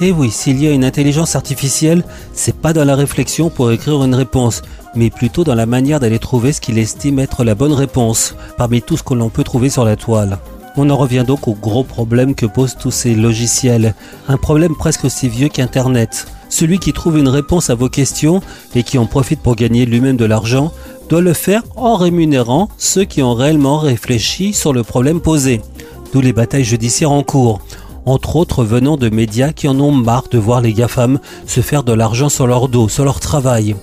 Et 0.00 0.12
oui, 0.12 0.30
s'il 0.30 0.62
y 0.62 0.68
a 0.68 0.70
une 0.70 0.84
intelligence 0.84 1.34
artificielle, 1.34 2.04
c'est 2.32 2.54
pas 2.54 2.72
dans 2.72 2.84
la 2.84 2.94
réflexion 2.94 3.50
pour 3.50 3.72
écrire 3.72 4.04
une 4.04 4.14
réponse, 4.14 4.62
mais 4.94 5.10
plutôt 5.10 5.42
dans 5.42 5.56
la 5.56 5.66
manière 5.66 5.98
d'aller 5.98 6.20
trouver 6.20 6.52
ce 6.52 6.60
qu'il 6.60 6.78
estime 6.78 7.18
être 7.18 7.42
la 7.42 7.56
bonne 7.56 7.72
réponse, 7.72 8.36
parmi 8.56 8.80
tout 8.80 8.96
ce 8.96 9.02
que 9.02 9.14
l'on 9.14 9.28
peut 9.28 9.42
trouver 9.42 9.70
sur 9.70 9.84
la 9.84 9.96
toile. 9.96 10.38
On 10.76 10.88
en 10.90 10.96
revient 10.96 11.24
donc 11.26 11.48
au 11.48 11.54
gros 11.54 11.82
problème 11.82 12.36
que 12.36 12.46
posent 12.46 12.76
tous 12.76 12.92
ces 12.92 13.16
logiciels, 13.16 13.96
un 14.28 14.36
problème 14.36 14.76
presque 14.76 15.04
aussi 15.04 15.28
vieux 15.28 15.48
qu'Internet. 15.48 16.28
Celui 16.48 16.78
qui 16.78 16.92
trouve 16.92 17.18
une 17.18 17.28
réponse 17.28 17.68
à 17.68 17.74
vos 17.74 17.88
questions 17.88 18.40
et 18.76 18.84
qui 18.84 18.98
en 18.98 19.06
profite 19.06 19.40
pour 19.40 19.56
gagner 19.56 19.84
lui-même 19.84 20.16
de 20.16 20.24
l'argent 20.24 20.72
doit 21.08 21.20
le 21.20 21.32
faire 21.32 21.62
en 21.74 21.96
rémunérant 21.96 22.68
ceux 22.78 23.04
qui 23.04 23.20
ont 23.20 23.34
réellement 23.34 23.78
réfléchi 23.78 24.52
sur 24.52 24.72
le 24.72 24.84
problème 24.84 25.20
posé. 25.20 25.60
D'où 26.12 26.20
les 26.20 26.32
batailles 26.32 26.64
judiciaires 26.64 27.10
en 27.10 27.24
cours 27.24 27.60
entre 28.10 28.36
autres 28.36 28.64
venant 28.64 28.96
de 28.96 29.08
médias 29.08 29.52
qui 29.52 29.68
en 29.68 29.78
ont 29.80 29.92
marre 29.92 30.28
de 30.30 30.38
voir 30.38 30.60
les 30.60 30.72
GAFAM 30.72 31.18
se 31.46 31.60
faire 31.60 31.84
de 31.84 31.92
l'argent 31.92 32.28
sur 32.28 32.46
leur 32.46 32.68
dos, 32.68 32.88
sur 32.88 33.04
leur 33.04 33.20
travail. 33.20 33.76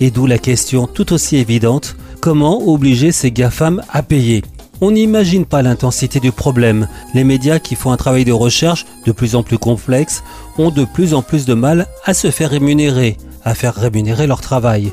Et 0.00 0.10
d'où 0.10 0.26
la 0.26 0.38
question 0.38 0.86
tout 0.86 1.12
aussi 1.12 1.36
évidente, 1.36 1.96
comment 2.20 2.66
obliger 2.68 3.12
ces 3.12 3.30
GAFAM 3.30 3.82
à 3.90 4.02
payer? 4.02 4.42
On 4.80 4.92
n'imagine 4.92 5.44
pas 5.44 5.60
l'intensité 5.60 6.20
du 6.20 6.32
problème. 6.32 6.88
Les 7.14 7.24
médias 7.24 7.58
qui 7.58 7.74
font 7.74 7.92
un 7.92 7.98
travail 7.98 8.24
de 8.24 8.32
recherche 8.32 8.86
de 9.04 9.12
plus 9.12 9.36
en 9.36 9.42
plus 9.42 9.58
complexe 9.58 10.22
ont 10.56 10.70
de 10.70 10.84
plus 10.84 11.12
en 11.12 11.20
plus 11.20 11.44
de 11.44 11.52
mal 11.52 11.86
à 12.06 12.14
se 12.14 12.30
faire 12.30 12.50
rémunérer, 12.50 13.18
à 13.44 13.54
faire 13.54 13.74
rémunérer 13.74 14.26
leur 14.26 14.40
travail. 14.40 14.92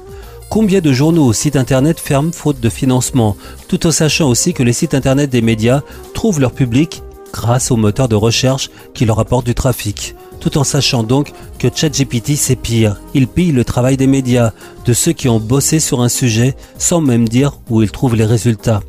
Combien 0.50 0.82
de 0.82 0.92
journaux 0.92 1.28
ou 1.28 1.34
sites 1.34 1.56
internet 1.56 2.00
ferment 2.00 2.32
faute 2.34 2.60
de 2.60 2.70
financement, 2.70 3.38
tout 3.68 3.88
en 3.88 3.92
sachant 3.92 4.30
aussi 4.30 4.54
que 4.54 4.64
les 4.64 4.74
sites 4.74 4.94
internet 4.94 5.30
des 5.30 5.42
médias 5.42 5.82
trouvent 6.14 6.42
leur 6.42 6.52
public 6.52 7.02
grâce 7.32 7.72
aux 7.72 7.78
moteurs 7.78 8.08
de 8.08 8.16
recherche 8.16 8.70
qui 8.94 9.06
leur 9.06 9.20
apportent 9.20 9.46
du 9.46 9.56
trafic. 9.56 10.16
Tout 10.40 10.58
en 10.58 10.64
sachant 10.64 11.04
donc 11.04 11.32
que 11.60 11.68
ChatGPT 11.74 12.36
c'est 12.36 12.56
pire. 12.56 13.02
Il 13.14 13.28
pille 13.28 13.52
le 13.52 13.66
travail 13.66 13.98
des 13.98 14.08
médias, 14.08 14.52
de 14.86 14.94
ceux 14.94 15.14
qui 15.14 15.30
ont 15.30 15.40
bossé 15.40 15.80
sur 15.80 16.02
un 16.02 16.10
sujet 16.10 16.56
sans 16.78 17.02
même 17.02 17.28
dire 17.28 17.60
où 17.70 17.82
ils 17.82 17.92
trouvent 17.92 18.16
les 18.16 18.26
résultats. 18.26 18.82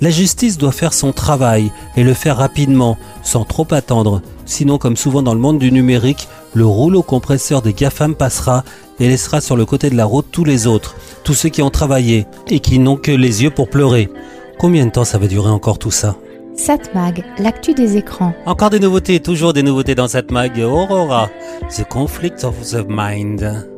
La 0.00 0.10
justice 0.10 0.58
doit 0.58 0.72
faire 0.72 0.92
son 0.92 1.12
travail 1.12 1.70
et 1.96 2.04
le 2.04 2.12
faire 2.12 2.36
rapidement, 2.36 2.98
sans 3.22 3.44
trop 3.44 3.66
attendre. 3.70 4.20
Sinon, 4.44 4.76
comme 4.76 4.96
souvent 4.96 5.22
dans 5.22 5.32
le 5.32 5.40
monde 5.40 5.58
du 5.58 5.72
numérique, 5.72 6.28
le 6.52 6.66
rouleau 6.66 7.02
compresseur 7.02 7.62
des 7.62 7.72
GAFAM 7.72 8.14
passera 8.14 8.62
et 9.00 9.08
laissera 9.08 9.40
sur 9.40 9.56
le 9.56 9.64
côté 9.64 9.90
de 9.90 9.96
la 9.96 10.04
route 10.04 10.26
tous 10.30 10.44
les 10.44 10.66
autres, 10.66 10.96
tous 11.24 11.34
ceux 11.34 11.48
qui 11.48 11.62
ont 11.62 11.70
travaillé 11.70 12.26
et 12.48 12.60
qui 12.60 12.78
n'ont 12.78 12.96
que 12.96 13.10
les 13.10 13.42
yeux 13.42 13.50
pour 13.50 13.68
pleurer. 13.68 14.10
Combien 14.58 14.86
de 14.86 14.90
temps 14.90 15.04
ça 15.04 15.18
va 15.18 15.26
durer 15.26 15.50
encore 15.50 15.78
tout 15.78 15.90
ça? 15.90 16.16
Satmag, 16.56 17.24
l'actu 17.38 17.74
des 17.74 17.96
écrans. 17.96 18.34
Encore 18.46 18.70
des 18.70 18.80
nouveautés, 18.80 19.20
toujours 19.20 19.52
des 19.52 19.62
nouveautés 19.62 19.94
dans 19.94 20.08
Satmag. 20.08 20.58
Aurora, 20.58 21.28
The 21.76 21.84
Conflict 21.86 22.44
of 22.44 22.54
the 22.70 22.84
Mind. 22.88 23.75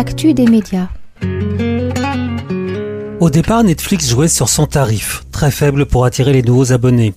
L'actu 0.00 0.32
des 0.32 0.46
médias. 0.46 0.88
Au 3.20 3.28
départ, 3.28 3.62
Netflix 3.62 4.08
jouait 4.08 4.28
sur 4.28 4.48
son 4.48 4.64
tarif, 4.64 5.26
très 5.30 5.50
faible 5.50 5.84
pour 5.84 6.06
attirer 6.06 6.32
les 6.32 6.42
nouveaux 6.42 6.72
abonnés, 6.72 7.12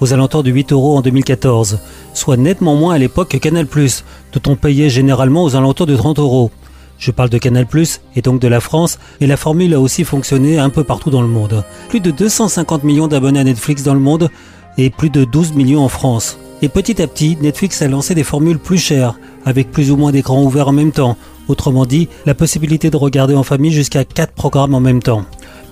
aux 0.00 0.12
alentours 0.12 0.42
de 0.42 0.50
8 0.50 0.72
euros 0.72 0.96
en 0.96 1.00
2014, 1.00 1.78
soit 2.12 2.36
nettement 2.36 2.74
moins 2.74 2.94
à 2.94 2.98
l'époque 2.98 3.28
que 3.28 3.36
Canal+, 3.36 3.68
dont 3.68 4.50
on 4.50 4.56
payait 4.56 4.90
généralement 4.90 5.44
aux 5.44 5.54
alentours 5.54 5.86
de 5.86 5.94
30 5.94 6.18
euros. 6.18 6.50
Je 6.98 7.12
parle 7.12 7.30
de 7.30 7.38
Canal+, 7.38 7.68
et 8.16 8.20
donc 8.20 8.40
de 8.40 8.48
la 8.48 8.58
France, 8.58 8.98
et 9.20 9.28
la 9.28 9.36
formule 9.36 9.72
a 9.72 9.78
aussi 9.78 10.02
fonctionné 10.02 10.58
un 10.58 10.70
peu 10.70 10.82
partout 10.82 11.10
dans 11.10 11.22
le 11.22 11.28
monde. 11.28 11.62
Plus 11.88 12.00
de 12.00 12.10
250 12.10 12.82
millions 12.82 13.06
d'abonnés 13.06 13.38
à 13.38 13.44
Netflix 13.44 13.84
dans 13.84 13.94
le 13.94 14.00
monde, 14.00 14.28
et 14.76 14.90
plus 14.90 15.10
de 15.10 15.22
12 15.22 15.52
millions 15.52 15.84
en 15.84 15.88
France. 15.88 16.36
Et 16.62 16.68
petit 16.68 17.00
à 17.00 17.06
petit, 17.06 17.38
Netflix 17.40 17.80
a 17.80 17.86
lancé 17.86 18.16
des 18.16 18.24
formules 18.24 18.58
plus 18.58 18.78
chères, 18.78 19.20
avec 19.44 19.70
plus 19.70 19.92
ou 19.92 19.96
moins 19.96 20.10
d'écrans 20.10 20.42
ouverts 20.42 20.68
en 20.68 20.72
même 20.72 20.90
temps, 20.90 21.16
Autrement 21.48 21.86
dit, 21.86 22.08
la 22.26 22.34
possibilité 22.34 22.90
de 22.90 22.96
regarder 22.96 23.34
en 23.34 23.42
famille 23.42 23.72
jusqu'à 23.72 24.04
4 24.04 24.32
programmes 24.32 24.74
en 24.74 24.80
même 24.80 25.02
temps. 25.02 25.24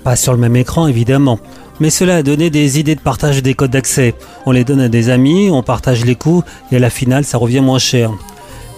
Pas 0.05 0.17
sur 0.17 0.33
le 0.33 0.39
même 0.39 0.57
écran 0.57 0.87
évidemment, 0.87 1.39
mais 1.81 1.91
cela 1.91 2.17
a 2.17 2.23
donné 2.23 2.51
des 2.51 2.79
idées 2.79 2.95
de 2.95 3.01
partage 3.01 3.43
des 3.43 3.55
codes 3.55 3.71
d'accès. 3.71 4.15
On 4.47 4.51
les 4.51 4.65
donne 4.65 4.81
à 4.81 4.89
des 4.89 5.11
amis, 5.11 5.49
on 5.51 5.63
partage 5.63 6.05
les 6.05 6.17
coûts 6.17 6.43
et 6.71 6.77
à 6.77 6.79
la 6.81 6.91
finale 6.91 7.25
ça 7.25 7.39
revient 7.39 7.61
moins 7.61 7.79
cher. 7.79 8.11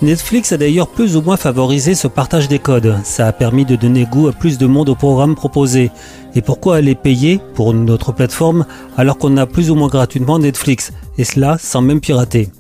Netflix 0.03 0.53
a 0.53 0.59
d'ailleurs 0.59 0.89
plus 0.89 1.17
ou 1.17 1.23
moins 1.23 1.37
favorisé 1.37 1.95
ce 1.95 2.09
partage 2.09 2.49
des 2.49 2.59
codes. 2.59 2.97
Ça 3.05 3.27
a 3.27 3.33
permis 3.33 3.65
de 3.65 3.75
donner 3.75 4.05
goût 4.05 4.29
à 4.29 4.33
plus 4.33 4.59
de 4.59 4.67
monde 4.67 4.91
au 4.91 4.95
programme 4.95 5.35
proposé. 5.35 5.91
Et 6.35 6.43
pourquoi 6.43 6.77
aller 6.77 6.95
payer 6.95 7.41
pour 7.55 7.73
notre 7.73 8.13
plateforme 8.13 8.67
alors 8.99 9.17
qu'on 9.17 9.37
a 9.39 9.47
plus 9.47 9.71
ou 9.71 9.77
moins 9.77 9.89
gratuitement 9.89 10.39
Netflix? 10.39 10.93
Et 11.17 11.25
cela 11.25 11.57
sans 11.59 11.81
même 11.81 12.01
pirater. 12.01 12.51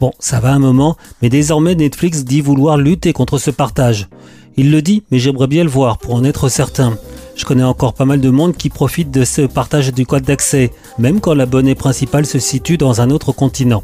Bon, 0.00 0.12
ça 0.18 0.40
va 0.40 0.52
un 0.54 0.58
moment, 0.58 0.96
mais 1.20 1.28
désormais 1.28 1.74
Netflix 1.74 2.24
dit 2.24 2.40
vouloir 2.40 2.78
lutter 2.78 3.12
contre 3.12 3.36
ce 3.36 3.50
partage. 3.50 4.08
Il 4.56 4.70
le 4.70 4.80
dit, 4.80 5.02
mais 5.10 5.18
j'aimerais 5.18 5.46
bien 5.46 5.62
le 5.62 5.68
voir 5.68 5.98
pour 5.98 6.14
en 6.14 6.24
être 6.24 6.48
certain. 6.48 6.96
Je 7.36 7.44
connais 7.44 7.64
encore 7.64 7.92
pas 7.92 8.06
mal 8.06 8.18
de 8.18 8.30
monde 8.30 8.56
qui 8.56 8.70
profite 8.70 9.10
de 9.10 9.24
ce 9.24 9.42
partage 9.42 9.92
du 9.92 10.06
code 10.06 10.22
d'accès, 10.22 10.70
même 10.98 11.20
quand 11.20 11.34
l'abonné 11.34 11.74
principal 11.74 12.24
se 12.24 12.38
situe 12.38 12.78
dans 12.78 13.02
un 13.02 13.10
autre 13.10 13.32
continent. 13.32 13.82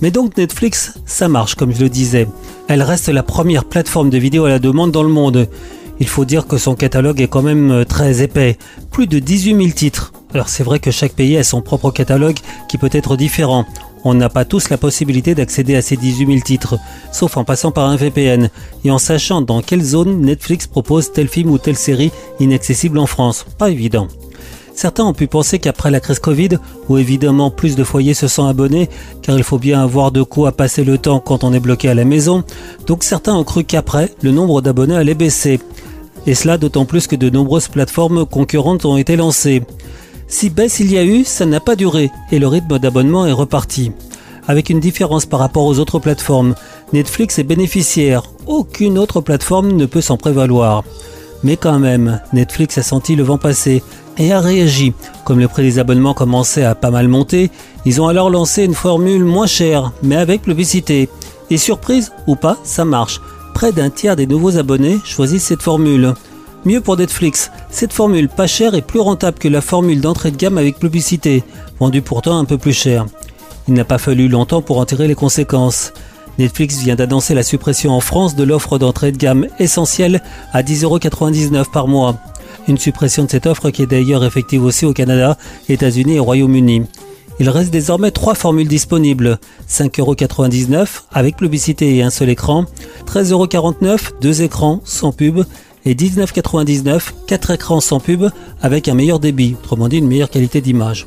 Mais 0.00 0.10
donc 0.10 0.38
Netflix, 0.38 0.94
ça 1.04 1.28
marche 1.28 1.54
comme 1.54 1.74
je 1.74 1.82
le 1.82 1.90
disais. 1.90 2.28
Elle 2.68 2.82
reste 2.82 3.10
la 3.10 3.22
première 3.22 3.66
plateforme 3.66 4.08
de 4.08 4.16
vidéo 4.16 4.46
à 4.46 4.48
la 4.48 4.58
demande 4.58 4.90
dans 4.90 5.02
le 5.02 5.10
monde. 5.10 5.48
Il 6.00 6.08
faut 6.08 6.24
dire 6.24 6.46
que 6.46 6.56
son 6.56 6.74
catalogue 6.74 7.20
est 7.20 7.28
quand 7.28 7.42
même 7.42 7.70
euh, 7.70 7.84
très 7.84 8.22
épais, 8.22 8.56
plus 8.90 9.06
de 9.06 9.18
18 9.18 9.54
000 9.56 9.68
titres. 9.68 10.12
Alors 10.32 10.48
c'est 10.48 10.64
vrai 10.64 10.80
que 10.80 10.90
chaque 10.90 11.12
pays 11.12 11.36
a 11.36 11.44
son 11.44 11.60
propre 11.60 11.90
catalogue 11.90 12.38
qui 12.68 12.78
peut 12.78 12.90
être 12.92 13.16
différent. 13.16 13.66
On 14.04 14.14
n'a 14.14 14.28
pas 14.28 14.44
tous 14.44 14.68
la 14.68 14.78
possibilité 14.78 15.34
d'accéder 15.34 15.76
à 15.76 15.82
ces 15.82 15.96
18 15.96 16.26
000 16.26 16.38
titres, 16.40 16.78
sauf 17.12 17.36
en 17.36 17.44
passant 17.44 17.70
par 17.70 17.86
un 17.86 17.96
VPN 17.96 18.50
et 18.84 18.90
en 18.90 18.98
sachant 18.98 19.42
dans 19.42 19.62
quelle 19.62 19.82
zone 19.82 20.20
Netflix 20.20 20.66
propose 20.66 21.12
tel 21.12 21.28
film 21.28 21.50
ou 21.50 21.58
telle 21.58 21.76
série 21.76 22.10
inaccessible 22.40 22.98
en 22.98 23.06
France. 23.06 23.46
Pas 23.58 23.70
évident. 23.70 24.08
Certains 24.74 25.04
ont 25.04 25.12
pu 25.12 25.26
penser 25.26 25.58
qu'après 25.58 25.90
la 25.90 26.00
crise 26.00 26.18
Covid, 26.18 26.58
où 26.88 26.96
évidemment 26.96 27.50
plus 27.50 27.76
de 27.76 27.84
foyers 27.84 28.14
se 28.14 28.26
sont 28.26 28.46
abonnés, 28.46 28.88
car 29.20 29.36
il 29.36 29.44
faut 29.44 29.58
bien 29.58 29.82
avoir 29.82 30.10
de 30.10 30.22
quoi 30.22 30.52
passer 30.52 30.82
le 30.82 30.98
temps 30.98 31.20
quand 31.20 31.44
on 31.44 31.52
est 31.52 31.60
bloqué 31.60 31.88
à 31.88 31.94
la 31.94 32.04
maison, 32.04 32.42
donc 32.86 33.04
certains 33.04 33.34
ont 33.34 33.44
cru 33.44 33.64
qu'après, 33.64 34.10
le 34.22 34.32
nombre 34.32 34.62
d'abonnés 34.62 34.96
allait 34.96 35.14
baisser. 35.14 35.60
Et 36.26 36.34
cela 36.34 36.56
d'autant 36.56 36.84
plus 36.84 37.06
que 37.06 37.16
de 37.16 37.30
nombreuses 37.30 37.68
plateformes 37.68 38.24
concurrentes 38.24 38.84
ont 38.84 38.96
été 38.96 39.16
lancées. 39.16 39.62
Si 40.32 40.48
baisse 40.48 40.80
il 40.80 40.90
y 40.90 40.96
a 40.96 41.04
eu, 41.04 41.24
ça 41.24 41.44
n'a 41.44 41.60
pas 41.60 41.76
duré 41.76 42.10
et 42.32 42.38
le 42.38 42.48
rythme 42.48 42.78
d'abonnement 42.78 43.26
est 43.26 43.32
reparti. 43.32 43.92
Avec 44.48 44.70
une 44.70 44.80
différence 44.80 45.26
par 45.26 45.38
rapport 45.38 45.66
aux 45.66 45.78
autres 45.78 45.98
plateformes, 45.98 46.54
Netflix 46.94 47.38
est 47.38 47.44
bénéficiaire, 47.44 48.22
aucune 48.46 48.98
autre 48.98 49.20
plateforme 49.20 49.72
ne 49.72 49.84
peut 49.84 50.00
s'en 50.00 50.16
prévaloir. 50.16 50.84
Mais 51.44 51.58
quand 51.58 51.78
même, 51.78 52.18
Netflix 52.32 52.78
a 52.78 52.82
senti 52.82 53.14
le 53.14 53.22
vent 53.22 53.36
passer 53.36 53.82
et 54.16 54.32
a 54.32 54.40
réagi. 54.40 54.94
Comme 55.26 55.38
le 55.38 55.48
prix 55.48 55.64
des 55.64 55.78
abonnements 55.78 56.14
commençait 56.14 56.64
à 56.64 56.74
pas 56.74 56.90
mal 56.90 57.08
monter, 57.08 57.50
ils 57.84 58.00
ont 58.00 58.08
alors 58.08 58.30
lancé 58.30 58.64
une 58.64 58.74
formule 58.74 59.24
moins 59.24 59.46
chère, 59.46 59.92
mais 60.02 60.16
avec 60.16 60.40
publicité. 60.40 61.10
Et 61.50 61.58
surprise 61.58 62.10
ou 62.26 62.36
pas, 62.36 62.56
ça 62.64 62.86
marche. 62.86 63.20
Près 63.52 63.70
d'un 63.70 63.90
tiers 63.90 64.16
des 64.16 64.26
nouveaux 64.26 64.56
abonnés 64.56 64.98
choisissent 65.04 65.44
cette 65.44 65.62
formule. 65.62 66.14
Mieux 66.64 66.80
pour 66.80 66.96
Netflix, 66.96 67.50
cette 67.70 67.92
formule 67.92 68.28
pas 68.28 68.46
chère 68.46 68.76
est 68.76 68.86
plus 68.86 69.00
rentable 69.00 69.38
que 69.38 69.48
la 69.48 69.60
formule 69.60 70.00
d'entrée 70.00 70.30
de 70.30 70.36
gamme 70.36 70.58
avec 70.58 70.78
publicité, 70.78 71.42
vendue 71.80 72.02
pourtant 72.02 72.38
un 72.38 72.44
peu 72.44 72.56
plus 72.56 72.72
cher. 72.72 73.06
Il 73.66 73.74
n'a 73.74 73.84
pas 73.84 73.98
fallu 73.98 74.28
longtemps 74.28 74.62
pour 74.62 74.78
en 74.78 74.84
tirer 74.84 75.08
les 75.08 75.16
conséquences. 75.16 75.92
Netflix 76.38 76.78
vient 76.78 76.94
d'annoncer 76.94 77.34
la 77.34 77.42
suppression 77.42 77.90
en 77.90 78.00
France 78.00 78.36
de 78.36 78.44
l'offre 78.44 78.78
d'entrée 78.78 79.10
de 79.10 79.16
gamme 79.16 79.48
essentielle 79.58 80.22
à 80.52 80.62
10,99€ 80.62 81.68
par 81.72 81.88
mois. 81.88 82.16
Une 82.68 82.78
suppression 82.78 83.24
de 83.24 83.30
cette 83.30 83.46
offre 83.46 83.70
qui 83.70 83.82
est 83.82 83.86
d'ailleurs 83.86 84.24
effective 84.24 84.64
aussi 84.64 84.86
au 84.86 84.92
Canada, 84.92 85.36
États-Unis 85.68 86.14
et 86.14 86.20
Royaume-Uni. 86.20 86.84
Il 87.40 87.48
reste 87.48 87.72
désormais 87.72 88.12
trois 88.12 88.36
formules 88.36 88.68
disponibles. 88.68 89.40
5,99€ 89.68 90.86
avec 91.12 91.36
publicité 91.36 91.96
et 91.96 92.02
un 92.02 92.10
seul 92.10 92.28
écran, 92.28 92.66
13,49€, 93.06 94.20
deux 94.20 94.42
écrans 94.42 94.80
sans 94.84 95.10
pub 95.10 95.42
et 95.84 95.94
19,99, 95.94 97.10
4 97.26 97.50
écrans 97.52 97.80
sans 97.80 98.00
pub 98.00 98.28
avec 98.60 98.88
un 98.88 98.94
meilleur 98.94 99.18
débit, 99.18 99.56
autrement 99.62 99.88
dit 99.88 99.98
une 99.98 100.06
meilleure 100.06 100.30
qualité 100.30 100.60
d'image. 100.60 101.06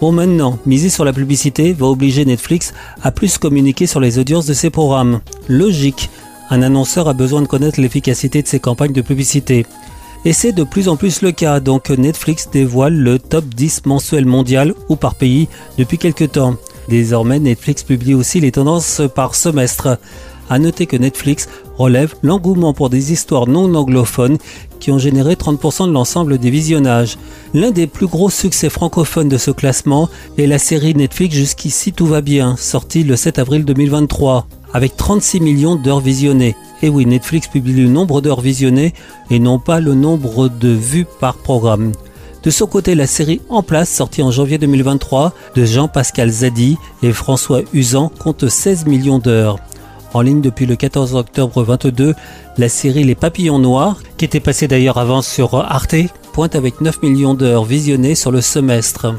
Bon 0.00 0.12
maintenant, 0.12 0.58
miser 0.66 0.90
sur 0.90 1.04
la 1.04 1.12
publicité 1.12 1.72
va 1.72 1.86
obliger 1.86 2.24
Netflix 2.24 2.74
à 3.02 3.10
plus 3.10 3.38
communiquer 3.38 3.86
sur 3.86 4.00
les 4.00 4.18
audiences 4.18 4.46
de 4.46 4.52
ses 4.52 4.70
programmes. 4.70 5.20
Logique, 5.48 6.10
un 6.50 6.62
annonceur 6.62 7.08
a 7.08 7.14
besoin 7.14 7.40
de 7.42 7.46
connaître 7.46 7.80
l'efficacité 7.80 8.42
de 8.42 8.46
ses 8.46 8.60
campagnes 8.60 8.92
de 8.92 9.00
publicité. 9.00 9.66
Et 10.26 10.32
c'est 10.32 10.52
de 10.52 10.64
plus 10.64 10.88
en 10.88 10.96
plus 10.96 11.22
le 11.22 11.32
cas, 11.32 11.60
donc 11.60 11.88
Netflix 11.88 12.50
dévoile 12.52 12.94
le 12.94 13.18
top 13.18 13.46
10 13.46 13.86
mensuel 13.86 14.26
mondial 14.26 14.74
ou 14.88 14.96
par 14.96 15.14
pays 15.14 15.48
depuis 15.78 15.98
quelques 15.98 16.32
temps. 16.32 16.56
Désormais, 16.88 17.40
Netflix 17.40 17.82
publie 17.82 18.14
aussi 18.14 18.40
les 18.40 18.52
tendances 18.52 19.02
par 19.14 19.34
semestre. 19.34 19.98
À 20.48 20.58
noter 20.58 20.86
que 20.86 20.96
Netflix 20.96 21.48
relève 21.76 22.14
l'engouement 22.22 22.72
pour 22.72 22.88
des 22.88 23.12
histoires 23.12 23.48
non 23.48 23.74
anglophones 23.74 24.38
qui 24.78 24.90
ont 24.90 24.98
généré 24.98 25.34
30% 25.34 25.88
de 25.88 25.92
l'ensemble 25.92 26.38
des 26.38 26.50
visionnages. 26.50 27.18
L'un 27.54 27.70
des 27.70 27.86
plus 27.86 28.06
gros 28.06 28.30
succès 28.30 28.70
francophones 28.70 29.28
de 29.28 29.38
ce 29.38 29.50
classement 29.50 30.08
est 30.38 30.46
la 30.46 30.58
série 30.58 30.94
Netflix 30.94 31.34
Jusqu'ici 31.34 31.92
tout 31.92 32.06
va 32.06 32.20
bien, 32.20 32.56
sortie 32.56 33.02
le 33.02 33.16
7 33.16 33.38
avril 33.38 33.64
2023, 33.64 34.46
avec 34.72 34.96
36 34.96 35.40
millions 35.40 35.74
d'heures 35.74 36.00
visionnées. 36.00 36.54
Et 36.82 36.88
oui, 36.88 37.06
Netflix 37.06 37.48
publie 37.48 37.82
le 37.82 37.88
nombre 37.88 38.20
d'heures 38.20 38.40
visionnées 38.40 38.94
et 39.30 39.38
non 39.38 39.58
pas 39.58 39.80
le 39.80 39.94
nombre 39.94 40.48
de 40.48 40.68
vues 40.68 41.06
par 41.20 41.36
programme. 41.36 41.92
De 42.44 42.50
son 42.50 42.66
côté, 42.66 42.94
la 42.94 43.08
série 43.08 43.40
En 43.48 43.64
place, 43.64 43.90
sortie 43.90 44.22
en 44.22 44.30
janvier 44.30 44.58
2023, 44.58 45.32
de 45.56 45.64
Jean-Pascal 45.64 46.30
Zadi 46.30 46.76
et 47.02 47.12
François 47.12 47.62
Usan, 47.72 48.12
compte 48.20 48.48
16 48.48 48.86
millions 48.86 49.18
d'heures 49.18 49.58
en 50.16 50.22
ligne 50.22 50.40
depuis 50.40 50.64
le 50.64 50.76
14 50.76 51.14
octobre 51.14 51.62
22, 51.62 52.14
la 52.56 52.68
série 52.70 53.04
Les 53.04 53.14
Papillons 53.14 53.58
Noirs, 53.58 53.98
qui 54.16 54.24
était 54.24 54.40
passée 54.40 54.66
d'ailleurs 54.66 54.96
avant 54.96 55.20
sur 55.20 55.54
Arte, 55.56 55.94
pointe 56.32 56.56
avec 56.56 56.80
9 56.80 57.02
millions 57.02 57.34
d'heures 57.34 57.64
visionnées 57.64 58.14
sur 58.14 58.30
le 58.30 58.40
semestre. 58.40 59.14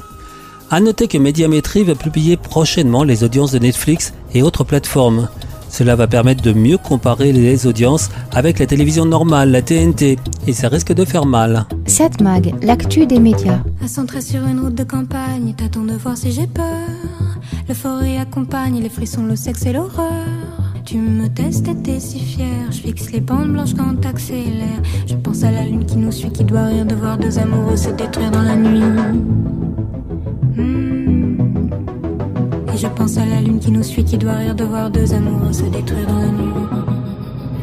A 0.71 0.79
noter 0.79 1.07
que 1.07 1.19
Médiamétrie 1.19 1.83
va 1.83 1.93
publier 1.93 2.35
prochainement 2.35 3.03
les 3.03 3.23
audiences 3.23 3.51
de 3.51 3.59
Netflix 3.59 4.11
et 4.33 4.41
autres 4.41 4.63
plateformes. 4.63 5.29
Cela 5.69 5.95
va 5.95 6.07
permettre 6.07 6.41
de 6.41 6.51
mieux 6.51 6.79
comparer 6.79 7.31
les 7.31 7.67
audiences 7.67 8.09
avec 8.31 8.57
la 8.57 8.65
télévision 8.65 9.05
normale, 9.05 9.51
la 9.51 9.61
TNT, 9.61 10.17
et 10.47 10.53
ça 10.53 10.67
risque 10.67 10.93
de 10.93 11.05
faire 11.05 11.27
mal. 11.27 11.67
Cette 11.85 12.21
mag, 12.21 12.55
l'actu 12.63 13.05
des 13.05 13.19
médias. 13.19 13.59
À 13.83 13.87
centrer 13.87 14.21
sur 14.21 14.43
une 14.47 14.61
route 14.61 14.75
de 14.75 14.83
campagne, 14.83 15.53
t'attends 15.55 15.85
de 15.85 15.93
voir 15.93 16.17
si 16.17 16.31
j'ai 16.31 16.47
peur. 16.47 16.63
Le 17.69 17.75
forêt 17.75 18.17
accompagne 18.17 18.81
les 18.81 18.89
frissons, 18.89 19.27
le 19.27 19.35
sexe 19.35 19.67
et 19.67 19.73
l'horreur. 19.73 20.46
Tu 20.87 20.95
me 20.99 21.27
testes 21.27 21.67
et 21.67 21.75
t'es 21.75 21.99
si 21.99 22.17
fier. 22.17 22.71
Je 22.71 22.77
fixe 22.77 23.11
les 23.11 23.19
bandes 23.19 23.51
blanches 23.51 23.73
quand 23.73 23.93
t'accélères. 23.99 24.81
Je 25.05 25.15
pense 25.15 25.43
à 25.43 25.51
la 25.51 25.65
lune 25.65 25.85
qui 25.85 25.97
nous 25.97 26.13
suit, 26.13 26.31
qui 26.31 26.45
doit 26.45 26.63
rire 26.63 26.85
de 26.85 26.95
voir 26.95 27.17
deux 27.17 27.37
amoureux 27.37 27.75
se 27.75 27.89
détruire 27.89 28.31
dans 28.31 28.41
la 28.41 28.55
nuit. 28.55 28.79
Hmm. 30.55 31.35
Et 32.73 32.77
je 32.77 32.87
pense 32.87 33.17
à 33.17 33.25
la 33.25 33.41
lune 33.41 33.59
qui 33.59 33.69
nous 33.69 33.83
suit, 33.83 34.05
qui 34.05 34.17
doit 34.17 34.35
rire 34.35 34.55
de 34.55 34.63
voir 34.63 34.89
deux 34.89 35.13
amoureux 35.13 35.51
se 35.51 35.63
détruire 35.63 36.07
dans 36.07 36.19
la 36.19 36.29
nuit. 36.29 36.96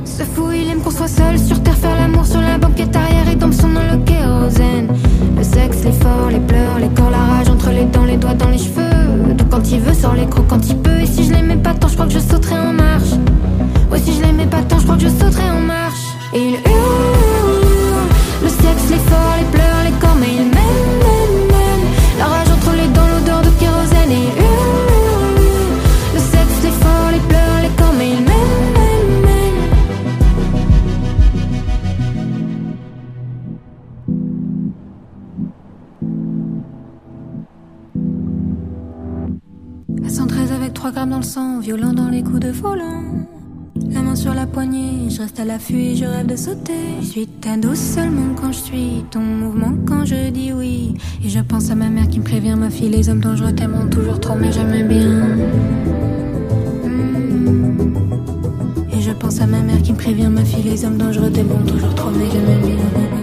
Ce 0.05 0.23
fou, 0.23 0.51
il 0.53 0.71
aime 0.71 0.81
qu'on 0.81 0.91
soit 0.91 1.09
seul 1.09 1.39
sur 1.39 1.63
terre, 1.63 1.77
faire 1.77 1.97
l'amour 1.97 2.27
sur 2.27 2.41
la 2.41 2.59
banquette 2.59 2.95
arrière 2.95 3.29
et 3.29 3.37
tombe 3.37 3.53
son 3.53 3.69
nom 3.69 3.81
le 3.91 3.99
kérosène. 4.05 4.89
Le 5.37 5.43
sexe, 5.43 5.85
l'effort, 5.85 6.29
les 6.31 6.41
pleurs, 6.41 6.79
les 6.79 6.89
corps, 6.89 7.11
la 7.11 7.19
rage 7.19 7.49
entre 7.49 7.71
les 7.71 7.85
dents, 7.85 8.05
les 8.05 8.17
doigts 8.17 8.35
dans 8.35 8.49
les 8.49 8.59
cheveux. 8.59 9.35
Donc 9.35 9.49
quand 9.51 9.71
il 9.71 9.81
veut, 9.81 9.95
sort 9.95 10.15
les 10.15 10.27
crocs 10.27 10.47
quand 10.49 10.69
il 10.69 10.77
peut. 10.79 11.01
Et 11.01 11.07
si 11.07 11.25
je 11.25 11.33
l'aimais 11.33 11.57
pas 11.57 11.75
tant, 11.75 11.89
je 11.89 11.95
crois 11.95 12.07
que 12.07 12.13
je 12.13 12.21
sauterais 12.21 12.59
en 12.59 12.73
marche. 12.73 13.15
Ouais, 13.91 13.99
si 13.99 14.15
je 14.15 14.23
l'aimais 14.23 14.47
pas 14.47 14.63
tant, 14.63 14.79
je 14.79 14.85
crois 14.85 14.97
que 14.97 15.03
je 15.03 15.09
sauterais 15.09 15.51
en 15.51 15.61
marche. 15.61 16.05
Et 16.33 16.41
il 16.41 16.55
hurle, 16.55 18.09
le 18.43 18.49
sexe, 18.49 18.91
l'effort, 18.91 19.35
les 19.39 19.47
pleurs, 19.47 19.85
les 19.85 19.93
corps, 20.01 20.17
mais 20.21 20.29
il 20.39 20.54
violent 41.61 41.93
dans 41.93 42.09
les 42.09 42.23
coups 42.23 42.41
de 42.41 42.51
volant. 42.51 43.03
La 43.91 44.03
main 44.03 44.15
sur 44.15 44.35
la 44.35 44.47
poignée, 44.47 45.11
je 45.11 45.21
reste 45.21 45.41
à 45.41 45.45
l'affût 45.45 45.97
je 45.97 46.05
rêve 46.05 46.27
de 46.27 46.37
sauter. 46.37 47.01
Je 47.01 47.07
suis 47.07 47.27
ta 47.27 47.57
douce 47.57 47.79
seulement 47.79 48.35
quand 48.41 48.53
je 48.53 48.59
suis 48.59 49.05
ton 49.11 49.21
mouvement 49.21 49.73
quand 49.87 50.05
je 50.05 50.31
dis 50.31 50.53
oui. 50.53 50.95
Et 51.25 51.29
je 51.29 51.41
pense 51.41 51.71
à 51.71 51.75
ma 51.75 51.89
mère 51.89 52.09
qui 52.09 52.21
me 52.21 52.25
prévient, 52.25 52.55
ma 52.57 52.71
fille, 52.71 52.89
les 52.89 53.09
hommes 53.09 53.21
dangereux 53.21 53.53
t'aimeront 53.53 53.89
toujours 53.89 54.21
trop, 54.21 54.37
mais 54.37 54.53
jamais 54.53 54.85
bien. 54.85 55.11
Hmm. 56.85 57.95
Et 58.93 59.01
je 59.01 59.11
pense 59.11 59.41
à 59.41 59.47
ma 59.47 59.61
mère 59.61 59.83
qui 59.83 59.93
me 59.93 59.99
prévient, 59.99 60.29
ma 60.29 60.45
fille, 60.45 60.63
les 60.63 60.85
hommes 60.85 60.99
dangereux 60.99 61.31
t'aimeront 61.31 61.65
toujours 61.67 61.95
trop, 61.97 62.11
mais 62.11 62.31
jamais 62.31 62.59
bien. 62.65 63.14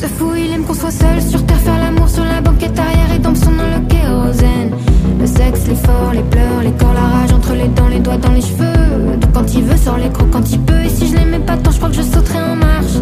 Ce 0.00 0.06
fou, 0.06 0.32
il 0.34 0.50
aime 0.50 0.64
qu'on 0.64 0.72
soit 0.72 0.90
seul 0.90 1.20
sur 1.20 1.44
terre, 1.44 1.58
faire 1.58 1.78
l'amour 1.78 2.08
sur 2.08 2.24
la 2.24 2.40
banquette 2.40 2.78
arrière 2.78 3.12
et 3.14 3.18
dans 3.18 3.34
son 3.34 3.50
nom 3.50 3.64
le 3.64 3.86
kérosène. 3.86 4.70
Le 5.20 5.26
sexe, 5.26 5.66
l'effort, 5.68 6.12
les 6.14 6.22
pleurs, 6.22 6.62
les 6.62 6.72
corps, 6.72 6.94
la 6.94 7.18
rage 7.18 7.32
entre 7.34 7.52
les 7.52 7.68
dents, 7.68 7.88
les 7.88 7.98
doigts 7.98 8.16
dans 8.16 8.32
les 8.32 8.40
cheveux. 8.40 9.16
Donc 9.20 9.32
quand 9.34 9.52
il 9.52 9.62
veut, 9.62 9.76
sort 9.76 9.98
les 9.98 10.08
crocs 10.08 10.30
quand 10.30 10.50
il 10.50 10.60
peut. 10.60 10.80
Et 10.86 10.88
si 10.88 11.06
je 11.06 11.16
l'aimais 11.16 11.40
pas 11.40 11.58
tant, 11.58 11.70
je 11.70 11.76
crois 11.76 11.90
que 11.90 11.96
je 11.96 12.02
sauterais 12.02 12.40
en 12.40 12.56
marche. 12.56 12.96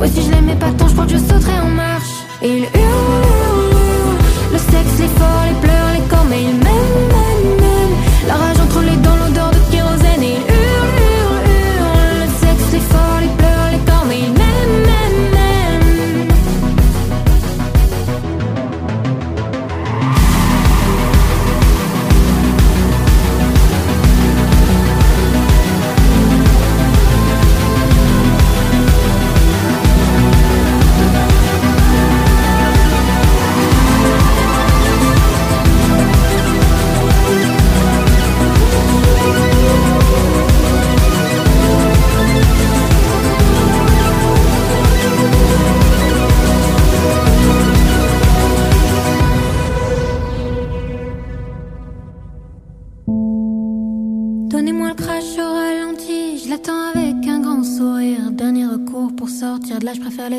Ouais, 0.00 0.08
si 0.08 0.22
je 0.22 0.32
l'aimais 0.32 0.56
pas 0.56 0.72
tant, 0.76 0.88
je 0.88 0.94
crois 0.94 1.04
que 1.06 1.12
je 1.12 1.18
sauterais 1.18 1.60
en 1.64 1.68
marche. 1.68 2.14
Et 2.42 2.48
il 2.48 2.62
hurle, 2.64 4.16
le 4.52 4.58
sexe, 4.58 4.98
l'effort, 4.98 5.42
les 5.46 5.60
pleurs, 5.62 5.90
les 5.94 6.04
corps, 6.10 6.26
mais 6.28 6.42
il 6.42 6.56
m'aime, 6.58 6.96
m'aime, 7.12 7.54
m'aime. 7.60 7.94
La 8.26 8.34
rage 8.34 8.58
entre 8.66 8.80
les 8.80 8.96
dents, 8.96 9.15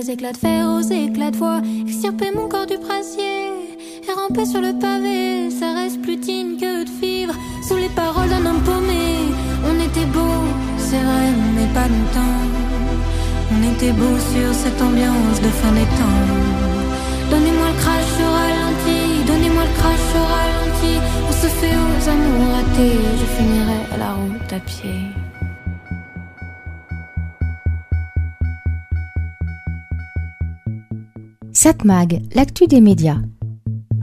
éclats 0.09 0.31
de 0.31 0.37
fer 0.37 0.65
aux 0.67 0.81
éclats 0.81 1.31
de 1.31 1.37
voix. 1.37 1.61
Extirper 1.81 2.31
mon 2.35 2.47
corps 2.47 2.65
du 2.65 2.77
brasier 2.77 3.51
et 4.07 4.13
ramper 4.13 4.45
sur 4.45 4.61
le 4.61 4.73
pavé. 4.79 5.49
Ça 5.51 5.73
reste 5.73 6.01
plus 6.01 6.17
digne 6.17 6.57
que 6.57 6.85
de 6.85 6.89
vivre 7.01 7.33
sous 7.67 7.75
les 7.75 7.89
paroles 7.89 8.29
d'un 8.29 8.45
homme 8.45 8.63
paumé. 8.63 9.33
On 9.69 9.75
était 9.87 10.05
beau, 10.05 10.37
c'est 10.77 11.03
vrai, 11.09 11.29
mais 11.55 11.67
pas 11.73 11.87
longtemps. 11.87 12.39
On 13.51 13.73
était 13.73 13.91
beau 13.91 14.15
sur 14.31 14.53
cette 14.53 14.81
ambiance 14.81 15.41
de 15.41 15.49
fin 15.59 15.71
des 15.71 15.89
temps. 15.99 16.23
Donnez-moi 17.29 17.67
le 17.73 17.79
crash 17.81 18.11
au 18.25 18.31
ralenti, 18.39 19.25
donnez-moi 19.25 19.63
le 19.63 19.75
crash 19.79 20.07
au 20.19 20.25
ralenti. 20.35 20.93
On 21.27 21.33
se 21.33 21.47
fait 21.47 21.75
aux 21.75 22.09
amours 22.09 22.53
ratés, 22.55 22.99
je 23.19 23.25
finirai 23.35 23.99
la 23.99 24.11
route 24.13 24.53
à 24.53 24.59
pied. 24.59 25.26
Satmag, 31.67 32.21
l'actu 32.33 32.65
des 32.65 32.79
médias. 32.79 33.17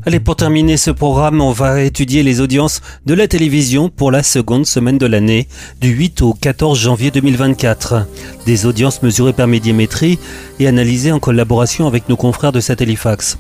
Allez, 0.05 0.21
pour 0.21 0.37
terminer 0.37 0.77
ce 0.77 0.91
programme, 0.91 1.41
on 1.41 1.51
va 1.51 1.81
étudier 1.81 2.23
les 2.23 2.43
audiences 2.43 2.83
de 3.07 3.15
la 3.15 3.27
télévision 3.27 3.89
pour 3.89 4.11
la 4.11 4.23
seconde 4.23 4.67
semaine 4.67 4.99
de 4.99 5.07
l'année, 5.07 5.49
du 5.81 5.89
8 5.89 6.21
au 6.21 6.35
14 6.35 6.79
janvier 6.79 7.11
2024. 7.11 8.07
Des 8.45 8.67
audiences 8.67 9.03
mesurées 9.03 9.33
par 9.33 9.47
médiamétrie 9.47 10.19
et 10.61 10.67
analysées 10.67 11.11
en 11.11 11.21
collaboration 11.21 11.87
avec 11.87 12.11
nos 12.11 12.19
confrères 12.19 12.53
de 12.53 12.61
Satellifax. 12.61 13.39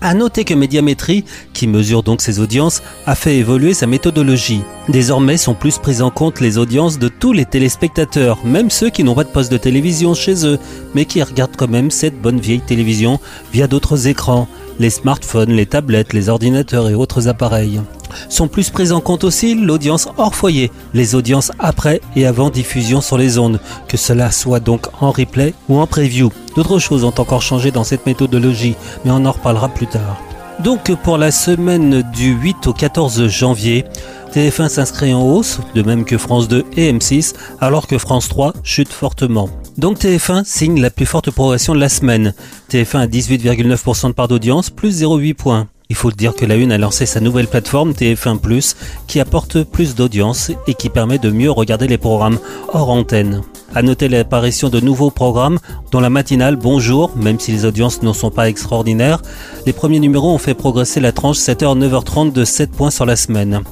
À 0.00 0.14
noter 0.14 0.44
que 0.44 0.54
Médiamétrie, 0.54 1.24
qui 1.52 1.66
mesure 1.66 2.04
donc 2.04 2.20
ses 2.20 2.38
audiences, 2.38 2.82
a 3.06 3.16
fait 3.16 3.36
évoluer 3.36 3.74
sa 3.74 3.88
méthodologie. 3.88 4.62
Désormais 4.88 5.36
sont 5.36 5.54
plus 5.54 5.78
prises 5.78 6.02
en 6.02 6.10
compte 6.10 6.40
les 6.40 6.56
audiences 6.56 7.00
de 7.00 7.08
tous 7.08 7.32
les 7.32 7.44
téléspectateurs, 7.44 8.38
même 8.44 8.70
ceux 8.70 8.90
qui 8.90 9.02
n'ont 9.02 9.16
pas 9.16 9.24
de 9.24 9.30
poste 9.30 9.50
de 9.50 9.56
télévision 9.56 10.14
chez 10.14 10.46
eux, 10.46 10.58
mais 10.94 11.04
qui 11.04 11.20
regardent 11.20 11.56
quand 11.56 11.68
même 11.68 11.90
cette 11.90 12.20
bonne 12.20 12.38
vieille 12.38 12.60
télévision 12.60 13.18
via 13.52 13.66
d'autres 13.66 14.06
écrans 14.06 14.46
les 14.78 14.90
smartphones, 14.90 15.50
les 15.50 15.66
tablettes, 15.66 16.12
les 16.12 16.28
ordinateurs 16.28 16.88
et 16.88 16.94
autres 16.94 17.28
appareils. 17.28 17.80
Sont 18.28 18.48
plus 18.48 18.70
prises 18.70 18.92
en 18.92 19.00
compte 19.00 19.24
aussi 19.24 19.54
l'audience 19.54 20.08
hors 20.16 20.34
foyer, 20.34 20.70
les 20.94 21.14
audiences 21.14 21.52
après 21.58 22.00
et 22.16 22.26
avant 22.26 22.50
diffusion 22.50 23.00
sur 23.00 23.18
les 23.18 23.38
ondes, 23.38 23.60
que 23.86 23.96
cela 23.96 24.30
soit 24.30 24.60
donc 24.60 24.86
en 25.00 25.10
replay 25.10 25.54
ou 25.68 25.78
en 25.78 25.86
preview. 25.86 26.30
D'autres 26.56 26.78
choses 26.78 27.04
ont 27.04 27.14
encore 27.18 27.42
changé 27.42 27.70
dans 27.70 27.84
cette 27.84 28.06
méthodologie, 28.06 28.76
mais 29.04 29.10
on 29.10 29.24
en 29.24 29.32
reparlera 29.32 29.68
plus 29.68 29.86
tard. 29.86 30.20
Donc 30.60 30.92
pour 31.04 31.18
la 31.18 31.30
semaine 31.30 32.02
du 32.12 32.32
8 32.32 32.66
au 32.66 32.72
14 32.72 33.28
janvier, 33.28 33.84
TF1 34.32 34.68
s'inscrit 34.68 35.14
en 35.14 35.22
hausse, 35.22 35.60
de 35.74 35.82
même 35.82 36.04
que 36.04 36.18
France 36.18 36.48
2 36.48 36.64
et 36.76 36.92
M6, 36.92 37.34
alors 37.60 37.86
que 37.86 37.96
France 37.96 38.28
3 38.28 38.54
chute 38.64 38.92
fortement. 38.92 39.48
Donc 39.78 40.00
TF1 40.00 40.44
signe 40.44 40.80
la 40.80 40.90
plus 40.90 41.06
forte 41.06 41.30
progression 41.30 41.72
de 41.72 41.78
la 41.78 41.88
semaine. 41.88 42.34
TF1 42.68 42.98
a 42.98 43.06
18,9% 43.06 44.08
de 44.08 44.12
part 44.12 44.26
d'audience, 44.26 44.70
plus 44.70 45.02
0,8 45.02 45.34
points. 45.34 45.68
Il 45.88 45.94
faut 45.94 46.10
dire 46.10 46.34
que 46.34 46.44
la 46.44 46.56
Une 46.56 46.72
a 46.72 46.78
lancé 46.78 47.06
sa 47.06 47.20
nouvelle 47.20 47.46
plateforme 47.46 47.92
TF1+, 47.92 48.74
qui 49.06 49.20
apporte 49.20 49.62
plus 49.62 49.94
d'audience 49.94 50.50
et 50.66 50.74
qui 50.74 50.90
permet 50.90 51.18
de 51.18 51.30
mieux 51.30 51.52
regarder 51.52 51.86
les 51.86 51.96
programmes 51.96 52.40
hors 52.72 52.90
antenne. 52.90 53.42
À 53.72 53.82
noter 53.82 54.08
l'apparition 54.08 54.68
de 54.68 54.80
nouveaux 54.80 55.12
programmes, 55.12 55.60
dont 55.92 56.00
la 56.00 56.10
matinale 56.10 56.56
Bonjour, 56.56 57.16
même 57.16 57.38
si 57.38 57.52
les 57.52 57.64
audiences 57.64 58.02
ne 58.02 58.12
sont 58.12 58.32
pas 58.32 58.48
extraordinaires. 58.48 59.22
Les 59.64 59.72
premiers 59.72 60.00
numéros 60.00 60.34
ont 60.34 60.38
fait 60.38 60.54
progresser 60.54 60.98
la 60.98 61.12
tranche 61.12 61.36
7h-9h30 61.36 62.32
de 62.32 62.44
7 62.44 62.72
points 62.72 62.90
sur 62.90 63.06
la 63.06 63.14
semaine. 63.14 63.62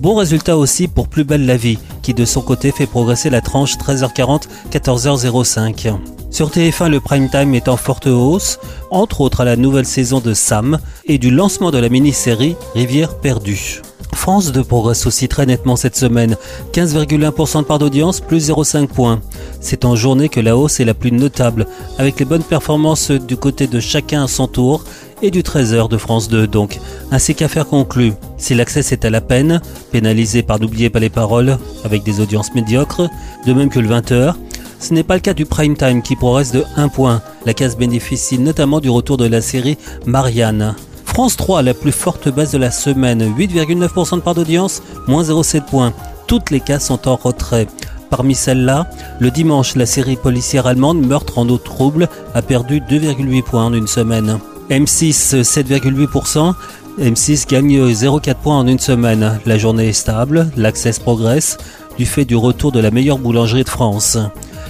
Bon 0.00 0.14
résultat 0.14 0.56
aussi 0.56 0.86
pour 0.86 1.08
Plus 1.08 1.24
belle 1.24 1.44
la 1.44 1.56
vie, 1.56 1.78
qui 2.02 2.14
de 2.14 2.24
son 2.24 2.40
côté 2.40 2.70
fait 2.70 2.86
progresser 2.86 3.30
la 3.30 3.40
tranche 3.40 3.76
13h40, 3.76 4.42
14h05. 4.70 5.96
Sur 6.30 6.50
TF1, 6.50 6.88
le 6.88 7.00
prime 7.00 7.28
time 7.28 7.52
est 7.54 7.68
en 7.68 7.76
forte 7.76 8.06
hausse, 8.06 8.60
entre 8.92 9.20
autres 9.22 9.40
à 9.40 9.44
la 9.44 9.56
nouvelle 9.56 9.86
saison 9.86 10.20
de 10.20 10.34
Sam 10.34 10.78
et 11.06 11.18
du 11.18 11.32
lancement 11.32 11.72
de 11.72 11.78
la 11.78 11.88
mini-série 11.88 12.54
Rivière 12.76 13.18
perdue. 13.18 13.82
France 14.14 14.52
2 14.52 14.62
progresse 14.62 15.06
aussi 15.06 15.26
très 15.26 15.46
nettement 15.46 15.76
cette 15.76 15.96
semaine, 15.96 16.36
15,1% 16.72 17.60
de 17.60 17.64
part 17.64 17.78
d'audience, 17.78 18.20
plus 18.20 18.50
0,5 18.50 18.86
points. 18.86 19.20
C'est 19.60 19.84
en 19.84 19.96
journée 19.96 20.28
que 20.28 20.40
la 20.40 20.56
hausse 20.56 20.80
est 20.80 20.84
la 20.84 20.94
plus 20.94 21.12
notable, 21.12 21.66
avec 21.98 22.20
les 22.20 22.24
bonnes 22.24 22.42
performances 22.44 23.10
du 23.10 23.36
côté 23.36 23.66
de 23.66 23.80
chacun 23.80 24.24
à 24.24 24.28
son 24.28 24.46
tour 24.46 24.84
et 25.22 25.30
du 25.30 25.42
13h 25.42 25.88
de 25.88 25.96
France 25.96 26.28
2 26.28 26.46
donc, 26.46 26.78
ainsi 27.10 27.34
qu'affaire 27.34 27.66
conclue. 27.66 28.12
Si 28.36 28.54
l'accès 28.54 28.80
est 28.80 29.04
à 29.04 29.10
la 29.10 29.20
peine, 29.20 29.60
pénalisé 29.90 30.42
par 30.42 30.60
n'oubliez 30.60 30.90
pas 30.90 31.00
les 31.00 31.10
paroles, 31.10 31.58
avec 31.84 32.02
des 32.02 32.20
audiences 32.20 32.54
médiocres, 32.54 33.08
de 33.46 33.52
même 33.52 33.68
que 33.68 33.80
le 33.80 33.88
20h, 33.88 34.34
ce 34.80 34.94
n'est 34.94 35.02
pas 35.02 35.14
le 35.14 35.20
cas 35.20 35.34
du 35.34 35.44
prime 35.44 35.76
time 35.76 36.02
qui 36.02 36.16
progresse 36.16 36.52
de 36.52 36.64
1 36.76 36.88
point. 36.88 37.22
La 37.46 37.54
case 37.54 37.76
bénéficie 37.76 38.38
notamment 38.38 38.80
du 38.80 38.90
retour 38.90 39.16
de 39.16 39.26
la 39.26 39.40
série 39.40 39.76
Marianne. 40.06 40.74
France 41.04 41.36
3, 41.36 41.62
la 41.62 41.74
plus 41.74 41.92
forte 41.92 42.28
base 42.28 42.52
de 42.52 42.58
la 42.58 42.70
semaine, 42.70 43.34
8,9% 43.36 44.16
de 44.16 44.20
part 44.20 44.34
d'audience, 44.34 44.82
moins 45.08 45.24
0,7 45.24 45.62
points. 45.62 45.92
Toutes 46.28 46.50
les 46.50 46.60
cases 46.60 46.86
sont 46.86 47.08
en 47.08 47.16
retrait. 47.16 47.66
Parmi 48.10 48.34
celles-là, 48.34 48.88
le 49.18 49.30
dimanche, 49.30 49.74
la 49.74 49.86
série 49.86 50.16
policière 50.16 50.66
allemande 50.66 51.04
Meurtre 51.04 51.38
en 51.38 51.48
eau 51.48 51.58
trouble 51.58 52.08
a 52.34 52.42
perdu 52.42 52.80
2,8 52.80 53.42
points 53.42 53.66
en 53.66 53.72
une 53.72 53.88
semaine. 53.88 54.38
M6 54.70 55.42
7,8%. 55.42 56.54
M6 57.00 57.48
gagne 57.48 57.90
0,4 57.90 58.34
points 58.34 58.58
en 58.58 58.66
une 58.66 58.78
semaine. 58.78 59.40
La 59.46 59.56
journée 59.56 59.88
est 59.88 59.92
stable, 59.92 60.50
l'accès 60.56 60.92
progresse 61.00 61.56
du 61.96 62.06
fait 62.06 62.24
du 62.24 62.36
retour 62.36 62.72
de 62.72 62.80
la 62.80 62.90
meilleure 62.90 63.18
boulangerie 63.18 63.64
de 63.64 63.68
France. 63.68 64.18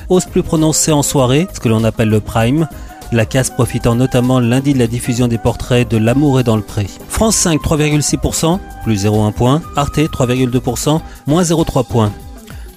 Hausse 0.09 0.25
plus 0.25 0.43
prononcée 0.43 0.93
en 0.93 1.03
soirée, 1.03 1.47
ce 1.53 1.61
que 1.61 1.69
l'on 1.69 1.85
appelle 1.85 2.09
le 2.09 2.21
prime. 2.21 2.69
La 3.13 3.25
casse 3.25 3.51
profitant 3.51 3.95
notamment 3.95 4.41
lundi 4.41 4.75
de 4.75 4.79
la 4.79 4.87
diffusion 4.87 5.29
des 5.29 5.39
portraits 5.39 5.89
de 5.91 5.97
L'amour 5.97 6.41
est 6.41 6.45
dans 6.45 6.57
le 6.57 6.63
pré. 6.63 6.87
France 7.09 7.37
5 7.37 7.61
3,6%, 7.63 8.59
plus 8.85 9.05
0,1 9.07 9.33
point. 9.33 9.63
Arte 9.77 9.99
3,2%, 9.99 11.01
moins 11.27 11.43
0,3 11.43 11.87
points. 11.87 12.13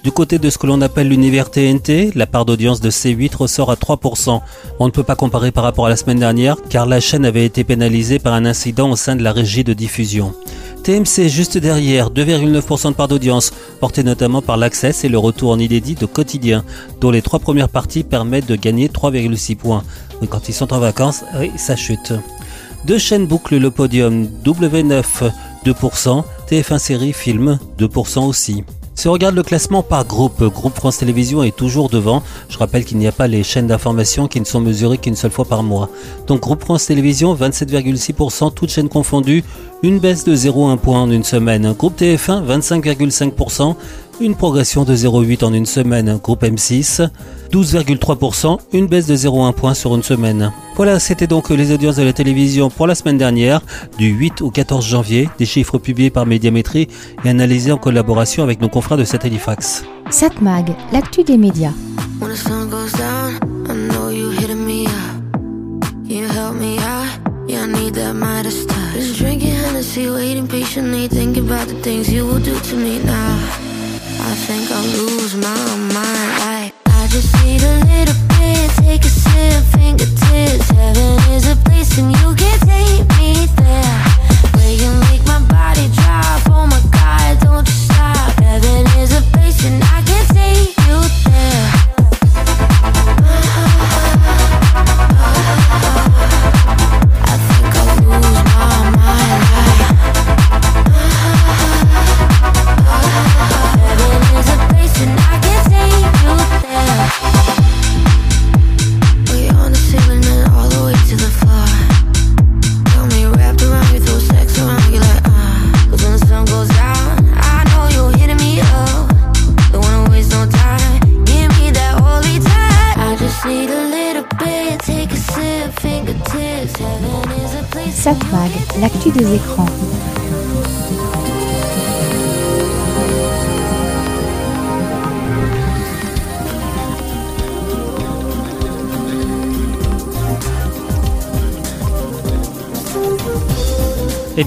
Du 0.02 0.10
côté 0.10 0.40
de 0.40 0.50
ce 0.50 0.58
que 0.58 0.66
l'on 0.66 0.80
appelle 0.80 1.08
l'univers 1.08 1.48
TNT, 1.48 2.10
la 2.16 2.26
part 2.26 2.44
d'audience 2.44 2.80
de 2.80 2.90
C8 2.90 3.36
ressort 3.36 3.70
à 3.70 3.76
3%. 3.76 4.40
On 4.80 4.86
ne 4.86 4.90
peut 4.90 5.04
pas 5.04 5.14
comparer 5.14 5.52
par 5.52 5.62
rapport 5.62 5.86
à 5.86 5.90
la 5.90 5.96
semaine 5.96 6.18
dernière 6.18 6.56
car 6.68 6.86
la 6.86 6.98
chaîne 6.98 7.24
avait 7.24 7.44
été 7.44 7.62
pénalisée 7.62 8.18
par 8.18 8.32
un 8.32 8.44
incident 8.44 8.90
au 8.90 8.96
sein 8.96 9.14
de 9.14 9.22
la 9.22 9.32
régie 9.32 9.62
de 9.62 9.72
diffusion. 9.74 10.34
TMC 10.82 11.28
juste 11.28 11.56
derrière, 11.56 12.10
2,9% 12.10 12.88
de 12.88 12.94
part 12.94 13.06
d'audience, 13.06 13.52
portée 13.78 14.02
notamment 14.02 14.42
par 14.42 14.56
l'Access 14.56 15.04
et 15.04 15.08
le 15.08 15.18
retour 15.18 15.52
en 15.52 15.60
inédit 15.60 15.94
de 15.94 16.06
Quotidien, 16.06 16.64
dont 17.00 17.12
les 17.12 17.22
trois 17.22 17.38
premières 17.38 17.68
parties 17.68 18.02
permettent 18.02 18.48
de 18.48 18.56
gagner 18.56 18.88
3,6 18.88 19.54
points. 19.54 19.84
Mais 20.20 20.26
quand 20.26 20.48
ils 20.48 20.54
sont 20.54 20.72
en 20.72 20.80
vacances, 20.80 21.22
oui, 21.38 21.52
ça 21.56 21.76
chute. 21.76 22.12
Deux 22.84 22.98
chaînes 22.98 23.26
bouclent 23.26 23.58
le 23.58 23.70
podium, 23.70 24.26
W9, 24.44 25.04
2%, 25.64 26.24
TF1 26.50 26.78
série 26.78 27.12
film, 27.12 27.60
2% 27.78 28.26
aussi. 28.26 28.64
Si 29.02 29.08
on 29.08 29.12
regarde 29.14 29.34
le 29.34 29.42
classement 29.42 29.82
par 29.82 30.04
groupe, 30.04 30.44
Groupe 30.44 30.76
France 30.76 30.98
Télévisions 30.98 31.42
est 31.42 31.56
toujours 31.56 31.88
devant. 31.88 32.22
Je 32.48 32.56
rappelle 32.56 32.84
qu'il 32.84 32.98
n'y 32.98 33.08
a 33.08 33.10
pas 33.10 33.26
les 33.26 33.42
chaînes 33.42 33.66
d'information 33.66 34.28
qui 34.28 34.38
ne 34.38 34.44
sont 34.44 34.60
mesurées 34.60 34.96
qu'une 34.96 35.16
seule 35.16 35.32
fois 35.32 35.44
par 35.44 35.64
mois. 35.64 35.88
Donc 36.28 36.42
Groupe 36.42 36.60
France 36.62 36.86
Télévisions, 36.86 37.34
27,6%, 37.34 38.54
toutes 38.54 38.70
chaînes 38.70 38.88
confondues, 38.88 39.42
une 39.82 39.98
baisse 39.98 40.22
de 40.22 40.36
0,1 40.36 40.76
point 40.76 41.02
en 41.02 41.10
une 41.10 41.24
semaine. 41.24 41.72
Groupe 41.72 42.00
TF1, 42.00 42.46
25,5%, 42.46 43.74
une 44.20 44.34
progression 44.34 44.84
de 44.84 44.94
0,8 44.94 45.44
en 45.44 45.52
une 45.52 45.66
semaine. 45.66 46.18
Groupe 46.22 46.42
M6, 46.42 47.08
12,3%, 47.52 48.58
une 48.72 48.86
baisse 48.86 49.06
de 49.06 49.16
0,1 49.16 49.52
point 49.52 49.74
sur 49.74 49.94
une 49.94 50.02
semaine. 50.02 50.52
Voilà, 50.76 50.98
c'était 50.98 51.26
donc 51.26 51.50
les 51.50 51.72
audiences 51.72 51.96
de 51.96 52.02
la 52.02 52.12
télévision 52.12 52.70
pour 52.70 52.86
la 52.86 52.94
semaine 52.94 53.18
dernière, 53.18 53.60
du 53.98 54.06
8 54.08 54.42
au 54.42 54.50
14 54.50 54.84
janvier, 54.84 55.28
des 55.38 55.46
chiffres 55.46 55.78
publiés 55.78 56.10
par 56.10 56.26
Médiamétrie 56.26 56.88
et 57.24 57.28
analysés 57.28 57.72
en 57.72 57.78
collaboration 57.78 58.42
avec 58.42 58.60
nos 58.60 58.68
confrères 58.68 58.98
de 58.98 59.04
Satellifax. 59.04 59.84
Satmag, 60.10 60.74
l'actu 60.92 61.24
des 61.24 61.36
médias. 61.36 61.72
I 73.34 73.61
think 74.34 74.70
I'll 74.70 74.84
lose 74.84 75.34
my 75.34 75.76
mind. 75.76 76.32
I, 76.40 76.72
I 76.86 77.06
just 77.08 77.32
need 77.44 77.62
a 77.62 77.76
little 77.84 78.14
bit. 78.28 78.70
Take 78.80 79.04
a 79.04 79.08
sip, 79.08 79.62
fingertips. 79.74 80.70
Heaven 80.70 81.18
is 81.32 81.46
a 81.50 81.56
place, 81.64 81.98
and 81.98 82.10
you 82.10 82.34
can 82.34 82.58
take 82.60 83.06
me 83.18 83.46
there. 83.56 84.11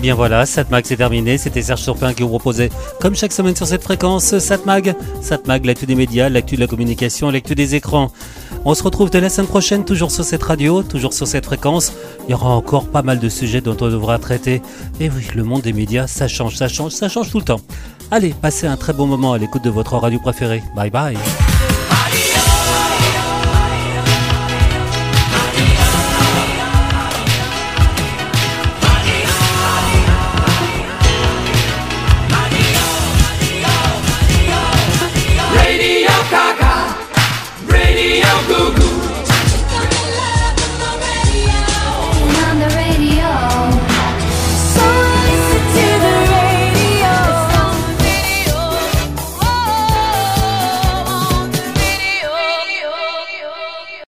Bien 0.05 0.13
voilà, 0.13 0.45
Satmag 0.45 0.85
c'est 0.85 0.97
terminé. 0.97 1.39
C'était 1.39 1.63
Serge 1.63 1.81
Surpin 1.81 2.13
qui 2.13 2.21
vous 2.21 2.29
proposait, 2.29 2.69
comme 3.01 3.15
chaque 3.15 3.31
semaine 3.31 3.55
sur 3.55 3.65
cette 3.65 3.81
fréquence, 3.81 4.37
Satmag. 4.37 4.93
Satmag, 5.19 5.65
l'actu 5.65 5.87
des 5.87 5.95
médias, 5.95 6.29
l'actu 6.29 6.53
de 6.57 6.59
la 6.59 6.67
communication, 6.67 7.31
l'actu 7.31 7.55
des 7.55 7.73
écrans. 7.73 8.11
On 8.65 8.75
se 8.75 8.83
retrouve 8.83 9.09
dès 9.09 9.19
la 9.19 9.29
semaine 9.29 9.47
prochaine, 9.47 9.83
toujours 9.83 10.11
sur 10.11 10.23
cette 10.23 10.43
radio, 10.43 10.83
toujours 10.83 11.11
sur 11.11 11.25
cette 11.25 11.45
fréquence. 11.45 11.91
Il 12.27 12.31
y 12.31 12.33
aura 12.35 12.49
encore 12.51 12.87
pas 12.87 13.01
mal 13.01 13.17
de 13.17 13.29
sujets 13.29 13.61
dont 13.61 13.75
on 13.81 13.87
devra 13.87 14.19
traiter. 14.19 14.61
Et 14.99 15.09
oui, 15.09 15.25
le 15.33 15.43
monde 15.43 15.63
des 15.63 15.73
médias, 15.73 16.05
ça 16.05 16.27
change, 16.27 16.55
ça 16.55 16.67
change, 16.67 16.91
ça 16.91 17.09
change 17.09 17.31
tout 17.31 17.39
le 17.39 17.45
temps. 17.45 17.61
Allez, 18.11 18.35
passez 18.39 18.67
un 18.67 18.77
très 18.77 18.93
bon 18.93 19.07
moment 19.07 19.33
à 19.33 19.39
l'écoute 19.39 19.63
de 19.63 19.71
votre 19.71 19.97
radio 19.97 20.19
préférée. 20.19 20.61
Bye 20.75 20.91
bye. 20.91 21.17